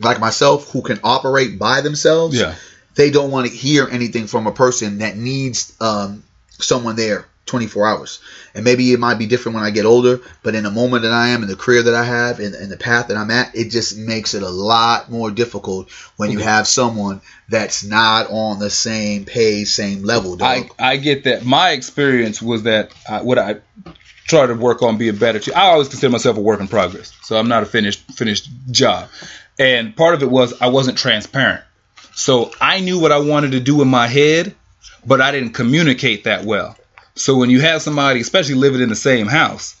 like 0.00 0.20
myself 0.20 0.70
who 0.70 0.82
can 0.82 1.00
operate 1.02 1.58
by 1.58 1.80
themselves, 1.80 2.38
Yeah. 2.38 2.54
they 2.94 3.10
don't 3.10 3.30
want 3.32 3.48
to 3.48 3.52
hear 3.52 3.88
anything 3.90 4.28
from 4.28 4.46
a 4.46 4.52
person 4.52 4.98
that 4.98 5.16
needs 5.16 5.72
um, 5.80 6.22
someone 6.60 6.94
there 6.94 7.26
24 7.48 7.86
hours. 7.86 8.20
And 8.54 8.64
maybe 8.64 8.92
it 8.92 9.00
might 9.00 9.18
be 9.18 9.26
different 9.26 9.56
when 9.56 9.64
I 9.64 9.70
get 9.70 9.84
older, 9.84 10.20
but 10.42 10.54
in 10.54 10.64
the 10.64 10.70
moment 10.70 11.02
that 11.02 11.12
I 11.12 11.28
am, 11.28 11.42
in 11.42 11.48
the 11.48 11.56
career 11.56 11.82
that 11.82 11.94
I 11.94 12.04
have, 12.04 12.40
in, 12.40 12.54
in 12.54 12.68
the 12.68 12.76
path 12.76 13.08
that 13.08 13.16
I'm 13.16 13.30
at, 13.30 13.54
it 13.54 13.70
just 13.70 13.96
makes 13.98 14.34
it 14.34 14.42
a 14.42 14.48
lot 14.48 15.10
more 15.10 15.30
difficult 15.30 15.90
when 16.16 16.30
you 16.30 16.38
have 16.38 16.66
someone 16.66 17.20
that's 17.48 17.84
not 17.84 18.30
on 18.30 18.58
the 18.58 18.70
same 18.70 19.24
page, 19.24 19.68
same 19.68 20.02
level. 20.02 20.36
Dog. 20.36 20.70
I, 20.78 20.92
I 20.92 20.96
get 20.96 21.24
that. 21.24 21.44
My 21.44 21.70
experience 21.70 22.40
was 22.40 22.64
that 22.64 22.92
I, 23.08 23.22
what 23.22 23.38
I 23.38 23.56
try 24.28 24.46
to 24.46 24.54
work 24.54 24.82
on 24.82 24.98
being 24.98 25.16
better. 25.16 25.40
I 25.56 25.68
always 25.68 25.88
consider 25.88 26.12
myself 26.12 26.36
a 26.36 26.40
work 26.40 26.60
in 26.60 26.68
progress, 26.68 27.12
so 27.22 27.36
I'm 27.36 27.48
not 27.48 27.62
a 27.62 27.66
finished 27.66 28.00
finished 28.12 28.48
job. 28.70 29.08
And 29.58 29.96
part 29.96 30.14
of 30.14 30.22
it 30.22 30.30
was 30.30 30.60
I 30.60 30.68
wasn't 30.68 30.98
transparent. 30.98 31.64
So 32.14 32.52
I 32.60 32.80
knew 32.80 33.00
what 33.00 33.10
I 33.12 33.18
wanted 33.18 33.52
to 33.52 33.60
do 33.60 33.80
in 33.82 33.88
my 33.88 34.06
head, 34.06 34.54
but 35.06 35.20
I 35.20 35.32
didn't 35.32 35.52
communicate 35.52 36.24
that 36.24 36.44
well. 36.44 36.76
So 37.20 37.36
when 37.36 37.50
you 37.50 37.60
have 37.60 37.82
somebody, 37.82 38.20
especially 38.20 38.54
living 38.54 38.80
in 38.80 38.88
the 38.88 38.96
same 38.96 39.26
house, 39.26 39.76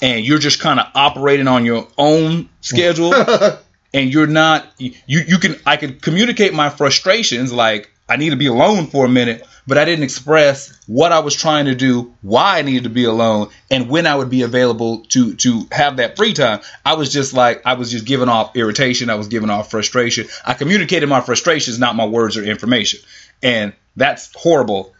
and 0.00 0.24
you're 0.24 0.38
just 0.38 0.60
kind 0.60 0.80
of 0.80 0.86
operating 0.94 1.48
on 1.48 1.64
your 1.64 1.88
own 1.96 2.48
schedule, 2.60 3.14
and 3.94 4.12
you're 4.12 4.26
not 4.26 4.66
you 4.78 4.94
you 5.06 5.38
can 5.38 5.56
I 5.66 5.76
can 5.76 5.98
communicate 6.00 6.54
my 6.54 6.70
frustrations 6.70 7.52
like 7.52 7.90
I 8.08 8.16
need 8.16 8.30
to 8.30 8.36
be 8.36 8.46
alone 8.46 8.88
for 8.88 9.06
a 9.06 9.08
minute, 9.08 9.46
but 9.66 9.78
I 9.78 9.84
didn't 9.84 10.02
express 10.02 10.78
what 10.86 11.12
I 11.12 11.20
was 11.20 11.34
trying 11.34 11.66
to 11.66 11.74
do, 11.74 12.12
why 12.20 12.58
I 12.58 12.62
needed 12.62 12.84
to 12.84 12.90
be 12.90 13.04
alone, 13.04 13.48
and 13.70 13.88
when 13.88 14.06
I 14.06 14.16
would 14.16 14.28
be 14.28 14.42
available 14.42 15.04
to 15.10 15.34
to 15.36 15.66
have 15.70 15.96
that 15.98 16.16
free 16.16 16.32
time. 16.32 16.60
I 16.84 16.94
was 16.94 17.12
just 17.12 17.32
like 17.32 17.62
I 17.64 17.74
was 17.74 17.90
just 17.90 18.04
giving 18.04 18.28
off 18.28 18.56
irritation, 18.56 19.08
I 19.08 19.14
was 19.14 19.28
giving 19.28 19.50
off 19.50 19.70
frustration. 19.70 20.26
I 20.44 20.54
communicated 20.54 21.08
my 21.08 21.20
frustrations, 21.20 21.78
not 21.78 21.96
my 21.96 22.06
words 22.06 22.36
or 22.36 22.44
information. 22.44 23.00
And 23.42 23.72
that's 23.96 24.32
horrible. 24.34 24.92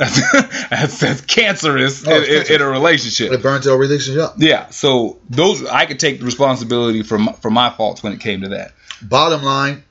that's, 0.70 0.98
that's 0.98 1.20
cancerous 1.22 2.06
Oh, 2.06 2.22
in, 2.22 2.52
in- 2.54 2.60
a 2.62 2.66
relationship. 2.66 3.32
it 3.32 3.42
burns 3.42 3.66
our 3.66 3.76
relationship 3.76 4.22
up. 4.22 4.34
Yeah, 4.38 4.70
so 4.70 5.18
those 5.28 5.64
I 5.66 5.84
could 5.84 6.00
take 6.00 6.20
the 6.20 6.24
responsibility 6.24 7.02
for 7.02 7.18
my, 7.18 7.32
for 7.34 7.50
my 7.50 7.68
faults 7.70 8.02
when 8.02 8.14
it 8.14 8.20
came 8.20 8.40
to 8.40 8.48
that. 8.48 8.72
Bottom 9.02 9.42
line, 9.42 9.84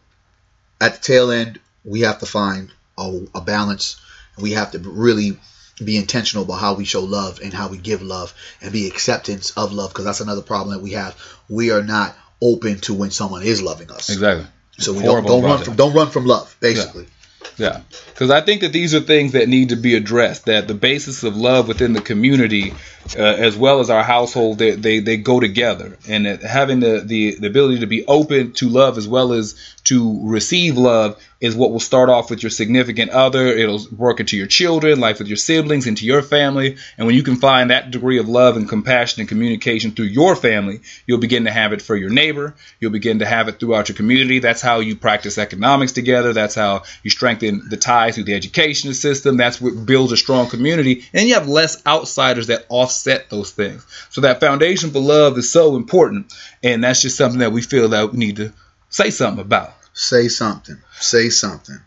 at 0.81 0.95
the 0.95 0.99
tail 0.99 1.29
end, 1.31 1.59
we 1.85 2.01
have 2.01 2.19
to 2.19 2.25
find 2.25 2.71
a, 2.97 3.25
a 3.35 3.41
balance. 3.41 4.01
We 4.39 4.51
have 4.53 4.71
to 4.71 4.79
really 4.79 5.37
be 5.83 5.97
intentional 5.97 6.43
about 6.43 6.55
how 6.59 6.73
we 6.73 6.85
show 6.85 7.01
love 7.01 7.39
and 7.43 7.53
how 7.53 7.69
we 7.69 7.77
give 7.77 8.01
love 8.01 8.33
and 8.61 8.71
be 8.71 8.87
acceptance 8.87 9.51
of 9.51 9.73
love 9.73 9.91
because 9.91 10.05
that's 10.05 10.21
another 10.21 10.41
problem 10.41 10.75
that 10.75 10.83
we 10.83 10.91
have. 10.93 11.15
We 11.49 11.71
are 11.71 11.83
not 11.83 12.15
open 12.41 12.79
to 12.81 12.93
when 12.95 13.11
someone 13.11 13.43
is 13.43 13.61
loving 13.61 13.91
us. 13.91 14.09
Exactly. 14.09 14.47
So 14.79 14.93
we 14.93 15.03
don't, 15.03 15.25
don't 15.25 15.43
run 15.43 15.63
from 15.63 15.75
don't 15.75 15.93
run 15.93 16.09
from 16.09 16.25
love, 16.25 16.55
basically. 16.59 17.03
Yeah, 17.03 17.09
because 17.57 18.31
I 18.31 18.41
think 18.41 18.61
that 18.61 18.73
these 18.73 18.95
are 18.95 18.99
things 18.99 19.33
that 19.33 19.49
need 19.49 19.69
to 19.69 19.75
be 19.75 19.95
addressed. 19.95 20.45
That 20.45 20.67
the 20.67 20.73
basis 20.73 21.23
of 21.23 21.35
love 21.35 21.67
within 21.67 21.93
the 21.93 22.01
community, 22.01 22.73
uh, 23.17 23.21
as 23.21 23.57
well 23.57 23.79
as 23.79 23.89
our 23.89 24.03
household, 24.03 24.57
they, 24.57 24.71
they, 24.71 24.99
they 24.99 25.17
go 25.17 25.39
together. 25.39 25.97
And 26.07 26.25
having 26.25 26.79
the, 26.79 27.01
the 27.05 27.35
the 27.35 27.47
ability 27.47 27.79
to 27.79 27.87
be 27.87 28.05
open 28.05 28.53
to 28.53 28.69
love 28.69 28.97
as 28.97 29.07
well 29.07 29.33
as 29.33 29.55
to 29.85 30.19
receive 30.27 30.77
love 30.77 31.21
is 31.41 31.55
what 31.55 31.71
will 31.71 31.79
start 31.79 32.09
off 32.09 32.29
with 32.29 32.43
your 32.43 32.49
significant 32.49 33.11
other. 33.11 33.47
It'll 33.47 33.79
work 33.95 34.19
into 34.19 34.35
your 34.35 34.47
children, 34.47 34.99
life 34.99 35.19
with 35.19 35.29
your 35.29 35.37
siblings, 35.37 35.87
into 35.87 36.05
your 36.05 36.21
family. 36.21 36.77
And 36.97 37.07
when 37.07 37.15
you 37.15 37.23
can 37.23 37.37
find 37.37 37.69
that 37.69 37.91
degree 37.91 38.19
of 38.19 38.27
love 38.27 38.57
and 38.57 38.67
compassion 38.67 39.21
and 39.21 39.29
communication 39.29 39.91
through 39.91 40.05
your 40.05 40.35
family, 40.35 40.81
you'll 41.05 41.19
begin 41.19 41.45
to 41.45 41.51
have 41.51 41.71
it 41.71 41.81
for 41.81 41.95
your 41.95 42.09
neighbor. 42.09 42.55
You'll 42.79 42.91
begin 42.91 43.19
to 43.19 43.25
have 43.25 43.47
it 43.47 43.59
throughout 43.59 43.87
your 43.87 43.95
community. 43.95 44.39
That's 44.39 44.61
how 44.61 44.79
you 44.79 44.97
practice 44.97 45.37
economics 45.37 45.93
together. 45.93 46.33
That's 46.33 46.55
how 46.55 46.83
you 47.03 47.09
strengthen 47.09 47.69
the 47.69 47.77
ties 47.77 48.15
through 48.15 48.25
the 48.25 48.35
education 48.35 48.93
system. 48.93 49.37
That's 49.37 49.61
what 49.61 49.85
builds 49.85 50.11
a 50.11 50.17
strong 50.17 50.49
community. 50.49 51.05
And 51.13 51.27
you 51.27 51.35
have 51.35 51.47
less 51.47 51.85
outsiders 51.87 52.47
that 52.47 52.65
offset 52.67 53.29
those 53.29 53.51
things. 53.51 53.85
So 54.09 54.21
that 54.21 54.41
foundation 54.41 54.91
for 54.91 54.99
love 54.99 55.37
is 55.37 55.49
so 55.49 55.77
important. 55.77 56.33
And 56.61 56.83
that's 56.83 57.01
just 57.01 57.15
something 57.15 57.39
that 57.39 57.53
we 57.53 57.61
feel 57.61 57.89
that 57.89 58.11
we 58.11 58.17
need 58.17 58.35
to 58.37 58.51
say 58.89 59.09
something 59.11 59.41
about. 59.41 59.73
Say 59.99 60.29
something. 60.29 60.77
Say 61.01 61.29
something. 61.29 61.77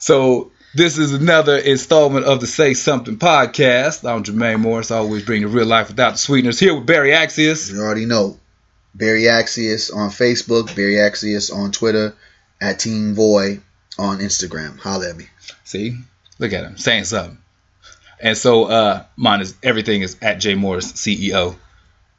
So 0.00 0.50
this 0.74 0.98
is 0.98 1.12
another 1.12 1.56
installment 1.56 2.26
of 2.26 2.40
the 2.40 2.48
Say 2.48 2.74
Something 2.74 3.16
podcast. 3.16 4.02
I'm 4.02 4.24
Jermaine 4.24 4.58
Morris. 4.58 4.90
I 4.90 4.96
always 4.96 5.24
bring 5.24 5.42
the 5.42 5.46
real 5.46 5.64
life 5.64 5.86
without 5.86 6.10
the 6.10 6.18
sweeteners. 6.18 6.58
Here 6.58 6.74
with 6.74 6.84
Barry 6.84 7.10
Axius. 7.10 7.72
You 7.72 7.80
already 7.80 8.06
know. 8.06 8.40
Barry 8.92 9.22
Axius 9.28 9.94
on 9.94 10.10
Facebook, 10.10 10.74
Barry 10.74 10.94
Axius 10.96 11.54
on 11.54 11.70
Twitter, 11.70 12.16
at 12.60 12.80
Team 12.80 13.14
Voy 13.14 13.60
on 14.00 14.18
Instagram. 14.18 14.80
Holla 14.80 15.10
at 15.10 15.16
me. 15.16 15.26
See, 15.62 15.96
look 16.40 16.52
at 16.52 16.64
him 16.64 16.76
saying 16.76 17.04
something. 17.04 17.38
And 18.18 18.36
so 18.36 18.64
uh, 18.64 19.04
mine 19.14 19.42
is 19.42 19.54
everything 19.62 20.02
is 20.02 20.16
at 20.20 20.40
J 20.40 20.56
Morris 20.56 20.92
CEO. 20.94 21.54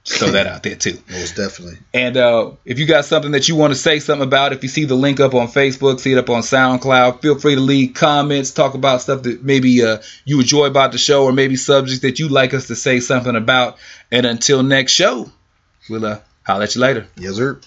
Throw 0.08 0.32
that 0.32 0.45
out 0.45 0.62
there 0.62 0.76
too. 0.76 0.99
Most 1.10 1.36
definitely. 1.36 1.80
And 1.91 2.16
uh, 2.16 2.51
if 2.64 2.78
you 2.78 2.86
got 2.86 3.06
something 3.06 3.32
that 3.32 3.49
you 3.49 3.56
want 3.56 3.74
to 3.74 3.80
say 3.80 3.99
something 3.99 4.28
about, 4.28 4.53
if 4.53 4.62
you 4.62 4.70
see 4.70 4.86
the 4.86 4.93
link 4.93 5.20
up 5.20 5.34
on 5.34 5.47
Facebook, 5.47 5.99
see 5.99 6.12
it 6.12 6.20
up 6.20 6.30
on 6.30 6.43
SoundCloud, 6.43 7.24
feel 7.24 7.39
free 7.39 7.56
to 7.56 7.62
leave 7.62 7.95
comments, 7.95 8.51
talk 8.51 8.76
about 8.76 9.01
stuff 9.01 9.24
that 9.24 9.43
maybe 9.43 9.84
uh, 9.84 9.97
you 10.24 10.39
enjoy 10.39 10.66
about 10.68 10.91
the 10.91 10.99
show, 10.99 11.24
or 11.24 11.32
maybe 11.32 11.56
subjects 11.56 12.01
that 12.01 12.20
you'd 12.20 12.32
like 12.32 12.53
us 12.53 12.68
to 12.68 12.76
say 12.76 12.99
something 12.99 13.36
about. 13.36 13.78
And 14.12 14.28
until 14.28 14.62
next 14.62 14.91
show, 14.91 15.32
we'll 15.89 16.06
uh, 16.06 16.20
holler 16.43 16.66
at 16.66 16.76
you 16.76 16.82
later. 16.82 17.08
Yes, 17.18 17.36
sir. 17.36 17.60